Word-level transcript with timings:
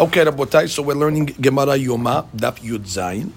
Okay, 0.00 0.24
Rabotai, 0.24 0.68
so 0.68 0.82
we're 0.82 0.94
learning 0.94 1.26
Gemara 1.40 1.78
Yoma, 1.78 2.26
Daf 2.34 2.58
Yud 2.60 2.80
Zayin. 2.80 3.30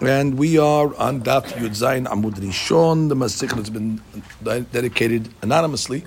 And 0.00 0.36
we 0.36 0.58
are 0.58 0.94
on 0.96 1.22
Daf 1.22 1.46
Yud 1.52 1.70
Zayin 1.70 2.06
Amud 2.06 2.34
Rishon. 2.34 3.08
The 3.08 3.16
Masik 3.16 3.52
has 3.56 3.70
been 3.70 4.00
dedicated 4.72 5.30
anonymously 5.42 6.04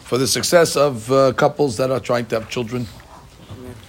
for 0.00 0.16
the 0.16 0.26
success 0.26 0.76
of 0.76 1.12
uh, 1.12 1.32
couples 1.34 1.76
that 1.76 1.90
are 1.90 2.00
trying 2.00 2.24
to 2.26 2.40
have 2.40 2.48
children 2.48 2.86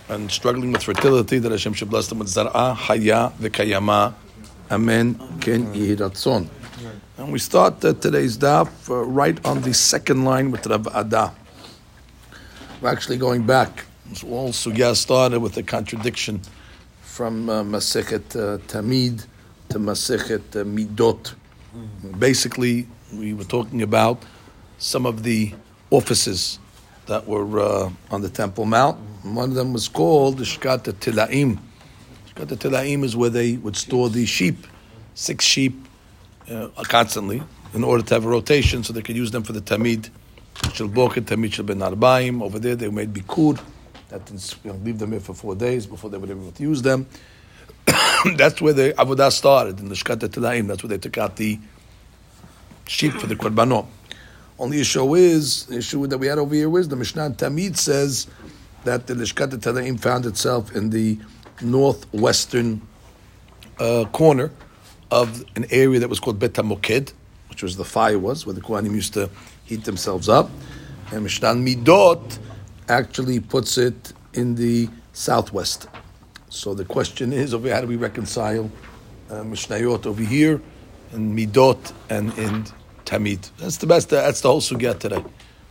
and 0.09 0.29
struggling 0.29 0.73
with 0.73 0.83
fertility, 0.83 1.39
that 1.39 1.51
Hashem 1.51 1.73
should 1.73 1.89
bless 1.89 2.07
them 2.07 2.19
with 2.19 2.27
Zar'a, 2.27 2.75
Haya, 2.75 3.31
V'Kayama, 3.39 4.13
Amen, 4.71 5.15
Ken 5.39 5.73
Yihiratzon. 5.73 6.49
And 7.17 7.31
we 7.31 7.39
start 7.39 7.85
uh, 7.85 7.93
today's 7.93 8.37
Daf 8.37 8.89
uh, 8.89 9.05
right 9.05 9.39
on 9.45 9.61
the 9.61 9.73
second 9.73 10.25
line 10.25 10.51
with 10.51 10.67
Rav 10.67 10.87
Ada. 10.93 11.33
We're 12.81 12.89
actually 12.89 13.17
going 13.17 13.45
back 13.45 13.85
so 14.13 14.27
all 14.29 14.49
sugya 14.49 14.95
started 14.95 15.39
with 15.39 15.55
a 15.57 15.63
contradiction 15.63 16.41
from 17.01 17.49
uh, 17.49 17.63
Masechet 17.63 18.35
uh, 18.35 18.57
Tamid 18.67 19.25
to 19.69 19.77
Masechet 19.77 20.55
uh, 20.55 20.63
Midot. 20.63 21.35
Basically, 22.17 22.87
we 23.13 23.33
were 23.33 23.43
talking 23.43 23.81
about 23.83 24.23
some 24.79 25.05
of 25.05 25.21
the 25.23 25.53
offices 25.91 26.57
that 27.05 27.27
were 27.27 27.59
uh, 27.59 27.89
on 28.09 28.21
the 28.21 28.29
Temple 28.29 28.65
Mount. 28.65 28.97
One 29.23 29.49
of 29.49 29.55
them 29.55 29.73
was 29.73 29.87
called 29.87 30.37
the 30.37 30.43
Shkata 30.43 30.93
Tilaim. 30.93 31.59
Shkata 32.33 32.55
Tilaim 32.57 33.03
is 33.03 33.15
where 33.15 33.29
they 33.29 33.57
would 33.57 33.75
store 33.75 34.09
the 34.09 34.25
sheep, 34.25 34.65
six 35.13 35.45
sheep 35.45 35.75
uh, 36.49 36.69
constantly, 36.83 37.43
in 37.73 37.83
order 37.83 38.01
to 38.01 38.13
have 38.15 38.25
a 38.25 38.29
rotation 38.29 38.83
so 38.83 38.93
they 38.93 39.01
could 39.01 39.17
use 39.17 39.29
them 39.29 39.43
for 39.43 39.53
the 39.53 39.61
Tamid. 39.61 40.09
Shalboket 40.55 41.25
Tamid 41.25 41.63
Ben 41.65 41.79
Arbaim. 41.79 42.41
Over 42.41 42.57
there, 42.59 42.75
they 42.75 42.89
made 42.89 43.13
Bikur 43.13 43.59
that 44.09 44.29
you 44.63 44.71
know, 44.71 44.77
leave 44.83 44.99
them 44.99 45.11
here 45.11 45.19
for 45.19 45.33
four 45.33 45.55
days 45.55 45.85
before 45.85 46.09
they 46.09 46.17
would 46.17 46.29
able 46.29 46.51
to 46.51 46.63
use 46.63 46.81
them. 46.81 47.07
That's 48.35 48.61
where 48.61 48.73
the 48.73 48.93
avodah 48.97 49.31
started 49.31 49.79
in 49.79 49.89
the 49.89 49.95
Shkata 49.95 50.27
Tilaim. 50.27 50.67
That's 50.67 50.83
where 50.83 50.89
they 50.89 50.97
took 50.97 51.17
out 51.17 51.37
the 51.37 51.59
sheep 52.87 53.13
for 53.13 53.27
the 53.27 53.35
korbanot. 53.35 53.85
Only 54.57 54.81
issue 54.81 55.15
is 55.15 55.65
the 55.67 55.77
issue 55.77 56.05
that 56.07 56.17
we 56.17 56.27
had 56.27 56.37
over 56.37 56.53
here 56.53 56.77
is 56.77 56.89
the 56.89 56.97
Mishnah 56.97 57.31
Tamid 57.31 57.77
says 57.77 58.27
that 58.83 59.07
the 59.07 59.13
Lishkat 59.13 59.51
Tilaim 59.51 59.99
found 59.99 60.25
itself 60.25 60.75
in 60.75 60.89
the 60.89 61.17
northwestern 61.61 62.81
uh, 63.79 64.05
corner 64.11 64.51
of 65.11 65.45
an 65.55 65.65
area 65.71 65.99
that 65.99 66.09
was 66.09 66.19
called 66.19 66.39
Bet 66.39 66.53
Moked, 66.53 67.13
which 67.49 67.63
was 67.63 67.77
the 67.77 67.85
fire 67.85 68.19
was 68.19 68.45
where 68.45 68.53
the 68.53 68.61
Kohanim 68.61 68.93
used 68.93 69.13
to 69.13 69.29
heat 69.63 69.85
themselves 69.85 70.27
up. 70.27 70.49
And 71.11 71.23
Mishnah 71.23 71.53
Midot 71.55 72.37
actually 72.89 73.39
puts 73.39 73.77
it 73.77 74.13
in 74.33 74.55
the 74.55 74.89
southwest. 75.13 75.87
So 76.49 76.73
the 76.73 76.85
question 76.85 77.31
is 77.31 77.53
over 77.53 77.71
how 77.73 77.81
do 77.81 77.87
we 77.87 77.95
reconcile 77.95 78.69
uh, 79.29 79.35
Mishnayot 79.35 80.05
over 80.05 80.23
here 80.23 80.59
in 81.13 81.35
Midot 81.35 81.93
and 82.09 82.35
in 82.37 82.65
Tamid? 83.05 83.51
That's 83.57 83.77
the 83.77 83.87
best. 83.87 84.09
That's 84.09 84.41
the 84.41 84.49
whole 84.49 84.61
sugya 84.61 84.97
today. 84.97 85.23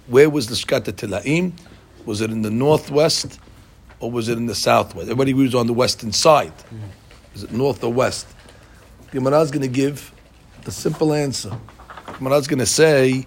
Where 0.07 0.31
was 0.31 0.47
the 0.47 0.55
Shkata 0.55 0.93
Tilaim? 0.93 1.53
Was 2.07 2.21
it 2.21 2.31
in 2.31 2.43
the 2.43 2.51
northwest 2.51 3.41
or 4.01 4.11
was 4.11 4.29
it 4.29 4.39
in 4.39 4.47
the 4.47 4.55
southwest? 4.55 5.09
Everybody 5.09 5.35
was 5.35 5.55
on 5.55 5.67
the 5.67 5.75
western 5.75 6.13
side. 6.13 6.53
Is 7.35 7.43
it 7.43 7.53
north 7.53 7.83
or 7.83 7.93
west? 7.93 8.27
Gemara 9.11 9.41
is 9.41 9.51
going 9.51 9.63
to 9.63 9.69
give 9.69 10.13
the 10.63 10.71
simple 10.71 11.13
answer. 11.13 11.59
Gemara 12.19 12.37
is 12.37 12.47
going 12.47 12.59
to 12.61 12.67
say 12.67 13.27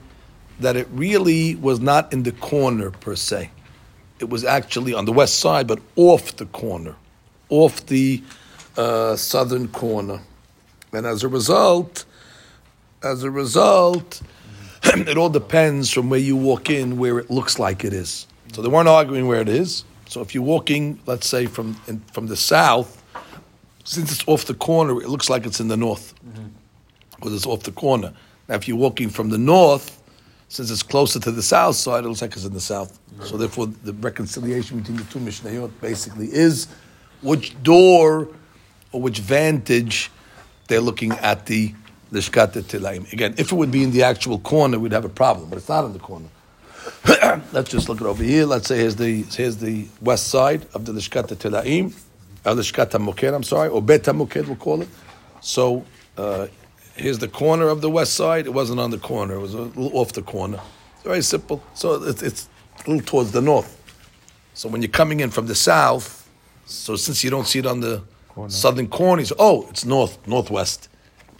that 0.59 0.75
it 0.75 0.87
really 0.91 1.55
was 1.55 1.79
not 1.79 2.13
in 2.13 2.23
the 2.23 2.31
corner 2.31 2.91
per 2.91 3.15
se 3.15 3.51
it 4.21 4.29
was 4.29 4.45
actually 4.45 4.93
on 4.93 5.05
the 5.05 5.11
west 5.11 5.39
side, 5.39 5.67
but 5.67 5.79
off 5.95 6.35
the 6.37 6.45
corner, 6.45 6.95
off 7.49 7.85
the 7.87 8.21
uh, 8.77 9.15
southern 9.15 9.67
corner. 9.67 10.21
And 10.93 11.05
as 11.05 11.23
a 11.23 11.27
result, 11.27 12.05
as 13.03 13.23
a 13.23 13.31
result, 13.31 14.21
it 14.83 15.17
all 15.17 15.29
depends 15.29 15.91
from 15.91 16.09
where 16.09 16.19
you 16.19 16.35
walk 16.37 16.69
in, 16.69 16.97
where 16.97 17.17
it 17.17 17.29
looks 17.31 17.57
like 17.59 17.83
it 17.83 17.93
is. 17.93 18.27
So 18.53 18.61
they 18.61 18.69
weren't 18.69 18.87
arguing 18.87 19.27
where 19.27 19.41
it 19.41 19.49
is. 19.49 19.83
So 20.07 20.21
if 20.21 20.35
you're 20.35 20.43
walking, 20.43 20.99
let's 21.05 21.27
say 21.27 21.45
from 21.45 21.79
in, 21.87 21.99
from 22.13 22.27
the 22.27 22.35
south, 22.35 23.01
since 23.83 24.11
it's 24.11 24.27
off 24.27 24.45
the 24.45 24.53
corner, 24.53 25.01
it 25.01 25.09
looks 25.09 25.29
like 25.29 25.45
it's 25.45 25.59
in 25.59 25.67
the 25.67 25.77
north, 25.77 26.13
because 26.23 26.39
mm-hmm. 26.41 27.35
it's 27.35 27.47
off 27.47 27.63
the 27.63 27.71
corner. 27.71 28.13
Now, 28.47 28.55
if 28.55 28.67
you're 28.67 28.77
walking 28.77 29.09
from 29.09 29.29
the 29.29 29.37
north, 29.37 30.00
since 30.51 30.69
it's 30.69 30.83
closer 30.83 31.17
to 31.17 31.31
the 31.31 31.41
south 31.41 31.77
side, 31.77 32.03
it 32.03 32.09
looks 32.09 32.21
like 32.21 32.33
it's 32.33 32.43
in 32.43 32.51
the 32.51 32.59
south. 32.59 32.99
So 33.23 33.37
therefore, 33.37 33.67
the 33.67 33.93
reconciliation 33.93 34.79
between 34.79 34.97
the 34.97 35.05
two 35.05 35.19
Mishnayot 35.19 35.71
basically 35.79 36.27
is 36.27 36.67
which 37.21 37.55
door 37.63 38.27
or 38.91 39.01
which 39.01 39.19
vantage 39.19 40.11
they're 40.67 40.81
looking 40.81 41.13
at 41.13 41.45
the 41.45 41.73
Lishkat 42.11 42.51
Tilaim. 42.63 43.11
Again, 43.13 43.33
if 43.37 43.53
it 43.53 43.55
would 43.55 43.71
be 43.71 43.81
in 43.81 43.91
the 43.91 44.03
actual 44.03 44.39
corner, 44.39 44.77
we'd 44.77 44.91
have 44.91 45.05
a 45.05 45.09
problem, 45.09 45.49
but 45.49 45.57
it's 45.57 45.69
not 45.69 45.85
in 45.85 45.93
the 45.93 45.99
corner. 45.99 46.27
Let's 47.53 47.69
just 47.69 47.87
look 47.87 48.01
at 48.01 48.07
over 48.07 48.21
here. 48.21 48.45
Let's 48.45 48.67
say 48.67 48.77
here's 48.77 48.97
the 48.97 49.21
here's 49.21 49.55
the 49.55 49.87
west 50.01 50.27
side 50.27 50.67
of 50.73 50.83
the 50.83 50.91
Lishkat 50.91 51.27
Tilaim, 51.27 51.97
or 52.45 52.55
Lishkat 52.55 52.99
Moked, 52.99 53.33
I'm 53.33 53.43
sorry, 53.43 53.69
or 53.69 53.81
Bet 53.81 54.13
Moked, 54.13 54.45
we'll 54.47 54.57
call 54.57 54.81
it. 54.81 54.89
So 55.39 55.85
uh, 56.17 56.47
here's 56.95 57.19
the 57.19 57.27
corner 57.27 57.67
of 57.67 57.81
the 57.81 57.89
west 57.89 58.13
side. 58.13 58.45
It 58.45 58.53
wasn't 58.53 58.79
on 58.79 58.91
the 58.91 58.97
corner; 58.97 59.35
it 59.35 59.39
was 59.39 59.53
a 59.53 59.61
little 59.61 59.97
off 59.97 60.13
the 60.13 60.21
corner. 60.21 60.59
It's 60.95 61.03
very 61.03 61.21
simple. 61.21 61.63
So 61.73 62.03
it's, 62.03 62.21
it's 62.21 62.49
a 62.85 62.89
little 62.89 63.05
towards 63.05 63.31
the 63.31 63.41
north. 63.41 63.77
So 64.53 64.69
when 64.69 64.81
you're 64.81 64.91
coming 64.91 65.19
in 65.19 65.31
from 65.31 65.47
the 65.47 65.55
south, 65.55 66.29
so 66.65 66.95
since 66.95 67.23
you 67.23 67.29
don't 67.29 67.47
see 67.47 67.59
it 67.59 67.65
on 67.65 67.79
the 67.79 68.03
corner. 68.29 68.49
southern 68.49 68.87
corner, 68.87 69.23
say, 69.25 69.35
oh, 69.39 69.67
it's 69.69 69.85
north, 69.85 70.17
northwest. 70.27 70.89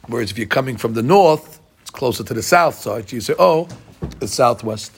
Whereas 0.08 0.32
if 0.32 0.38
you're 0.38 0.48
coming 0.48 0.78
from 0.78 0.94
the 0.94 1.04
north, 1.04 1.60
it's 1.82 1.92
closer 1.92 2.24
to 2.24 2.34
the 2.34 2.42
south 2.42 2.76
side. 2.76 3.12
You 3.12 3.22
say, 3.22 3.36
oh, 3.38 3.68
it's 4.22 4.34
southwest. 4.34 4.92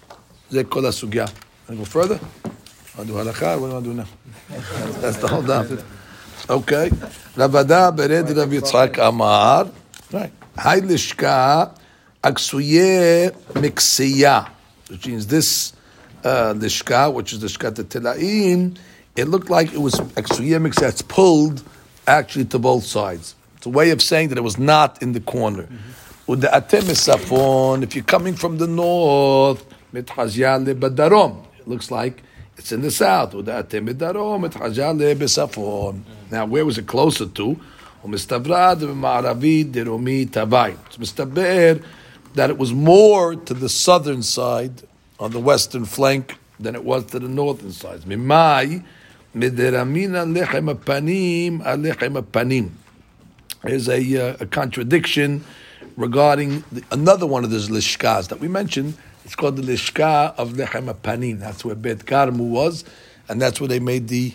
They 0.49 0.63
call 0.63 0.83
That's 0.83 1.01
sugya. 1.01 1.27
Want 1.27 1.67
to 1.67 1.75
go 1.75 1.85
further? 1.85 2.19
Want 2.95 3.07
to 3.09 3.13
do 3.13 3.13
halakha? 3.13 3.59
What 3.59 3.67
do 3.67 3.67
you 3.67 3.73
want 3.73 3.85
to 3.85 3.89
do 3.89 3.93
now? 3.95 4.07
That's 5.01 5.17
the 5.17 5.27
whole 5.27 5.41
daf. 5.41 5.83
Okay. 6.49 6.89
Ravada 7.35 7.95
bered 7.95 8.35
Rav 8.35 8.49
Yitzchak 8.49 8.97
Amar. 8.97 9.69
Right. 10.11 10.31
Hai 10.55 10.81
lishka 10.81 11.75
aksuye 12.23 13.31
miksiya. 13.53 14.49
Which 14.87 15.07
means 15.07 15.25
this 15.25 15.73
uh, 16.23 16.53
lishka, 16.55 17.11
which 17.11 17.33
is 17.33 17.39
the 17.39 17.47
shkat 17.47 17.73
telaim, 17.85 18.77
it 19.15 19.27
looked 19.27 19.49
like 19.49 19.73
it 19.73 19.79
was 19.79 19.95
exuyemix 19.95 20.75
that's 20.75 21.01
pulled 21.01 21.63
actually 22.05 22.45
to 22.45 22.59
both 22.59 22.83
sides. 22.83 23.33
It's 23.57 23.65
a 23.65 23.69
way 23.69 23.89
of 23.89 23.99
saying 23.99 24.29
that 24.29 24.37
it 24.37 24.43
was 24.43 24.59
not 24.59 25.01
in 25.01 25.13
the 25.13 25.21
corner. 25.21 25.67
With 26.27 26.41
the 26.41 26.49
atem 26.49 27.83
if 27.83 27.95
you're 27.95 28.03
coming 28.03 28.35
from 28.35 28.59
the 28.59 28.67
north, 28.67 29.65
mitchazya 29.91 30.75
badarom, 30.75 31.45
it 31.59 31.67
looks 31.67 31.89
like 31.89 32.21
it's 32.57 32.71
in 32.71 32.81
the 32.81 32.91
south. 32.91 33.33
With 33.33 33.47
the 33.47 33.53
atem 33.53 33.91
darom, 33.95 34.47
mitchazya 34.47 35.15
besafon. 35.15 36.03
Now, 36.29 36.45
where 36.45 36.63
was 36.63 36.77
it 36.77 36.85
closer 36.85 37.25
to? 37.25 37.59
It's 38.05 38.25
that 42.35 42.49
it 42.49 42.57
was 42.57 42.73
more 42.73 43.35
to 43.35 43.53
the 43.53 43.69
southern 43.69 44.23
side 44.23 44.81
on 45.19 45.31
the 45.31 45.39
western 45.39 45.85
flank 45.85 46.37
than 46.59 46.75
it 46.75 46.83
was 46.83 47.05
to 47.05 47.19
the 47.19 47.27
northern 47.27 47.71
side. 47.71 48.01
Mimai. 48.01 48.83
There's 49.35 49.59
a, 53.89 54.17
uh, 54.17 54.37
a 54.39 54.45
contradiction 54.45 55.43
regarding 55.97 56.63
the, 56.71 56.83
another 56.91 57.25
one 57.25 57.43
of 57.43 57.49
those 57.49 57.69
lishkas 57.69 58.27
that 58.27 58.39
we 58.39 58.47
mentioned. 58.47 58.95
It's 59.25 59.35
called 59.35 59.55
the 59.55 59.63
lishka 59.63 60.35
of 60.37 60.53
lechem 60.53 60.93
apanim. 60.93 61.39
That's 61.39 61.65
where 61.65 61.73
Bet 61.73 61.99
Garmu 61.99 62.49
was, 62.49 62.83
and 63.27 63.41
that's 63.41 63.59
where 63.59 63.67
they 63.67 63.79
made 63.79 64.07
the 64.07 64.33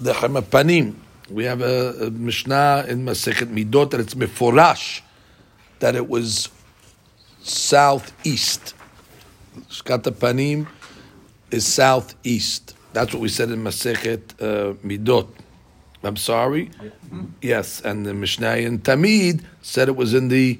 lechem. 0.00 0.94
We 1.30 1.44
have 1.44 1.60
a, 1.60 2.06
a 2.06 2.10
Mishnah 2.10 2.86
in 2.88 3.04
Masechet 3.04 3.52
Midot 3.52 3.90
that 3.90 4.00
it's 4.00 4.14
meforash 4.14 5.02
that 5.80 5.94
it 5.94 6.08
was 6.08 6.48
southeast. 7.42 8.74
Shkata 9.68 10.10
Panim 10.10 10.66
is 11.50 11.66
southeast. 11.66 12.74
That's 12.92 13.12
what 13.12 13.20
we 13.20 13.28
said 13.28 13.50
in 13.50 13.62
Masechet 13.62 14.22
uh, 14.40 14.74
Midot. 14.84 15.28
I'm 16.02 16.16
sorry. 16.16 16.70
Yes, 17.42 17.80
and 17.82 18.06
the 18.06 18.14
Mishnah 18.14 18.56
in 18.56 18.78
Tamid 18.78 19.42
said 19.62 19.88
it 19.88 19.96
was 19.96 20.14
in 20.14 20.28
the 20.28 20.58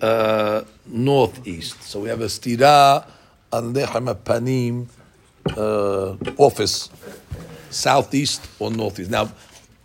uh, 0.00 0.62
northeast. 0.86 1.82
So 1.82 2.00
we 2.00 2.08
have 2.08 2.20
a 2.20 2.26
stira 2.26 3.06
on 3.52 3.72
Lechem 3.72 4.14
Panim 4.16 4.88
uh, 5.56 6.16
office, 6.42 6.90
southeast 7.70 8.48
or 8.58 8.70
northeast. 8.70 9.10
Now, 9.10 9.30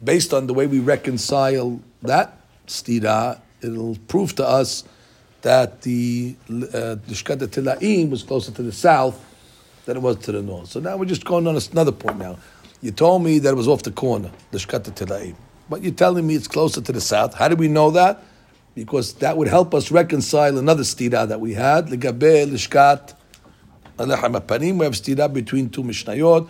based 0.03 0.33
on 0.33 0.47
the 0.47 0.53
way 0.53 0.67
we 0.67 0.79
reconcile 0.79 1.79
that 2.01 2.37
stira, 2.67 3.39
it'll 3.61 3.97
prove 4.07 4.35
to 4.35 4.45
us 4.45 4.83
that 5.41 5.81
the 5.83 6.35
uh, 6.49 6.97
Tilaim 7.05 8.09
was 8.09 8.23
closer 8.23 8.51
to 8.51 8.63
the 8.63 8.71
south 8.71 9.23
than 9.85 9.97
it 9.97 9.99
was 9.99 10.17
to 10.17 10.31
the 10.31 10.41
north. 10.41 10.69
So 10.69 10.79
now 10.79 10.97
we're 10.97 11.05
just 11.05 11.23
going 11.23 11.47
on 11.47 11.55
another 11.71 11.91
point 11.91 12.17
now. 12.17 12.37
You 12.81 12.91
told 12.91 13.23
me 13.23 13.39
that 13.39 13.49
it 13.49 13.55
was 13.55 13.67
off 13.67 13.83
the 13.83 13.91
corner, 13.91 14.31
Lishkat 14.51 14.83
Tilaim. 14.83 15.35
But 15.69 15.81
you're 15.81 15.93
telling 15.93 16.27
me 16.27 16.35
it's 16.35 16.47
closer 16.47 16.81
to 16.81 16.91
the 16.91 17.01
south. 17.01 17.33
How 17.33 17.47
do 17.47 17.55
we 17.55 17.67
know 17.67 17.91
that? 17.91 18.23
Because 18.73 19.13
that 19.15 19.37
would 19.37 19.47
help 19.47 19.73
us 19.73 19.91
reconcile 19.91 20.57
another 20.57 20.83
stira 20.83 21.27
that 21.27 21.39
we 21.39 21.53
had, 21.53 21.87
Ligabe 21.87 22.47
Lishkat 22.47 23.15
Lechem 23.97 24.39
Panim. 24.41 24.77
We 24.79 24.85
have 24.85 24.93
stira 24.93 25.31
between 25.31 25.69
two 25.69 25.83
Mishnayot. 25.83 26.49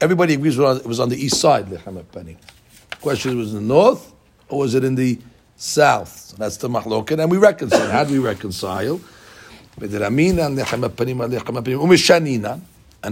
Everybody 0.00 0.34
agrees 0.34 0.58
it 0.58 0.86
was 0.86 0.98
on 0.98 1.08
the 1.10 1.16
east 1.16 1.40
side, 1.40 1.66
Lechem 1.66 2.02
Panim. 2.04 2.36
Question 3.00 3.38
was 3.38 3.54
in 3.54 3.66
the 3.66 3.74
north 3.74 4.12
or 4.48 4.58
was 4.58 4.74
it 4.74 4.84
in 4.84 4.94
the 4.94 5.18
south? 5.56 6.16
So 6.16 6.36
that's 6.36 6.58
the 6.58 6.68
mahloket, 6.68 7.18
and 7.20 7.30
we 7.30 7.38
reconcile. 7.38 7.90
How 7.90 8.04
do 8.04 8.12
we 8.12 8.18
reconcile? 8.18 9.00
And 9.82 9.96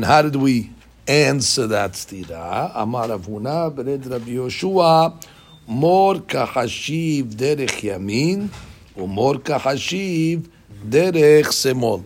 how 0.04 0.22
did 0.22 0.36
we 0.36 0.70
answer 1.06 1.66
that 1.68 1.92
stira? 1.92 2.70
Amar 2.74 3.08
Avuna, 3.08 3.74
Bered 3.74 4.10
Rabbi 4.10 4.32
Yoshua, 4.32 5.24
Mor 5.66 6.16
kahashiv 6.16 7.34
derech 7.34 7.80
yamin, 7.82 8.50
umor 8.96 9.38
kahashiv 9.38 10.46
derech 10.86 11.46
semol. 11.46 12.04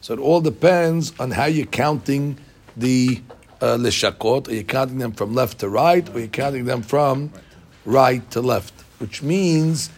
So 0.00 0.14
it 0.14 0.20
all 0.20 0.40
depends 0.40 1.12
on 1.18 1.30
how 1.30 1.46
you're 1.46 1.66
counting 1.66 2.38
the 2.76 3.20
Uh, 3.60 3.76
lishakot. 3.76 4.46
Are 4.46 4.54
you 4.54 4.62
counting 4.62 4.98
them 4.98 5.10
from 5.10 5.34
left 5.34 5.58
to 5.60 5.68
right, 5.68 6.08
or 6.10 6.16
are 6.16 6.20
you 6.20 6.28
counting 6.28 6.64
them 6.64 6.82
from 6.82 7.32
right 7.84 8.28
to 8.30 8.40
left? 8.40 8.72
Which 8.98 9.20
means, 9.20 9.90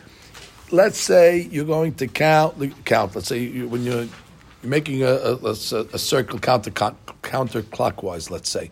let's 0.70 0.98
say 0.98 1.40
you're 1.50 1.66
going 1.66 1.92
to 1.94 2.06
count. 2.06 2.54
Count. 2.86 3.14
Let's 3.14 3.28
say 3.28 3.40
you, 3.40 3.68
when 3.68 3.84
you're, 3.84 4.06
making 4.62 5.02
a, 5.02 5.10
a, 5.10 5.34
a, 5.36 5.50
a 5.50 5.98
circle 5.98 6.38
counter 6.38 6.70
counterclockwise. 6.70 8.30
Let's 8.30 8.48
say. 8.48 8.70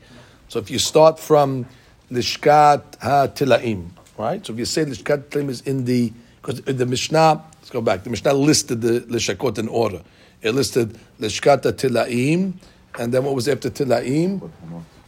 So 0.48 0.58
if 0.58 0.70
you 0.70 0.78
start 0.78 1.20
from 1.20 1.66
lishkat 2.10 3.00
ha 3.02 3.26
tilaim, 3.28 3.90
right? 4.16 4.44
So 4.44 4.54
if 4.54 4.58
you 4.58 4.64
say 4.64 4.86
lishkat 4.86 5.24
tilaim 5.24 5.50
is 5.50 5.60
in 5.62 5.84
the 5.84 6.12
because 6.40 6.62
the 6.62 6.86
Mishnah. 6.86 7.44
Let's 7.60 7.70
go 7.70 7.82
back. 7.82 8.04
The 8.04 8.10
Mishnah 8.10 8.32
listed 8.32 8.80
the 8.80 9.00
lishakot 9.00 9.58
in 9.58 9.68
order. 9.68 10.02
It 10.40 10.52
listed 10.52 10.98
lishkat 11.20 11.60
tilaim 11.60 12.54
and 12.98 13.14
then 13.14 13.24
what 13.24 13.34
was 13.34 13.48
after 13.48 13.70
Tilaim? 13.70 14.50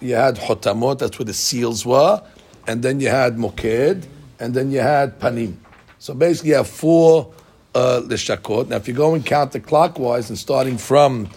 You 0.00 0.14
had 0.14 0.36
Hotamot, 0.36 0.98
that's 0.98 1.18
where 1.18 1.26
the 1.26 1.34
seals 1.34 1.84
were, 1.84 2.22
and 2.66 2.82
then 2.82 3.00
you 3.00 3.08
had 3.08 3.36
Moked, 3.36 4.06
and 4.38 4.54
then 4.54 4.70
you 4.70 4.80
had 4.80 5.18
Panim. 5.18 5.56
So 5.98 6.14
basically 6.14 6.50
you 6.50 6.56
have 6.56 6.68
four 6.68 7.34
uh, 7.74 8.00
Lishakot. 8.04 8.68
Now 8.68 8.76
if 8.76 8.88
you're 8.88 8.96
going 8.96 9.22
counterclockwise 9.22 10.30
and 10.30 10.38
starting 10.38 10.78
from 10.78 11.28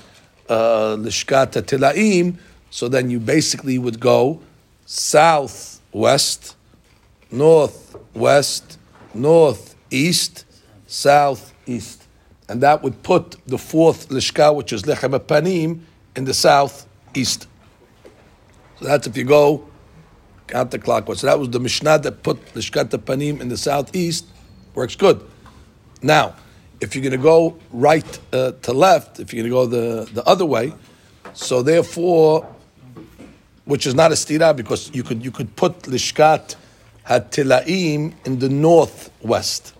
uh, 0.47 0.95
Lishkat 0.97 1.51
Tilaim, 1.63 2.37
so 2.69 2.87
then 2.87 3.09
you 3.09 3.19
basically 3.19 3.77
would 3.77 3.99
go 3.99 4.39
south, 4.85 5.81
west, 5.91 6.55
north, 7.31 7.95
west, 8.13 8.79
north, 9.13 9.75
east, 9.91 10.45
south, 10.87 11.53
east. 11.65 12.03
And 12.47 12.61
that 12.61 12.83
would 12.83 13.03
put 13.03 13.37
the 13.47 13.57
fourth 13.57 14.09
Lishka, 14.09 14.55
which 14.55 14.71
is 14.73 14.83
Lechem 14.83 15.17
Panim, 15.19 15.81
in 16.15 16.25
the 16.25 16.33
southeast. 16.33 17.47
So 18.79 18.85
that's 18.85 19.07
if 19.07 19.17
you 19.17 19.23
go 19.23 19.67
counterclockwise. 20.47 21.17
So 21.17 21.27
that 21.27 21.39
was 21.39 21.49
the 21.49 21.59
Mishnah 21.59 21.99
that 21.99 22.23
put 22.23 22.45
the 22.47 22.59
Shkata 22.59 22.97
Panim 22.97 23.41
in 23.41 23.49
the 23.49 23.57
southeast. 23.57 24.25
Works 24.75 24.95
good. 24.95 25.21
Now, 26.01 26.35
if 26.81 26.95
you're 26.95 27.03
going 27.03 27.11
to 27.11 27.17
go 27.17 27.57
right 27.71 28.19
uh, 28.33 28.51
to 28.63 28.73
left, 28.73 29.19
if 29.19 29.33
you're 29.33 29.47
going 29.47 29.69
to 29.69 29.77
go 29.77 30.05
the, 30.05 30.11
the 30.11 30.23
other 30.25 30.45
way, 30.45 30.73
so 31.33 31.61
therefore, 31.61 32.47
which 33.65 33.87
is 33.87 33.95
not 33.95 34.11
a 34.11 34.15
stira 34.15 34.55
because 34.55 34.93
you 34.93 35.03
could 35.03 35.23
you 35.23 35.31
could 35.31 35.55
put 35.55 35.83
lishkat 35.83 36.55
hatilaim 37.07 38.13
in 38.25 38.39
the 38.39 38.49
northwest 38.49 39.73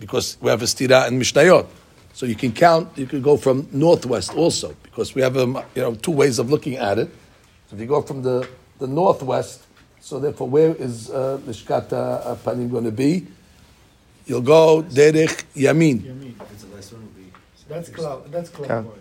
because 0.00 0.38
we 0.40 0.50
have 0.50 0.62
a 0.62 0.64
stira 0.64 1.06
in 1.08 1.18
Mishnayot. 1.18 1.66
So 2.14 2.26
you 2.26 2.34
can 2.34 2.52
count. 2.52 2.96
You 2.96 3.06
could 3.06 3.22
go 3.22 3.36
from 3.36 3.68
northwest 3.72 4.34
also 4.34 4.74
because 4.92 5.14
we 5.14 5.22
have 5.22 5.36
um, 5.38 5.58
you 5.74 5.82
know 5.82 5.94
two 5.94 6.10
ways 6.10 6.38
of 6.38 6.50
looking 6.50 6.76
at 6.76 6.98
it. 6.98 7.08
So 7.68 7.76
if 7.76 7.80
you 7.80 7.86
go 7.86 8.02
from 8.02 8.22
the, 8.22 8.46
the 8.78 8.86
northwest, 8.86 9.64
so 10.00 10.20
therefore 10.20 10.48
where 10.48 10.74
is 10.74 11.10
uh, 11.10 11.40
Lishkat 11.46 11.92
uh, 11.92 12.36
Panim 12.36 12.70
going 12.70 12.84
to 12.84 12.92
be? 12.92 13.26
You'll 14.26 14.42
go 14.42 14.82
Derech 14.82 15.44
Yamin. 15.54 16.02
Yamin. 16.02 16.34
That's 17.68 17.88
clock. 17.88 18.30
That's 18.30 18.50
clockwise. 18.50 18.98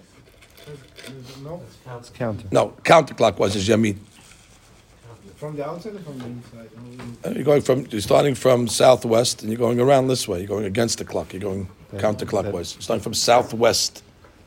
No, 1.44 1.62
it's 1.98 2.10
counter. 2.12 2.48
No, 2.52 2.70
counterclockwise 2.84 3.56
is 3.56 3.68
Yamin. 3.68 3.98
From 5.36 5.56
the 5.56 5.68
outside 5.68 5.96
or 5.96 6.00
from 6.00 6.20
the 6.20 6.26
inside? 6.26 6.70
Uh, 7.26 7.30
you're 7.32 7.44
going 7.44 7.62
from 7.62 7.88
you're 7.90 8.00
starting 8.00 8.36
from 8.36 8.68
southwest 8.68 9.42
and 9.42 9.52
you're 9.52 9.58
going 9.60 9.80
around 9.80 10.08
this 10.08 10.28
way. 10.28 10.38
You're 10.38 10.48
going 10.48 10.66
against 10.66 11.00
the 11.00 11.06
clock. 11.06 11.34
You're 11.34 11.42
going 11.42 11.68
counterclockwise. 11.96 12.76
You're 12.76 12.82
starting 12.82 13.04
from 13.04 13.16
southwest 13.16 14.04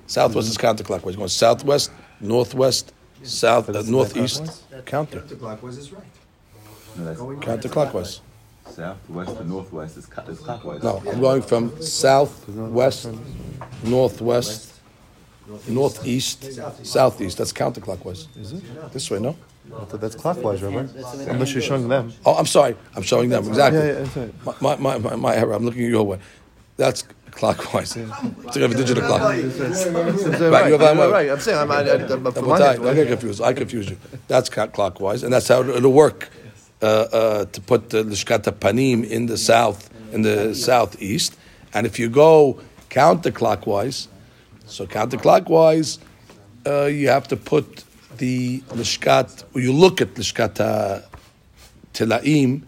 Southwest 0.07 0.49
is 0.49 0.59
counterclockwise. 0.59 1.05
You're 1.13 1.17
going 1.17 1.29
southwest, 1.29 1.91
northwest, 2.21 2.93
south, 3.23 3.69
uh, 3.71 3.83
northeast. 3.87 4.63
Counter. 4.85 5.21
Counterclockwise 5.21 5.79
is 5.79 5.93
right. 5.93 6.03
No, 6.97 7.05
that's 7.05 7.21
Counterclockwise. 7.21 8.21
southwest 8.71 9.37
to 9.37 9.45
northwest 9.45 9.97
is, 9.97 10.07
co- 10.07 10.23
is 10.23 10.39
clockwise. 10.39 10.83
No, 10.83 11.03
I'm 11.11 11.21
going 11.21 11.43
from 11.43 11.81
southwest, 11.83 13.09
northwest, 13.83 14.73
northeast, 15.69 16.61
southeast. 16.85 17.39
That's 17.39 17.53
counterclockwise. 17.53 18.27
Is 18.39 18.53
it? 18.53 18.93
This 18.93 19.11
way, 19.11 19.21
no? 19.21 19.37
I 19.75 19.85
thought 19.87 20.01
that's 20.01 20.15
clockwise, 20.15 20.63
Rabbi. 20.63 20.87
Unless 21.31 21.55
you're 21.55 21.63
showing 21.63 21.89
them. 21.89 22.13
Oh, 22.27 22.35
I'm 22.35 22.47
sorry. 22.47 22.77
I'm 22.95 23.03
showing 23.03 23.31
them 23.31 23.49
exactly. 23.49 23.81
Yeah, 23.81 23.87
yeah, 23.87 23.93
that's 24.05 24.17
right. 24.47 24.63
My, 24.63 24.77
my, 24.77 24.99
my, 24.99 25.17
my 25.17 25.35
error. 25.37 25.55
I'm 25.55 25.65
looking 25.65 25.85
at 25.85 25.89
your 25.91 26.05
way. 26.05 26.19
That's 26.77 27.05
clockwise. 27.35 27.91
So 27.91 28.01
you 28.55 28.63
a 28.65 28.75
digital 28.75 29.05
clock. 29.07 29.21
Right, 29.23 29.45
Right, 29.45 30.67
you 30.69 30.79
have- 30.79 30.81
right, 30.81 31.11
right. 31.11 31.31
I'm 31.31 31.41
saying 31.41 31.59
I'm, 31.59 31.71
I, 31.71 31.81
I, 31.81 31.95
I'm 31.95 32.33
from 32.33 32.49
my 32.49 32.57
I 32.57 32.95
get 32.95 33.09
confused. 33.09 33.43
I 33.43 33.53
confuse 33.53 33.91
you. 33.91 33.99
That's 34.29 34.49
clockwise, 34.73 35.23
and 35.23 35.33
that's 35.33 35.49
how 35.49 35.63
it'll 35.63 35.93
work. 35.93 36.29
Uh, 36.83 36.87
uh, 36.87 37.45
to 37.47 37.61
put 37.63 37.89
the 37.91 38.03
lishkata 38.05 38.53
panim 38.53 39.05
in 39.09 39.25
the 39.27 39.39
south, 39.39 39.89
in 40.13 40.21
the 40.23 40.55
southeast, 40.55 41.35
and 41.73 41.87
if 41.87 41.99
you 41.99 42.11
go 42.11 42.59
counterclockwise, 42.91 44.09
so 44.67 44.85
counterclockwise, 44.87 45.99
uh, 46.67 46.85
you 46.85 47.09
have 47.09 47.27
to 47.29 47.37
put 47.37 47.85
the 48.19 48.61
lishkat. 48.73 49.45
You 49.55 49.73
look 49.73 50.03
at 50.03 50.15
lishkata 50.15 51.05
tilaim 51.95 52.63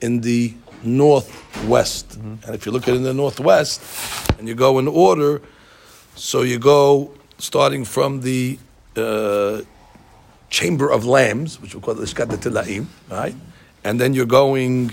in 0.00 0.20
the 0.20 0.54
northwest, 0.86 2.16
and 2.16 2.54
if 2.54 2.64
you 2.66 2.72
look 2.72 2.84
at 2.88 2.94
it 2.94 2.96
in 2.96 3.02
the 3.02 3.14
northwest, 3.14 3.82
and 4.38 4.48
you 4.48 4.54
go 4.54 4.78
in 4.78 4.88
order, 4.88 5.42
so 6.14 6.42
you 6.42 6.58
go 6.58 7.12
starting 7.38 7.84
from 7.84 8.20
the 8.22 8.58
uh, 8.96 9.60
chamber 10.48 10.90
of 10.90 11.04
lambs, 11.04 11.60
which 11.60 11.74
we 11.74 11.80
call 11.80 11.94
the 11.94 12.02
Lishkat 12.02 12.28
Tilaim, 12.28 12.86
right? 13.10 13.34
And 13.84 14.00
then 14.00 14.14
you're 14.14 14.26
going, 14.26 14.92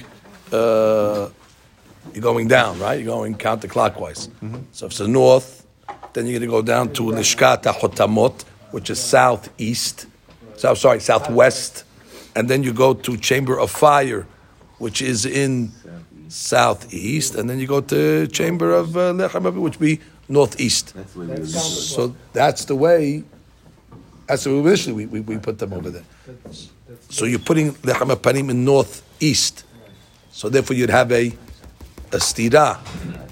uh, 0.51 1.29
you're 2.13 2.21
going 2.21 2.47
down, 2.47 2.79
right? 2.79 2.99
You're 2.99 3.13
going 3.15 3.35
counterclockwise. 3.35 4.29
So 4.71 4.85
if 4.85 4.91
it's 4.91 4.97
the 4.99 5.07
north, 5.07 5.65
then 6.13 6.25
you're 6.25 6.39
going 6.39 6.49
to 6.49 6.55
go 6.57 6.61
down 6.61 6.93
to 6.93 7.03
Lishkat 7.03 7.63
Hotamot, 7.63 8.43
which 8.71 8.89
is 8.89 8.99
southeast. 8.99 10.07
So 10.57 10.73
sorry, 10.75 10.99
southwest, 10.99 11.85
and 12.35 12.49
then 12.49 12.63
you 12.63 12.73
go 12.73 12.93
to 12.93 13.17
chamber 13.17 13.59
of 13.59 13.71
fire, 13.71 14.27
which 14.83 15.01
is 15.01 15.25
in 15.25 15.71
southeast, 16.27 17.35
and 17.35 17.49
then 17.49 17.57
you 17.59 17.67
go 17.67 17.81
to 17.93 18.27
chamber 18.27 18.69
of 18.73 18.97
uh, 18.97 19.13
Lechem, 19.13 19.43
which 19.67 19.79
be 19.79 19.99
northeast. 20.27 20.93
That's 20.93 21.13
the 21.13 21.19
way 21.19 21.35
we 21.39 21.45
So 21.45 22.15
that's 22.33 22.65
the 22.65 22.75
way. 22.75 23.23
That's 24.27 24.43
the 24.43 24.51
way 24.51 24.59
initially 24.59 24.93
we, 24.93 25.05
we, 25.05 25.19
we 25.21 25.37
put 25.37 25.59
them 25.59 25.73
over 25.73 25.89
there. 25.89 26.03
So 27.09 27.25
you're 27.25 27.39
putting 27.39 27.73
lechem 27.87 28.09
panim 28.15 28.49
in 28.49 28.65
northeast. 28.65 29.65
So 30.31 30.49
therefore 30.49 30.75
you'd 30.75 30.89
have 30.89 31.11
a 31.11 31.27
a 32.11 32.17
stira. 32.17 32.79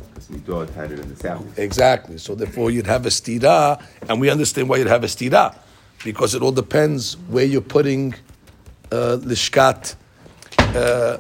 Because 0.10 0.30
we 0.30 0.40
thought 0.40 0.70
had 0.70 0.92
it 0.92 1.00
in 1.00 1.10
the 1.10 1.16
south. 1.16 1.60
Exactly. 1.60 2.18
So 2.18 2.36
therefore 2.36 2.72
you'd 2.72 2.88
have 2.88 3.06
a 3.06 3.10
stira, 3.10 3.84
and 4.08 4.22
we 4.22 4.30
understand 4.30 4.70
why 4.70 4.78
you'd 4.78 4.88
have 4.88 5.04
a 5.04 5.08
stira, 5.08 5.56
because 6.04 6.36
it 6.36 6.42
all 6.42 6.52
depends 6.52 7.18
where 7.30 7.46
you're 7.46 7.62
putting 7.62 8.14
uh, 8.92 9.18
lishkat, 9.22 9.96
uh, 10.60 11.18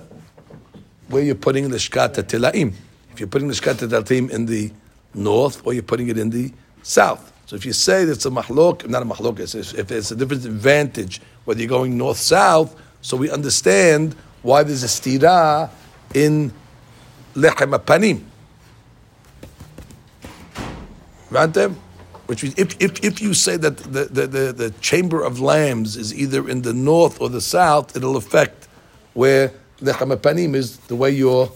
where 1.11 1.23
you're 1.23 1.35
putting 1.35 1.69
lishkat 1.69 2.15
tilaim. 2.15 2.73
If 3.11 3.19
you're 3.19 3.27
putting 3.27 3.49
lishkat 3.49 3.75
tilaim 3.75 4.29
in 4.31 4.45
the 4.45 4.71
north, 5.13 5.65
or 5.65 5.73
you're 5.73 5.83
putting 5.83 6.07
it 6.07 6.17
in 6.17 6.29
the 6.29 6.51
south. 6.83 7.31
So 7.45 7.55
if 7.55 7.65
you 7.65 7.73
say 7.73 8.05
that 8.05 8.13
it's 8.13 8.25
a 8.25 8.29
mahlok, 8.29 8.87
not 8.87 9.03
a 9.03 9.05
mahlok, 9.05 9.39
if 9.77 9.91
it's 9.91 10.11
a 10.11 10.15
different 10.15 10.45
advantage 10.45 11.21
whether 11.43 11.59
you're 11.59 11.69
going 11.69 11.97
north 11.97 12.17
south, 12.17 12.75
so 13.01 13.17
we 13.17 13.29
understand 13.29 14.15
why 14.41 14.63
there's 14.63 14.83
a 14.83 14.87
stira 14.87 15.69
in 16.13 16.53
lechem 17.33 17.77
apanim. 17.77 18.23
Which 22.27 22.43
means 22.43 22.55
if, 22.57 22.81
if, 22.81 23.03
if 23.03 23.21
you 23.21 23.33
say 23.33 23.57
that 23.57 23.77
the, 23.77 24.05
the, 24.05 24.27
the, 24.27 24.53
the 24.53 24.69
chamber 24.81 25.23
of 25.23 25.39
lambs 25.39 25.97
is 25.97 26.13
either 26.13 26.47
in 26.47 26.61
the 26.61 26.73
north 26.73 27.19
or 27.19 27.29
the 27.29 27.41
south, 27.41 27.95
it'll 27.95 28.17
affect 28.17 28.67
where 29.13 29.51
lechem 29.80 30.16
panim 30.16 30.54
is 30.54 30.76
the 30.88 30.96
way 30.96 31.10
you're 31.10 31.50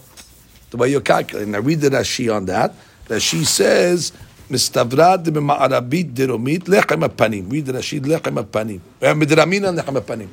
the 0.69 0.77
way 0.77 0.89
you're 0.89 1.01
calculating. 1.01 1.51
Now 1.51 1.59
read 1.59 1.81
the 1.81 1.89
Rashi 1.89 2.33
on 2.33 2.45
that. 2.45 2.73
Rashi 3.07 3.45
says, 3.45 4.11
"Mistavrad 4.49 5.25
b'ma'arabit 5.25 6.13
diromit 6.13 6.63
lechem 6.63 7.07
panim." 7.09 7.51
Read 7.51 7.65
the 7.65 7.73
Rashi 7.73 7.99
lechem 7.99 8.43
panim. 8.45 8.79
Eh, 9.01 9.13
Midramina 9.13 9.75
lechem 9.77 10.01
panim. 10.01 10.29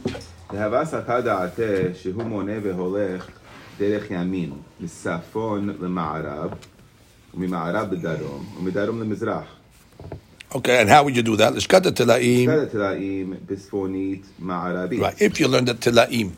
להווה 0.53 0.85
סקה 0.85 1.21
דעתה 1.21 1.63
שהוא 1.95 2.23
מונה 2.23 2.53
והולך 2.63 3.29
דרך 3.79 4.11
ימין, 4.11 4.53
מצפון 4.81 5.69
למערב, 5.81 6.51
וממערב 7.35 7.91
בדרום, 7.91 8.47
ומדרום 8.59 9.01
למזרח. 9.01 9.45
Okay, 10.51 10.81
and 10.81 10.89
how 10.89 11.05
would 11.05 11.15
you 11.15 11.23
do 11.23 11.37
that? 11.37 11.53
Lishkat 11.53 11.95
telaim. 11.95 12.47
כד 12.47 12.59
התלאים 12.59 13.35
בצפונית 13.47 14.27
מערבית. 14.39 15.01
Right. 15.01 15.21
If 15.21 15.39
you 15.39 15.49
learn 15.49 15.67
that 15.67 15.81
telaim 15.81 16.31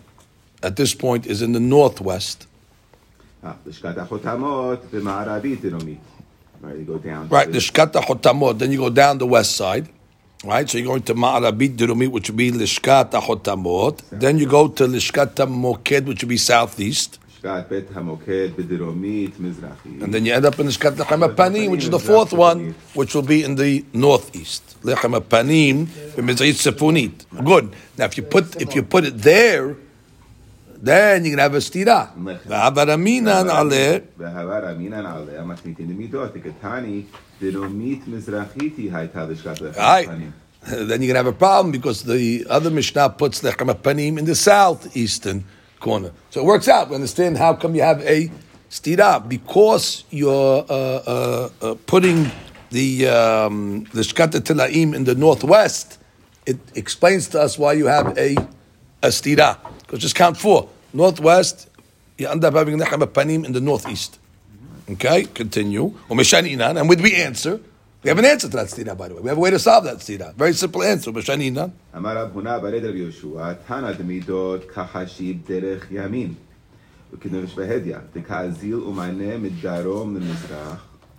at 0.65 0.75
this 0.75 0.95
point 0.95 1.27
is 1.27 1.43
in 1.43 1.51
the 1.51 1.59
northwest. 1.59 2.47
Right, 7.29 7.47
Lishkata 7.49 8.01
Hotamot, 8.01 8.57
then 8.57 8.71
you 8.71 8.79
go 8.79 8.89
down 8.89 9.19
the 9.19 9.27
west 9.27 9.55
side. 9.55 9.87
Right, 10.43 10.67
so 10.67 10.79
you're 10.79 10.87
going 10.87 11.03
to 11.03 11.13
Ma'arabit 11.13 11.77
Dirumit, 11.77 12.09
which 12.09 12.29
would 12.29 12.37
be 12.37 12.51
Lishkata 12.51 13.21
Hotamot. 13.21 14.01
Then 14.09 14.39
you 14.39 14.47
go 14.47 14.67
to 14.69 14.87
Lishkata 14.87 15.47
Moked, 15.47 16.05
which 16.05 16.23
would 16.23 16.29
be 16.29 16.37
southeast. 16.37 17.19
And 17.43 17.69
then 17.69 17.85
you 20.25 20.33
end 20.33 20.45
up 20.45 20.59
in 20.59 20.65
Lishkat 20.65 20.95
Lechem 20.95 21.35
Panim, 21.35 21.69
which 21.69 21.83
is 21.83 21.91
the 21.91 21.99
fourth 21.99 22.33
one, 22.33 22.73
which 22.95 23.13
will 23.13 23.21
be 23.21 23.43
in 23.43 23.53
the 23.53 23.85
northeast. 23.93 24.63
Lechem 24.81 25.19
Panim, 25.21 25.87
Good. 27.45 27.71
Now, 27.99 28.05
if 28.05 28.17
you 28.17 28.23
put 28.23 28.59
if 28.59 28.73
you 28.73 28.81
put 28.81 29.05
it 29.05 29.19
there, 29.19 29.77
then 30.85 31.25
you 31.25 31.31
can 31.31 31.39
have 31.39 31.55
a 31.55 31.57
stira. 31.57 32.13
V'havaraminan 32.15 33.49
ale. 33.49 34.01
V'havaraminan 34.19 35.03
ale. 35.03 35.43
Matnitin 35.43 35.87
midot. 35.97 36.29
Katani 36.29 37.05
deromit 37.41 38.03
mizrachiti 38.03 38.91
haita 38.91 39.27
l'shkat 39.27 39.73
lechem 39.73 40.31
Then 40.87 41.01
you 41.01 41.07
can 41.07 41.15
have 41.15 41.25
a 41.25 41.33
problem 41.33 41.71
because 41.71 42.03
the 42.03 42.45
other 42.51 42.69
Mishnah 42.69 43.09
puts 43.09 43.41
lechem 43.41 43.73
panim 43.73 44.19
in 44.19 44.25
the 44.25 44.35
southeastern 44.35 45.43
corner. 45.79 46.11
So 46.29 46.41
it 46.41 46.45
works 46.45 46.67
out. 46.67 46.89
We 46.89 46.95
understand 46.95 47.39
how 47.39 47.55
come 47.55 47.73
you 47.73 47.81
have 47.81 48.01
a 48.01 48.29
stira 48.69 49.27
because 49.27 50.03
you're 50.11 50.65
uh, 50.69 50.69
uh, 50.69 51.49
uh, 51.63 51.75
putting 51.87 52.29
the 52.69 53.07
um, 53.07 53.85
the 53.85 54.01
shkata 54.01 54.39
telaim 54.39 54.93
in 54.93 55.05
the 55.05 55.15
northwest. 55.15 55.97
It 56.45 56.59
explains 56.75 57.27
to 57.29 57.41
us 57.41 57.57
why 57.57 57.73
you 57.73 57.87
have 57.87 58.15
a 58.19 58.35
a 59.01 59.07
stira. 59.07 59.57
Because 59.79 59.99
just 59.99 60.13
count 60.13 60.37
four 60.37 60.69
northwest, 60.95 61.69
you 62.17 62.27
end 62.27 62.43
up 62.43 62.53
having 62.53 62.77
Lechem 62.77 63.05
Panim 63.07 63.45
in 63.45 63.51
the 63.51 63.61
northeast. 63.61 64.19
Okay, 64.89 65.23
continue. 65.23 65.93
Umeshan 66.09 66.49
Inan, 66.49 66.79
and 66.79 66.87
would 66.87 67.01
we 67.01 67.15
answer? 67.15 67.59
We 68.03 68.09
have 68.09 68.19
an 68.19 68.25
answer 68.25 68.47
to 68.47 68.57
that 68.57 68.67
stira, 68.67 68.95
by 68.95 69.07
the 69.07 69.15
way. 69.15 69.21
We 69.21 69.29
have 69.29 69.37
a 69.37 69.41
way 69.41 69.49
to 69.49 69.57
solve 69.57 69.83
that 69.85 69.97
stira. 69.97 70.33
Very 70.35 70.53
simple 70.53 70.83
answer. 70.83 71.11
Umeshan 71.11 71.41
Inan. 71.41 71.71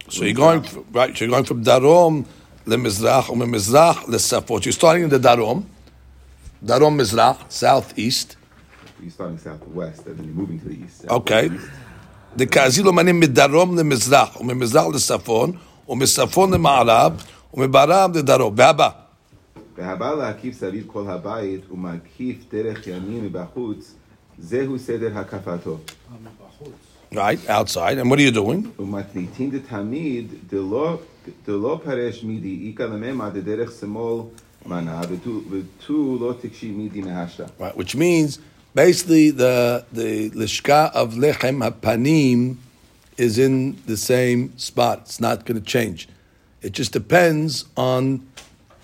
So 0.09 0.25
you're 0.25 0.35
going 0.35 0.65
right. 0.93 1.17
So 1.17 1.25
you're 1.25 1.31
going 1.31 1.45
from 1.45 1.65
darom 1.65 2.27
lemizrach 2.67 3.31
or 3.31 3.37
mizrach 3.37 3.95
lesafot. 4.05 4.65
You're 4.65 4.73
starting 4.73 5.05
in 5.05 5.09
the 5.09 5.19
darom, 5.19 5.65
darom 6.65 7.01
mizrach, 7.01 7.51
southeast, 7.51 8.36
You're 9.02 9.12
starting 9.12 9.38
southwest 9.38 10.06
and 10.08 10.18
then 10.18 10.26
you're 10.28 10.36
moving 10.36 10.60
to 10.60 10.68
the 10.70 10.78
east. 10.86 11.06
Okay. 11.10 11.50
The 12.36 12.46
kazilo 12.46 12.92
manim 12.94 13.20
midarom 13.22 13.72
lemizrach, 13.76 14.36
or 14.40 14.44
mizrach 14.44 14.92
lesafon, 14.94 15.58
or 15.88 15.96
misafon 15.96 16.50
lema'arab, 16.56 17.14
or 17.52 17.68
mibarab 17.68 18.14
ledarom. 18.16 18.56
Be'aba. 18.56 18.94
והבא 19.78 20.12
להקיף 20.16 20.54
סביב 20.60 20.84
כל 20.88 21.08
הבית 21.10 21.62
ומקיף 21.72 22.38
דרך 22.52 22.88
ימין 22.88 23.26
מבחוץ, 23.26 23.94
זהו 24.40 24.80
סדר 24.80 25.18
הקפתו. 25.18 25.78
Right 27.14 27.40
outside. 27.50 27.98
And 27.98 28.10
what 28.10 28.20
are 28.20 28.22
you 28.22 28.32
doing? 28.32 28.68
ומתניתין 28.80 29.52
דתמיד 29.52 30.28
דלא 30.50 30.98
דלא 31.48 31.80
פרש 31.84 32.24
מידי, 32.24 32.68
איכא 32.68 32.84
לממא 32.84 33.30
דדרך 33.30 33.72
שמאל 33.80 34.22
מנה, 34.66 35.02
ותו- 35.10 35.42
ותו 35.52 36.18
לא 36.22 36.34
תקשי 36.42 36.72
מידי 36.72 37.02
מהשתא. 37.02 37.46
Right, 37.60 37.76
which 37.78 37.96
means 37.96 38.40
basically 38.77 39.31
the 39.31 39.85
the 39.91 40.31
lishka 40.31 40.93
of 40.93 41.15
lechem 41.15 41.67
hapanim 41.67 42.57
is 43.17 43.39
in 43.39 43.83
the 43.87 43.97
same 43.97 44.57
spot. 44.59 45.01
It's 45.07 45.19
not 45.19 45.47
going 45.47 45.59
to 45.59 45.67
change. 45.67 46.09
It 46.61 46.73
just 46.73 46.93
depends 46.93 47.65
on 47.77 48.29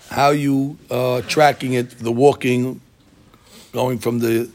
how 0.09 0.31
you 0.31 0.77
are 0.89 1.21
tracking 1.21 1.73
it, 1.73 1.91
the 1.99 2.11
walking, 2.11 2.81
going 3.71 3.99
from 3.99 4.19
the 4.19 4.49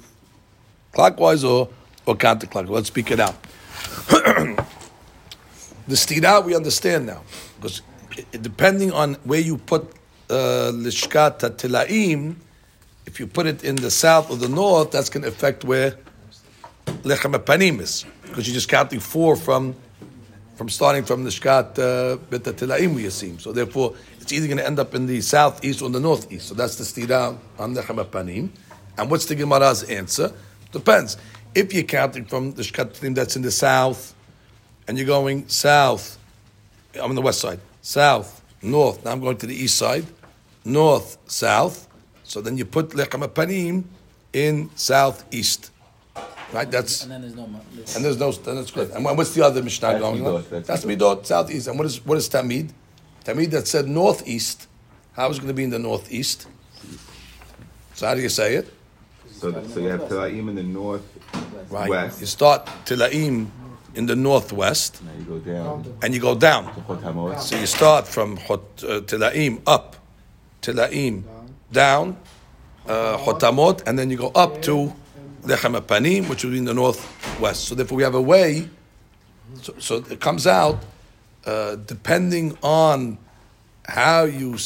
clockwise 0.93 1.45
or 1.45 1.69
or 2.05 2.17
counterclockwise. 2.17 2.71
Let's 2.71 2.89
speak 2.89 3.13
it 3.13 3.21
out. 3.21 3.41
the 4.09 5.95
stira 5.95 6.45
we 6.45 6.57
understand 6.57 7.07
now 7.07 7.23
because 7.57 7.83
depending 8.33 8.91
on 8.91 9.15
where 9.23 9.41
you 9.41 9.57
put 9.57 9.83
uh, 10.31 10.73
lishkat 10.75 11.39
tilaim, 11.39 12.35
if 13.09 13.19
you 13.19 13.27
put 13.27 13.47
it 13.47 13.65
in 13.65 13.75
the 13.77 13.91
south 13.91 14.31
or 14.31 14.37
the 14.37 14.51
north, 14.51 14.91
that's 14.91 15.09
going 15.09 15.23
to 15.23 15.31
affect 15.31 15.65
where 15.65 15.97
lechem 17.09 17.33
panim 17.43 17.81
is 17.81 18.05
because 18.23 18.47
you're 18.47 18.53
just 18.53 18.69
counting 18.69 19.01
four 19.01 19.35
from 19.35 19.75
from 20.57 20.69
starting 20.69 21.05
from 21.05 21.25
the 21.25 21.31
shkat 21.31 21.79
uh, 21.79 22.17
bet 22.29 22.43
tilaim 22.43 22.95
we 22.95 23.07
assume. 23.07 23.39
So 23.39 23.53
therefore, 23.53 23.95
it's 24.21 24.31
either 24.31 24.47
going 24.47 24.59
to 24.59 24.67
end 24.67 24.79
up 24.79 24.95
in 24.95 25.07
the 25.07 25.23
southeast 25.23 25.81
or 25.81 25.89
the 25.89 26.01
northeast. 26.01 26.49
So 26.49 26.55
that's 26.55 26.77
the 26.77 26.85
stira 26.85 27.39
on 27.59 27.75
lechem 27.75 28.05
panim. 28.05 28.51
And 28.99 29.11
what's 29.11 29.25
the 29.25 29.37
Gemara's 29.37 29.85
answer? 29.85 30.31
Depends. 30.73 31.17
If 31.55 31.73
you're 31.73 31.85
counting 31.85 32.27
from 32.27 32.53
the 32.53 32.63
shkat 32.63 33.15
that's 33.15 33.37
in 33.37 33.43
the 33.43 33.51
south, 33.51 34.15
and 34.87 34.99
you're 34.99 35.07
going 35.07 35.49
south, 35.49 36.19
I'm 36.95 37.09
on 37.09 37.15
the 37.15 37.23
west 37.23 37.41
side, 37.41 37.61
south, 37.81 38.43
north. 38.61 39.03
Now 39.03 39.13
I'm 39.13 39.21
going 39.21 39.39
to 39.39 39.47
the 39.47 39.57
east 39.57 39.79
side, 39.79 40.05
north, 40.63 41.17
south. 41.27 41.88
So 42.29 42.43
then 42.43 42.59
you 42.59 42.67
put 42.67 42.91
lechem 42.91 43.27
panim 43.29 43.85
in 44.35 44.71
southeast. 44.77 45.71
Right? 46.53 46.71
That's 46.71 47.03
And 47.03 47.13
then 47.13 47.23
there's 47.23 47.35
no. 47.35 47.47
mo- 47.47 47.61
and 47.97 48.05
there's 48.05 48.19
no 48.19 48.31
then 48.33 48.57
that's 48.57 48.71
good. 48.71 48.91
And 48.91 49.05
what's 49.05 49.35
the 49.35 49.45
other 49.45 49.63
Mishnah 49.63 49.89
That's 49.89 50.01
going 50.01 50.27
on? 50.27 50.43
Midot, 50.43 50.49
that's 50.51 50.67
That's 50.69 50.85
Midot, 50.85 51.27
southeast. 51.27 51.69
And 51.69 51.79
what 51.79 51.87
is 51.87 52.05
what 52.05 52.19
is 52.19 52.29
Tamid? 52.29 52.71
Tamid 53.25 53.51
that 53.53 53.67
said 53.67 53.89
northeast. 53.89 54.67
How 55.13 55.31
is 55.31 55.39
it 55.39 55.41
going 55.41 55.49
to 55.49 55.55
be 55.55 55.65
in 55.65 55.71
the 55.71 55.79
northeast? 55.79 56.47
So 57.95 58.07
how 58.07 58.15
do 58.15 58.21
you 58.21 58.29
say 58.29 58.57
it? 58.57 58.73
So, 59.33 59.51
so 59.67 59.81
you 59.81 59.89
have 59.89 60.03
Telaim 60.03 60.49
in 60.51 60.55
the 60.55 60.63
north, 60.63 61.03
Right. 61.71 61.89
west. 61.89 62.21
You 62.21 62.27
start 62.27 62.67
Tilaim 62.85 63.49
in 63.95 64.07
the 64.07 64.15
northwest, 64.17 65.03
Now 65.03 65.13
you 65.19 65.25
go 65.25 65.39
down 65.39 65.99
and 66.03 66.15
you 66.15 66.21
go 66.21 66.35
down. 66.35 66.71
So 67.41 67.57
you 67.59 67.67
start 67.67 68.07
from 68.07 68.37
Hot, 68.37 68.61
uh, 68.85 69.01
Tilaim 69.01 69.61
up, 69.67 69.97
Tilaim 70.63 71.25
down, 71.73 72.17
uh, 72.87 73.19
Hotamot, 73.19 73.83
and 73.87 73.99
then 73.99 74.11
you 74.11 74.17
go 74.17 74.29
up 74.29 74.63
to 74.63 74.93
Lechem 75.43 75.81
Panim, 75.83 76.29
which 76.29 76.45
will 76.45 76.53
be 76.53 76.59
in 76.59 76.65
the 76.65 76.75
northwest. 76.75 77.69
So 77.69 77.75
therefore, 77.75 77.97
we 77.97 78.03
have 78.03 78.15
a 78.15 78.23
way. 78.23 78.69
So, 79.63 79.75
so 79.79 79.97
it 80.11 80.21
comes 80.21 80.47
out 80.47 80.85
uh, 81.47 81.77
depending 81.77 82.57
on 82.63 83.19
how 83.87 84.25
you 84.25 84.57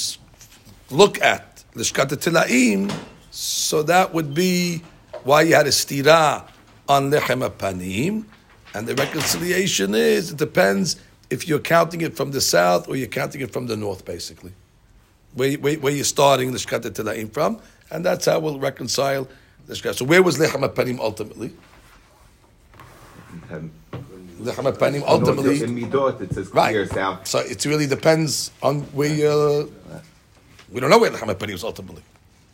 look 0.90 1.20
at 1.22 1.64
Lishkat 1.74 2.08
Tilaim. 2.08 2.92
So 3.30 3.82
that 3.84 4.12
would 4.12 4.34
be 4.34 4.82
why 5.24 5.42
you 5.42 5.54
had 5.54 5.66
a 5.66 5.70
stira 5.70 6.46
on 6.88 7.10
Lechem 7.10 7.48
Panim, 7.50 8.24
and 8.74 8.86
the 8.86 8.94
reconciliation 8.94 9.94
is 9.94 10.32
it 10.32 10.36
depends 10.36 10.96
if 11.30 11.48
you're 11.48 11.60
counting 11.60 12.00
it 12.00 12.16
from 12.16 12.32
the 12.32 12.40
south 12.40 12.88
or 12.88 12.96
you're 12.96 13.06
counting 13.06 13.40
it 13.40 13.52
from 13.52 13.66
the 13.66 13.76
north, 13.76 14.04
basically. 14.04 14.52
Where, 15.34 15.54
where, 15.54 15.76
where 15.76 15.92
you're 15.92 16.04
starting 16.04 16.52
Lishkat 16.52 16.80
Tilaim 16.82 17.32
from, 17.32 17.60
and 17.90 18.04
that's 18.04 18.26
how 18.26 18.38
we'll 18.38 18.58
reconcile 18.58 19.28
Lishkat. 19.68 19.94
So 19.94 20.04
where 20.04 20.22
was 20.22 20.38
Lechem 20.38 20.66
Panim 20.74 20.98
ultimately? 20.98 21.52
And 23.50 23.70
Lechem 24.40 24.72
Panim 24.76 25.02
ultimately. 25.06 25.62
in 25.62 25.74
Midot 25.76 26.20
it 26.20 26.34
says 26.34 26.48
Right. 26.52 26.88
south. 26.88 27.26
So 27.26 27.38
it 27.38 27.64
really 27.64 27.86
depends 27.86 28.50
on 28.62 28.80
where 28.92 29.08
you. 29.12 29.72
We 30.70 30.80
don't 30.80 30.90
know 30.90 30.98
where 30.98 31.10
Lechem 31.10 31.34
Panim 31.34 31.54
is 31.54 31.64
ultimately. 31.64 32.02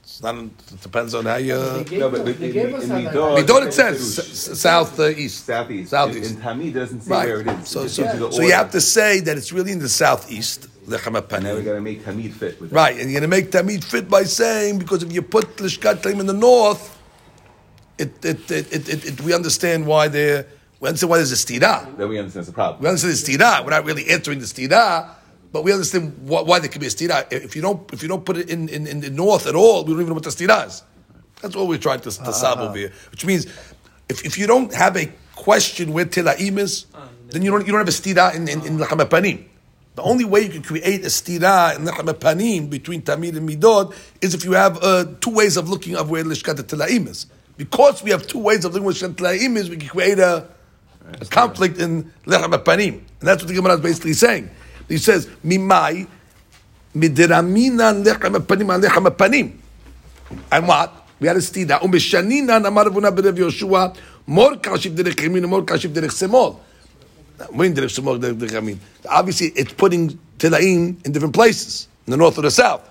It's 0.02 0.22
not. 0.22 0.36
It 0.36 0.80
depends 0.82 1.14
on 1.14 1.24
how 1.26 1.36
you. 1.36 1.58
They 1.84 1.98
No, 1.98 2.10
but 2.10 2.24
they 2.24 2.46
in, 2.46 2.52
gave 2.52 2.74
us 2.74 2.84
in 2.84 2.88
that 2.90 3.12
Midot, 3.12 3.46
don't. 3.46 3.66
It 3.68 3.72
says 3.74 3.96
Perush. 4.00 4.18
s- 4.18 4.48
s- 4.50 4.60
south 4.60 4.98
uh, 5.00 5.08
east. 5.08 5.46
southeast. 5.46 5.90
Southeast. 5.90 6.30
In, 6.32 6.36
in 6.36 6.42
Tamid 6.42 6.68
it 6.68 6.72
doesn't 6.72 7.00
say 7.02 7.10
where 7.10 7.40
it 7.40 7.46
is. 7.48 7.68
So, 7.68 7.82
It 7.82 7.88
so, 7.90 8.02
gives 8.04 8.20
you 8.20 8.32
so 8.32 8.42
you 8.42 8.52
have 8.52 8.70
to 8.70 8.80
say 8.80 9.20
that 9.20 9.36
it's 9.36 9.52
really 9.52 9.72
in 9.72 9.78
the 9.80 9.88
southeast, 9.88 10.68
lechem 10.88 11.42
Now 11.42 11.54
we're 11.54 11.62
gonna 11.62 11.80
make 11.80 12.04
tamid 12.04 12.32
fit 12.32 12.60
with 12.60 12.70
that. 12.70 12.76
Right, 12.76 12.98
and 12.98 13.10
you're 13.10 13.20
going 13.20 13.30
to 13.30 13.36
make 13.36 13.50
tamid 13.50 13.84
fit 13.84 14.08
by 14.08 14.24
saying 14.24 14.78
because 14.78 15.02
if 15.02 15.12
you 15.12 15.22
put 15.22 15.56
lishkat 15.56 16.02
talim 16.02 16.20
in 16.20 16.26
the 16.26 16.32
north, 16.32 16.98
it, 17.98 18.24
it, 18.24 18.50
it, 18.50 18.72
it, 18.72 18.88
it, 18.88 19.04
it 19.06 19.20
we 19.20 19.34
understand 19.34 19.86
why 19.86 20.08
there. 20.08 20.46
We 20.80 20.88
understand 20.88 21.10
why 21.10 21.16
there's 21.16 21.32
a 21.32 21.34
stira. 21.34 21.96
Then 21.96 22.08
we 22.08 22.18
understand 22.18 22.46
the 22.46 22.52
problem. 22.52 22.82
We 22.82 22.88
understand 22.88 23.12
the 23.14 23.38
stira. 23.38 23.64
We're 23.64 23.70
not 23.70 23.84
really 23.84 24.08
answering 24.08 24.38
the 24.38 24.44
stira, 24.44 25.10
but 25.50 25.64
we 25.64 25.72
understand 25.72 26.16
why, 26.22 26.42
why 26.42 26.60
there 26.60 26.68
could 26.68 26.80
be 26.80 26.86
a 26.86 26.90
stira. 26.90 27.26
If 27.32 27.56
you 27.56 27.62
don't, 27.62 27.92
if 27.92 28.00
you 28.02 28.08
don't 28.08 28.24
put 28.24 28.36
it 28.36 28.48
in, 28.48 28.68
in, 28.68 28.86
in 28.86 29.00
the 29.00 29.10
north 29.10 29.48
at 29.48 29.56
all, 29.56 29.82
we 29.82 29.90
don't 29.90 30.02
even 30.02 30.10
know 30.10 30.14
what 30.14 30.22
the 30.22 30.30
stira 30.30 30.68
is. 30.68 30.84
That's 31.42 31.56
what 31.56 31.66
we're 31.66 31.78
trying 31.78 32.00
to, 32.00 32.10
to 32.10 32.20
uh-huh. 32.20 32.32
solve 32.32 32.60
over 32.60 32.78
here. 32.78 32.92
Which 33.10 33.24
means, 33.24 33.46
if, 34.08 34.24
if 34.24 34.38
you 34.38 34.46
don't 34.46 34.72
have 34.72 34.96
a 34.96 35.10
question 35.34 35.92
where 35.92 36.04
tilaim 36.04 36.58
is, 36.58 36.86
uh, 36.94 37.08
then 37.30 37.42
you 37.42 37.50
don't 37.50 37.66
you 37.66 37.72
don't 37.72 37.80
have 37.80 37.88
a 37.88 37.90
stira 37.90 38.34
in 38.36 38.48
in, 38.48 38.64
in 38.64 38.78
Lechem 38.78 38.98
Panim. 39.08 39.47
The 39.98 40.04
only 40.04 40.24
way 40.24 40.42
you 40.42 40.48
can 40.48 40.62
create 40.62 41.02
a 41.02 41.08
stira 41.08 41.76
in 41.76 41.84
Lechem 41.84 42.06
Panim 42.12 42.70
between 42.70 43.02
Tamid 43.02 43.36
and 43.36 43.48
Midot 43.48 43.92
is 44.20 44.32
if 44.32 44.44
you 44.44 44.52
have 44.52 44.80
uh, 44.80 45.06
two 45.20 45.30
ways 45.30 45.56
of 45.56 45.68
looking 45.68 45.96
of 45.96 46.08
where 46.08 46.22
Lishkat 46.22 46.54
Tilaim 46.54 47.08
is. 47.08 47.26
Because 47.56 48.00
we 48.04 48.12
have 48.12 48.24
two 48.24 48.38
ways 48.38 48.64
of 48.64 48.72
looking 48.72 48.84
where 48.84 48.94
Lishkat 48.94 49.56
is, 49.56 49.68
we 49.68 49.76
can 49.76 49.88
create 49.88 50.20
a, 50.20 50.46
a 51.20 51.24
conflict 51.24 51.80
in 51.80 52.12
Lechem 52.26 52.52
Panim. 52.62 52.92
And 52.92 53.02
that's 53.18 53.42
what 53.42 53.48
the 53.48 53.54
Gemara 53.54 53.74
is 53.74 53.80
basically 53.80 54.12
saying. 54.12 54.48
He 54.86 54.98
says, 54.98 55.26
Mimai, 55.44 56.06
Midiramina 56.94 58.00
Lechem 58.00 58.36
Panim 58.36 58.80
Lechem 58.80 59.16
Panim. 59.16 59.56
And 60.52 60.68
what? 60.68 61.08
We 61.18 61.26
had 61.26 61.38
a 61.38 61.40
stida. 61.40 61.80
Umeshanina 61.80 62.62
namar 62.62 62.84
vuna 62.84 63.10
berev 63.10 63.36
Yoshua. 63.36 63.96
More 64.28 64.52
kashif 64.52 64.94
derech 64.94 65.16
yamin, 65.16 65.48
more 65.48 65.62
kashif 65.62 65.92
derech 65.92 66.12
semol. 66.12 66.60
Obviously, 67.40 69.48
it's 69.48 69.72
putting 69.74 70.18
tilaim 70.38 71.06
in 71.06 71.12
different 71.12 71.34
places, 71.34 71.88
in 72.06 72.10
the 72.10 72.16
north 72.16 72.38
or 72.38 72.42
the 72.42 72.50
south. 72.50 72.84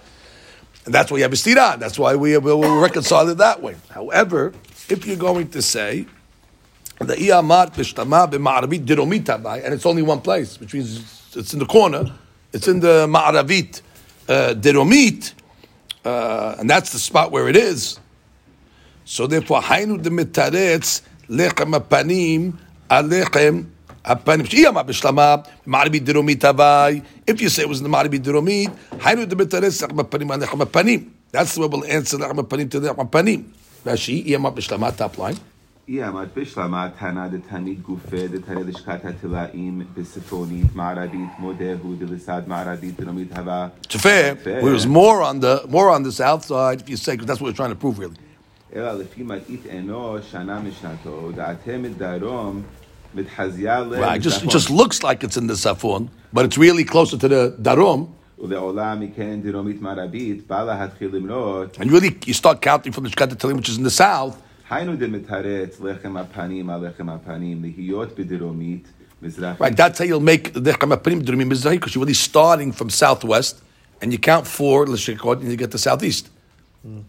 And 0.86 0.94
that's 0.94 1.12
why 1.12 1.18
you 1.18 1.24
have 1.24 1.34
a 1.34 1.36
stira. 1.36 1.77
That's 1.77 2.00
why 2.00 2.16
we 2.16 2.38
will 2.38 2.80
reconcile 2.80 3.27
it 3.30 3.38
that 3.39 3.62
way. 3.62 3.75
However, 3.89 4.54
if 4.89 5.06
you're 5.06 5.18
going 5.18 5.50
to 5.50 5.62
say 5.62 6.06
the 7.00 7.16
iyamat 7.16 7.74
b'shtama 7.74 8.32
b'ma'arabit 8.32 8.86
diromit 8.86 9.44
by, 9.44 9.60
and 9.60 9.74
it's 9.74 9.86
only 9.86 10.01
one 10.01 10.22
place, 10.22 10.60
which 10.60 10.74
means 10.74 11.34
it's 11.36 11.54
in 11.54 11.60
the 11.60 11.66
corner. 11.66 12.06
It's 12.54 12.68
in 12.68 12.80
the 12.80 13.06
ma'aravit 13.08 13.82
uh, 14.30 14.54
uh, 16.06 16.56
and 16.60 16.70
that's 16.70 16.92
the 16.92 17.00
spot 17.00 17.32
where 17.32 17.48
it 17.48 17.56
is. 17.56 18.00
So 19.06 19.27
therefore, 19.27 19.62
haynu 19.62 20.01
de 20.01 20.10
mitaretz 20.10 21.01
lechem 21.30 21.77
apanim 21.77 22.58
alechem 22.89 23.68
apanim. 24.07 24.47
Shiyama 24.47 24.85
b'shlama 24.85 25.47
ma'arabit 25.66 26.00
diromit 26.00 26.38
avai. 26.38 27.04
If 27.26 27.40
you 27.40 27.49
say 27.49 27.62
it 27.62 27.69
was 27.69 27.78
in 27.78 27.85
the 27.85 27.90
ma'arabit 27.90 28.21
diromit, 28.21 28.71
haynu 28.99 29.28
de 29.28 29.37
mitaretz 29.37 29.87
lechem 29.87 29.99
apanim 29.99 30.37
alechem 30.37 30.64
apanim. 30.64 31.11
That's 31.31 31.54
the 31.54 31.62
way 31.62 31.69
we'll 31.69 31.85
answer 31.85 32.19
lechem 32.19 32.38
apanim 32.38 32.71
to 32.71 32.81
lechem 32.81 33.09
apanim. 33.09 33.45
Rashi, 33.85 34.26
iyama 34.26 34.52
b'shlama, 34.54 34.97
top 34.97 35.19
line. 35.19 35.38
אי-עמד 35.88 36.28
בשלמה 36.37 36.88
תנא 36.99 37.28
דתמיד 37.28 37.83
גופה 37.83 38.26
דתנא 38.33 38.61
לשכת 38.61 39.04
התלאים 39.04 39.83
בספרונית 39.97 40.75
מערבית 40.75 41.31
מודהו 41.38 41.95
דלסד 41.99 42.42
מערבית 42.47 43.00
דרומית 43.00 43.38
הווה. 43.38 43.69
To 43.88 43.99
fair, 43.99 44.37
Fair. 44.37 44.62
where 44.62 44.71
it 44.71 44.75
was 44.75 44.87
more 44.87 45.23
on 45.23 45.40
the 45.40 45.64
more 45.69 45.90
on 45.90 46.02
the 46.04 46.12
south 46.12 46.45
side, 46.45 46.81
if 46.83 46.88
you 46.88 46.97
say, 46.97 47.12
because 47.12 47.26
that's 47.26 47.40
what 47.40 47.49
we're 47.49 47.57
trying 47.57 47.71
to 47.71 47.76
prove, 47.76 47.99
really. 47.99 48.16
אלא 48.76 48.92
לפי 48.92 49.23
מראית 49.23 49.66
עינו 49.71 50.16
שנה 50.31 50.61
משנתו, 50.61 51.31
דעתם 51.35 51.83
מדרום 51.83 52.62
מתחזיה 52.62 52.86
Right, 54.00 54.22
just, 54.22 54.44
it 54.44 54.50
just 54.50 54.70
looks 54.70 55.04
like 55.04 55.24
it's 55.24 55.38
in 55.38 55.48
the 55.48 55.54
Safon, 55.56 56.10
but 56.34 56.46
it's 56.46 56.58
really 56.58 56.84
closer 56.84 57.18
to 57.18 57.28
the 57.28 57.56
Darom. 57.62 58.10
And 61.80 61.92
really, 61.92 62.16
you 62.26 62.34
start 62.34 62.62
counting 62.62 62.92
from 62.92 63.04
the 63.04 63.10
Shkat 63.10 63.56
which 63.56 63.70
is 63.70 63.78
in 63.78 63.84
the 63.84 63.90
south. 63.90 64.42
Right, 69.60 69.76
that's 69.76 69.98
how 70.00 70.06
you'll 70.06 70.20
make 70.20 70.54
the 70.54 70.72
Chamapanim 70.74 71.24
Drumim 71.24 71.50
Mizrahi, 71.52 71.72
because 71.72 71.96
you're 71.96 72.04
really 72.04 72.13
starting 72.13 72.72
from 72.72 72.89
southwest, 72.89 73.62
and 74.02 74.12
you 74.12 74.20
count 74.20 74.46
four, 74.46 74.84
and 74.84 75.50
you 75.50 75.56
get 75.56 75.72
to 75.72 75.78
southeast. 75.80 76.30
Mm. 76.86 77.04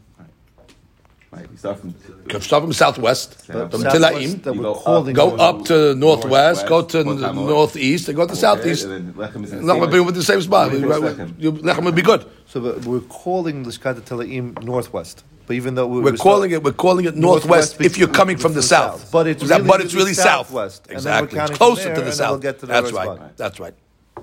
Right, 1.31 1.51
we 1.51 1.57
start 1.59 1.79
from 1.79 1.95
start 2.41 2.63
from 2.65 2.73
southwest, 2.73 3.45
South- 3.47 3.71
from 3.71 3.83
Tilaim, 3.83 4.43
we're 4.47 4.63
go 4.63 4.75
calling 4.75 5.15
go 5.15 5.37
up 5.37 5.63
to 5.67 5.95
northwest, 5.95 6.67
go 6.67 6.81
to 6.83 7.05
Northwest, 7.05 7.35
northeast, 7.35 8.09
and 8.09 8.17
go 8.17 8.27
to 8.27 8.35
southeast. 8.35 8.85
And 8.87 8.93
then 8.93 9.13
Lechem 9.13 9.47
the 9.49 9.57
Lechem 9.57 9.81
would 9.81 9.91
be 9.91 10.01
with 10.01 10.15
the 10.15 10.23
same 10.23 10.41
spot. 10.41 10.71
Lechem. 10.73 11.35
You- 11.39 11.53
Lechem 11.53 11.85
would 11.85 11.95
be 11.95 12.01
good. 12.01 12.25
So 12.47 12.61
we're 12.87 13.01
calling 13.01 13.63
the 13.65 13.69
Lishkat 13.71 14.01
Telaim 14.03 14.63
northwest. 14.65 15.23
But 15.47 15.57
even 15.57 15.75
though 15.75 15.87
we're, 15.87 16.03
We're 16.03 16.17
calling 16.17 16.51
it. 16.51 16.63
We're 16.63 16.73
calling 16.73 17.05
it 17.05 17.15
northwest, 17.17 17.79
if 17.81 17.99
you're 17.99 18.09
coming 18.09 18.39
from 18.39 18.55
the 18.55 18.63
south. 18.63 19.11
But 19.13 19.27
it's 19.27 19.43
really, 19.45 19.63
but 19.69 19.81
it's 19.83 19.93
really 19.93 20.05
really 20.05 20.15
south. 20.15 20.47
southwest. 20.49 20.87
And 20.89 21.01
then 21.01 21.13
we're 21.21 21.25
Exactly, 21.25 21.41
it's 21.41 21.59
closer 21.59 21.85
there, 21.85 21.95
to 21.97 22.01
the 22.01 22.07
and 22.07 22.07
we'll 22.07 22.13
south. 22.17 22.41
get 22.41 22.59
to 22.61 22.67
the 22.67 22.73
That's 22.73 22.89
other 22.93 23.11
right. 23.11 23.37
That's 23.37 23.61
right. 23.61 23.75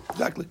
Exactly. 0.09 0.47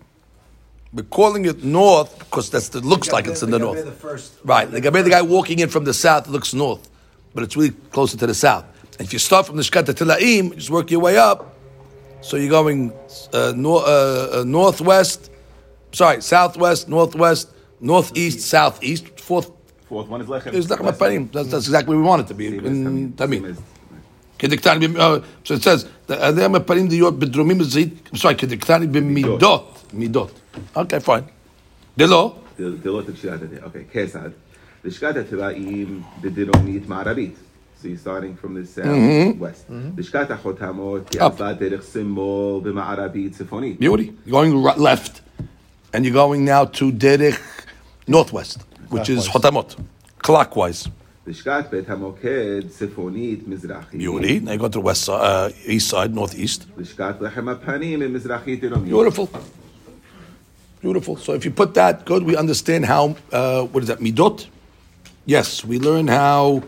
We're 0.94 1.02
calling 1.02 1.44
it 1.44 1.64
north 1.64 2.16
because 2.20 2.50
that's 2.50 2.72
it 2.72 2.84
looks 2.84 3.10
like 3.10 3.26
it's 3.26 3.42
in 3.42 3.50
the, 3.50 3.58
north. 3.58 4.00
The 4.00 4.30
right, 4.44 4.70
the 4.70 4.80
guy, 4.80 5.02
the 5.02 5.10
guy 5.10 5.22
walking 5.22 5.58
in 5.58 5.68
from 5.68 5.82
the 5.82 5.92
south 5.92 6.28
looks 6.28 6.54
north, 6.54 6.88
but 7.34 7.42
it's 7.42 7.56
really 7.56 7.72
closer 7.90 8.16
to 8.16 8.28
the 8.28 8.34
south. 8.34 8.64
If 9.00 9.12
you 9.12 9.18
start 9.18 9.46
from 9.46 9.56
the 9.56 9.64
Shkat 9.64 9.86
Tilaim, 9.86 10.54
just 10.54 10.70
work 10.70 10.92
your 10.92 11.00
way 11.00 11.16
up. 11.16 11.56
So 12.20 12.36
you're 12.36 12.48
going 12.48 12.92
uh, 13.32 13.54
nor- 13.56 13.82
uh, 13.82 14.40
uh, 14.40 14.44
northwest, 14.46 15.32
sorry, 15.90 16.22
southwest, 16.22 16.88
northwest, 16.88 17.48
northeast, 17.80 18.42
southeast. 18.42 19.18
Fourth, 19.18 19.50
fourth 19.86 20.06
one 20.06 20.20
is 20.20 20.28
Lechem. 20.28 20.54
Is 20.54 20.68
Lechem 20.68 21.32
That's, 21.32 21.48
that's 21.48 21.66
exactly 21.66 21.96
where 21.96 22.02
we 22.02 22.08
want 22.08 22.22
it 22.22 22.28
to 22.28 22.34
be 22.34 22.46
in 22.46 23.14
Tamim. 23.14 23.58
Uh, 24.96 25.20
so 25.42 25.54
it 25.54 25.62
says, 25.64 25.88
sorry, 26.06 26.34
Kedikhtani 28.36 28.92
b'midot, 28.92 29.66
midot. 29.92 30.30
Okay, 30.75 30.99
fine. 31.05 31.23
דלא, 31.97 32.35
דל- 32.59 32.77
דלות 32.83 33.09
הקשירת 33.09 33.41
הדין. 33.41 33.57
אוקיי, 33.63 33.83
כיצד? 33.91 34.29
לשכת 34.85 35.15
התלאים 35.15 36.01
בדרומית 36.21 36.87
מערבית. 36.89 37.35
So 37.81 37.85
you're 37.85 38.07
starting 38.07 38.45
from 38.45 38.49
the 38.49 38.79
south 38.79 39.41
west. 39.41 39.71
לשכת 39.97 40.31
החותמות 40.31 41.13
היא 41.13 41.21
Up. 41.21 41.23
עברה 41.23 41.53
דרך 41.53 41.83
שמאל 41.93 42.61
במערבית 42.63 43.33
צפונית. 43.33 43.79
beauty. 43.81 44.27
You're 44.27 44.31
going 44.31 44.65
ri- 44.65 44.79
left, 44.81 45.21
and 45.93 45.99
you're 46.05 46.13
going 46.13 46.45
now 46.45 46.65
to 46.79 46.91
Derech 46.91 47.39
northwest, 48.07 48.57
which 48.91 49.09
is 49.09 49.27
Hotamot, 49.27 49.75
clockwise. 50.27 50.89
לשכת 51.27 51.65
בית 51.71 51.89
המוקד 51.89 52.61
צפונית 52.69 53.47
מזרחית. 53.47 54.01
Beauty. 54.01 54.45
Now 54.45 54.51
you 54.51 54.61
go 54.61 54.67
to 54.67 54.79
the 54.79 54.85
west 54.85 55.05
side, 55.05 55.51
uh, 55.51 55.69
east 55.71 55.89
side, 55.89 56.15
northeast. 56.15 56.61
לשכת 56.77 57.15
לחם 57.21 57.49
הפנים 57.49 58.01
היא 58.01 58.09
מזרחית 58.09 58.61
דרומית. 58.61 58.93
Beautiful. 58.93 59.37
Beautiful. 60.84 61.16
So 61.16 61.32
if 61.32 61.46
you 61.46 61.50
put 61.50 61.72
that, 61.74 62.04
good. 62.04 62.24
We 62.24 62.36
understand 62.36 62.84
how, 62.84 63.16
uh, 63.32 63.62
what 63.62 63.82
is 63.82 63.88
that, 63.88 64.00
midot? 64.00 64.46
Yes, 65.24 65.64
we 65.64 65.78
learn 65.78 66.08
how 66.08 66.62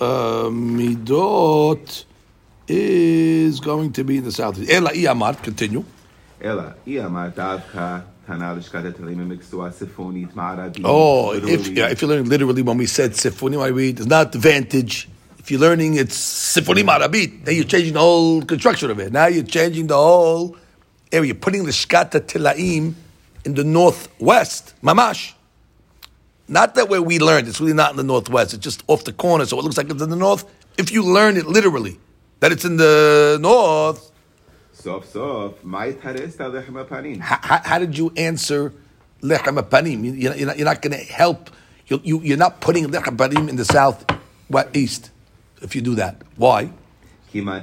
uh, 0.00 0.44
midot 0.48 2.06
is 2.66 3.60
going 3.60 3.92
to 3.92 4.04
be 4.04 4.16
in 4.16 4.24
the 4.24 4.32
south. 4.32 4.58
Ela 4.70 4.92
Iyamart, 4.92 5.42
continue. 5.42 5.84
Ela 6.40 6.76
Iyamart 6.86 7.34
Avka. 7.34 8.04
Oh, 10.84 11.32
if, 11.34 11.68
yeah, 11.68 11.90
if 11.90 12.00
you're 12.00 12.08
learning 12.08 12.30
literally 12.30 12.62
when 12.62 12.78
we 12.78 12.86
said 12.86 13.10
Sifoni 13.10 13.56
Arabit, 13.56 13.98
it's 13.98 14.06
not 14.06 14.32
the 14.32 14.38
vantage. 14.38 15.10
If 15.38 15.50
you're 15.50 15.60
learning 15.60 15.96
it's 15.96 16.16
sifoni 16.56 16.84
Arabit, 16.84 17.44
then 17.44 17.54
you're 17.54 17.64
changing 17.64 17.92
the 17.92 18.00
whole 18.00 18.40
construction 18.40 18.90
of 18.90 18.98
it. 18.98 19.12
Now 19.12 19.26
you're 19.26 19.44
changing 19.44 19.88
the 19.88 19.96
whole 19.96 20.56
area. 21.12 21.26
You're 21.26 21.34
putting 21.36 21.64
the 21.64 21.70
Shkata 21.70 22.20
Tilaim 22.20 22.94
in 23.44 23.54
the 23.54 23.64
northwest, 23.64 24.74
Mamash. 24.82 25.34
Not 26.48 26.74
that 26.76 26.88
where 26.88 27.02
we 27.02 27.18
learned, 27.18 27.48
it's 27.48 27.60
really 27.60 27.74
not 27.74 27.90
in 27.90 27.96
the 27.96 28.02
northwest, 28.02 28.54
it's 28.54 28.64
just 28.64 28.82
off 28.86 29.04
the 29.04 29.12
corner, 29.12 29.44
so 29.44 29.58
it 29.58 29.64
looks 29.64 29.76
like 29.76 29.90
it's 29.90 30.02
in 30.02 30.10
the 30.10 30.16
north. 30.16 30.44
If 30.78 30.90
you 30.90 31.02
learn 31.02 31.36
it 31.36 31.46
literally, 31.46 31.98
that 32.40 32.52
it's 32.52 32.64
in 32.64 32.76
the 32.76 33.38
north. 33.40 34.10
Sof, 34.72 35.06
sof. 35.06 35.62
How, 37.20 37.60
how 37.64 37.78
did 37.78 37.98
you 37.98 38.12
answer 38.16 38.72
lechem 39.20 39.60
panim? 39.68 40.18
You're 40.18 40.46
not, 40.46 40.58
not 40.58 40.82
going 40.82 40.96
to 40.96 41.12
help. 41.12 41.50
You're, 41.86 42.00
you, 42.02 42.34
are 42.34 42.38
not 42.38 42.60
putting 42.60 42.86
lechem 42.86 43.16
panim 43.16 43.48
in 43.48 43.56
the 43.56 43.64
south, 43.64 44.06
what, 44.46 44.74
east, 44.74 45.10
if 45.60 45.74
you 45.74 45.82
do 45.82 45.96
that. 45.96 46.22
Why? 46.36 46.70
I 47.34 47.60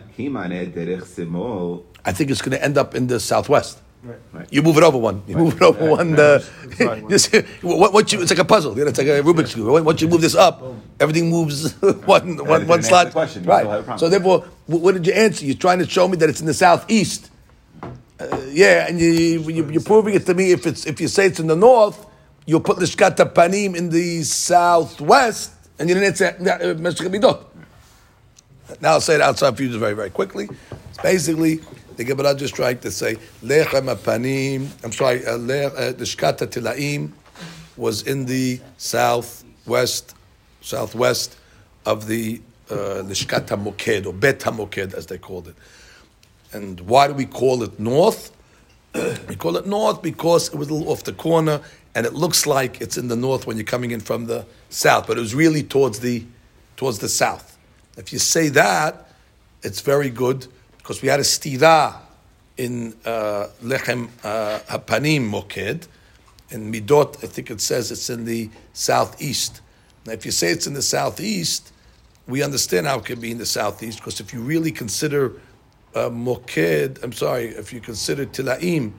think 2.11 2.29
it's 2.29 2.41
going 2.41 2.51
to 2.51 2.63
end 2.63 2.77
up 2.77 2.93
in 2.93 3.07
the 3.07 3.19
southwest. 3.19 3.81
Right. 4.31 4.47
You 4.51 4.61
move 4.61 4.77
it 4.77 4.83
over 4.83 4.97
one. 4.97 5.23
You 5.27 5.37
move 5.37 5.55
it 5.55 5.61
over 5.61 5.89
one. 5.89 6.13
Uh, 6.13 6.43
this, 7.09 7.31
what, 7.61 7.91
what 7.91 8.11
you, 8.13 8.21
it's 8.21 8.29
like 8.29 8.39
a 8.39 8.45
puzzle. 8.45 8.77
You 8.77 8.83
know, 8.83 8.89
it's 8.89 8.99
like 8.99 9.07
a 9.07 9.21
Rubik's 9.21 9.53
cube. 9.53 9.67
Once 9.83 10.01
you 10.01 10.07
move 10.07 10.21
this 10.21 10.35
up, 10.35 10.61
everything 10.99 11.29
moves 11.29 11.73
one, 11.81 12.37
one, 12.37 12.61
if 12.61 12.67
one 12.67 12.79
you 12.79 12.83
slot. 12.83 13.07
the 13.07 13.11
question, 13.13 13.43
you 13.43 13.51
still 13.51 13.69
have 13.69 13.87
a 13.87 13.91
Right. 13.91 13.99
So 13.99 14.09
therefore, 14.09 14.41
what 14.67 14.93
did 14.93 15.07
you 15.07 15.13
answer? 15.13 15.45
You're 15.45 15.55
trying 15.55 15.79
to 15.79 15.87
show 15.89 16.07
me 16.07 16.17
that 16.17 16.29
it's 16.29 16.39
in 16.39 16.45
the 16.45 16.53
southeast. 16.53 17.31
Uh, 17.83 18.41
yeah, 18.49 18.87
and 18.87 18.99
you, 18.99 19.09
you, 19.09 19.69
you're 19.71 19.81
proving 19.81 20.13
it 20.13 20.25
to 20.27 20.33
me. 20.33 20.51
If 20.51 20.67
it's 20.67 20.85
if 20.85 21.01
you 21.01 21.07
say 21.07 21.25
it's 21.25 21.39
in 21.39 21.47
the 21.47 21.55
north, 21.55 22.05
you'll 22.45 22.61
put 22.61 22.77
Lishkat 22.77 23.15
Panim 23.33 23.75
in 23.75 23.89
the 23.89 24.23
southwest, 24.23 25.51
and 25.79 25.89
you 25.89 25.95
didn't 25.95 26.07
answer 26.07 26.27
uh, 26.27 27.09
Midot. 27.09 27.43
Now 28.81 28.93
I'll 28.93 29.01
say 29.01 29.15
it 29.15 29.21
outside 29.21 29.57
for 29.57 29.63
you 29.63 29.69
just 29.69 29.79
very 29.79 29.93
very 29.93 30.11
quickly. 30.11 30.47
It's 30.89 30.97
basically 30.99 31.59
the 31.95 32.03
Gemara 32.03 32.36
just 32.36 32.55
tried 32.55 32.81
to 32.81 32.91
say 32.91 33.15
Lechem 33.43 33.93
Panim. 33.97 34.69
I'm 34.84 34.91
sorry, 34.91 35.25
uh, 35.25 35.38
Le- 35.38 35.67
uh, 35.67 35.93
Lishkat 35.93 36.38
Tilaim 36.39 37.12
was 37.77 38.01
in 38.03 38.25
the 38.25 38.60
southwest, 38.77 40.15
southwest 40.62 41.38
of 41.86 42.08
the 42.08 42.41
uh, 42.69 43.03
Lishkat 43.03 43.47
Moked 43.62 44.05
or 44.05 44.13
Bet 44.13 44.39
Moked 44.53 44.93
as 44.93 45.05
they 45.08 45.17
called 45.17 45.47
it. 45.47 45.55
And 46.51 46.79
why 46.81 47.08
do 47.08 47.13
we 47.13 47.25
call 47.25 47.63
it 47.63 47.79
north? 47.79 48.31
we 49.27 49.36
call 49.36 49.58
it 49.58 49.65
north 49.65 50.01
because 50.01 50.49
it 50.49 50.55
was 50.55 50.69
a 50.69 50.73
little 50.73 50.91
off 50.91 51.03
the 51.03 51.13
corner 51.13 51.62
and 51.93 52.05
it 52.05 52.13
looks 52.13 52.45
like 52.45 52.81
it's 52.81 52.97
in 52.97 53.08
the 53.08 53.15
north 53.15 53.47
when 53.47 53.58
you're 53.58 53.65
coming 53.65 53.91
in 53.91 54.01
from 54.01 54.25
the 54.25 54.45
south, 54.69 55.08
but 55.08 55.17
it 55.17 55.21
was 55.21 55.34
really 55.34 55.63
towards 55.63 55.99
the 55.99 56.25
towards 56.75 56.99
the 56.99 57.08
south. 57.08 57.58
If 57.97 58.12
you 58.12 58.19
say 58.19 58.49
that, 58.49 59.10
it's 59.63 59.79
very 59.79 60.10
good 60.10 60.47
because 60.85 61.01
we 61.01 61.07
had 61.07 61.19
a 61.19 61.23
stira 61.23 61.95
in 62.57 62.95
uh, 63.05 63.47
Lechem 63.63 64.07
uh, 64.23 64.59
Hapanim 64.69 65.27
Moked. 65.27 65.87
In 66.51 66.71
Midot, 66.71 67.23
I 67.23 67.27
think 67.27 67.49
it 67.49 67.59
says 67.59 67.89
it's 67.89 68.11
in 68.11 68.23
the 68.23 68.51
southeast. 68.73 69.61
Now, 70.05 70.13
if 70.13 70.27
you 70.27 70.31
say 70.31 70.51
it's 70.51 70.67
in 70.67 70.75
the 70.75 70.83
southeast, 70.83 71.73
we 72.27 72.43
understand 72.43 72.85
how 72.85 72.99
it 72.99 73.05
can 73.05 73.19
be 73.19 73.31
in 73.31 73.39
the 73.39 73.47
southeast 73.47 73.97
because 73.97 74.19
if 74.19 74.31
you 74.31 74.41
really 74.41 74.71
consider 74.71 75.41
uh, 75.95 76.11
Moked, 76.11 77.03
I'm 77.03 77.13
sorry, 77.13 77.45
if 77.45 77.73
you 77.73 77.81
consider 77.81 78.27
Tilaim 78.27 78.93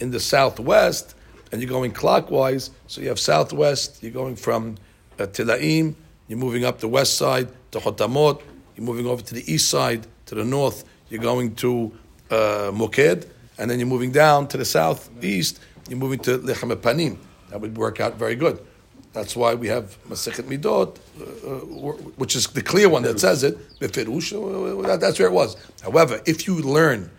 in 0.00 0.10
the 0.10 0.20
southwest 0.20 1.16
and 1.52 1.60
you're 1.60 1.68
going 1.68 1.92
clockwise, 1.92 2.70
so 2.86 3.02
you 3.02 3.08
have 3.08 3.20
southwest, 3.20 4.02
you're 4.02 4.10
going 4.10 4.36
from 4.36 4.76
uh, 5.18 5.24
Tilaim, 5.24 5.96
you're 6.28 6.38
moving 6.38 6.64
up 6.64 6.78
the 6.78 6.88
west 6.88 7.18
side 7.18 7.48
to 7.72 7.78
Hotamot, 7.78 8.40
you're 8.74 8.86
moving 8.86 9.06
over 9.06 9.20
to 9.20 9.34
the 9.34 9.52
east 9.52 9.68
side 9.68 10.06
to 10.24 10.34
the 10.34 10.44
north, 10.44 10.84
you're 11.08 11.22
going 11.22 11.54
to 11.56 11.92
uh, 12.30 12.70
Moked, 12.72 13.26
and 13.58 13.70
then 13.70 13.78
you're 13.78 13.88
moving 13.88 14.12
down 14.12 14.48
to 14.48 14.56
the 14.56 14.64
southeast, 14.64 15.60
you're 15.88 15.98
moving 15.98 16.18
to 16.20 16.38
Lechem 16.38 16.74
Panim. 16.76 17.18
That 17.50 17.60
would 17.60 17.76
work 17.76 18.00
out 18.00 18.16
very 18.16 18.34
good. 18.34 18.64
That's 19.12 19.34
why 19.34 19.54
we 19.54 19.68
have 19.68 19.96
Masechet 20.08 20.44
Midot, 20.44 20.98
uh, 21.18 21.48
uh, 21.48 21.92
which 22.16 22.36
is 22.36 22.48
the 22.48 22.60
clear 22.60 22.88
one 22.88 23.02
that 23.04 23.18
says 23.18 23.44
it. 23.44 23.56
Befirush, 23.80 24.84
uh, 24.84 24.96
that's 24.98 25.18
where 25.18 25.28
it 25.28 25.32
was. 25.32 25.56
However, 25.82 26.20
if 26.26 26.46
you 26.46 26.56
learn 26.56 27.10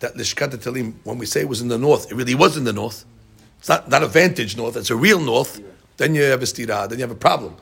that 0.00 0.16
Lishkat 0.16 0.50
Talim, 0.50 0.94
when 1.04 1.16
we 1.16 1.24
say 1.24 1.40
it 1.40 1.48
was 1.48 1.62
in 1.62 1.68
the 1.68 1.78
north, 1.78 2.12
it 2.12 2.14
really 2.14 2.34
was 2.34 2.58
in 2.58 2.64
the 2.64 2.74
north. 2.74 3.06
It's 3.58 3.70
not, 3.70 3.88
not 3.88 4.02
a 4.02 4.06
vantage 4.06 4.56
north, 4.56 4.76
it's 4.76 4.90
a 4.90 4.96
real 4.96 5.18
north. 5.18 5.60
Then 5.96 6.14
you 6.14 6.24
have 6.24 6.42
a 6.42 6.44
stira, 6.44 6.88
then 6.88 6.98
you 6.98 7.04
have 7.04 7.10
a 7.10 7.14
problem. 7.14 7.56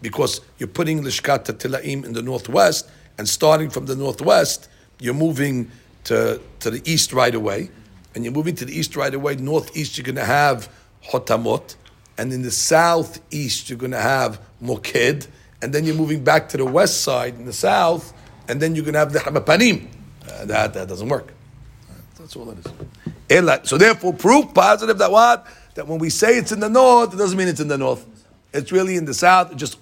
Because 0.00 0.40
you're 0.58 0.66
putting 0.66 1.02
Lishkat 1.02 1.44
Tilaim 1.44 2.04
in 2.04 2.14
the 2.14 2.22
northwest, 2.22 2.88
and 3.18 3.28
starting 3.28 3.68
from 3.68 3.84
the 3.86 3.94
northwest, 3.94 4.68
you're 5.04 5.14
moving 5.14 5.70
to, 6.04 6.40
to 6.60 6.70
the 6.70 6.82
east 6.90 7.12
right 7.12 7.34
away. 7.34 7.70
And 8.14 8.24
you're 8.24 8.32
moving 8.32 8.54
to 8.56 8.64
the 8.64 8.76
east 8.76 8.96
right 8.96 9.12
away, 9.12 9.36
northeast, 9.36 9.98
you're 9.98 10.04
going 10.04 10.14
to 10.16 10.24
have 10.24 10.68
Hotamot. 11.10 11.76
And 12.16 12.32
in 12.32 12.42
the 12.42 12.50
southeast, 12.50 13.68
you're 13.68 13.78
going 13.78 13.90
to 13.90 14.00
have 14.00 14.40
Moked. 14.62 15.28
And 15.60 15.72
then 15.72 15.84
you're 15.84 15.96
moving 15.96 16.22
back 16.22 16.48
to 16.50 16.56
the 16.56 16.64
west 16.64 17.02
side 17.02 17.34
in 17.34 17.44
the 17.44 17.52
south, 17.52 18.12
and 18.48 18.60
then 18.60 18.74
you're 18.74 18.84
going 18.84 18.94
to 18.94 19.00
have 19.00 19.12
the 19.12 19.18
Hamapanim. 19.18 19.88
Uh, 20.22 20.44
that, 20.46 20.74
that 20.74 20.88
doesn't 20.88 21.08
work. 21.08 21.32
That's 22.18 22.36
all 22.36 22.50
it 22.50 22.58
is. 22.58 23.68
So 23.68 23.76
therefore, 23.76 24.12
proof 24.12 24.54
positive 24.54 24.98
that 24.98 25.10
what? 25.10 25.46
That 25.74 25.88
when 25.88 25.98
we 25.98 26.10
say 26.10 26.38
it's 26.38 26.52
in 26.52 26.60
the 26.60 26.68
north, 26.68 27.14
it 27.14 27.16
doesn't 27.16 27.36
mean 27.36 27.48
it's 27.48 27.60
in 27.60 27.68
the 27.68 27.78
north. 27.78 28.06
It's 28.52 28.70
really 28.70 28.96
in 28.96 29.06
the 29.06 29.14
south, 29.14 29.56
just 29.56 29.78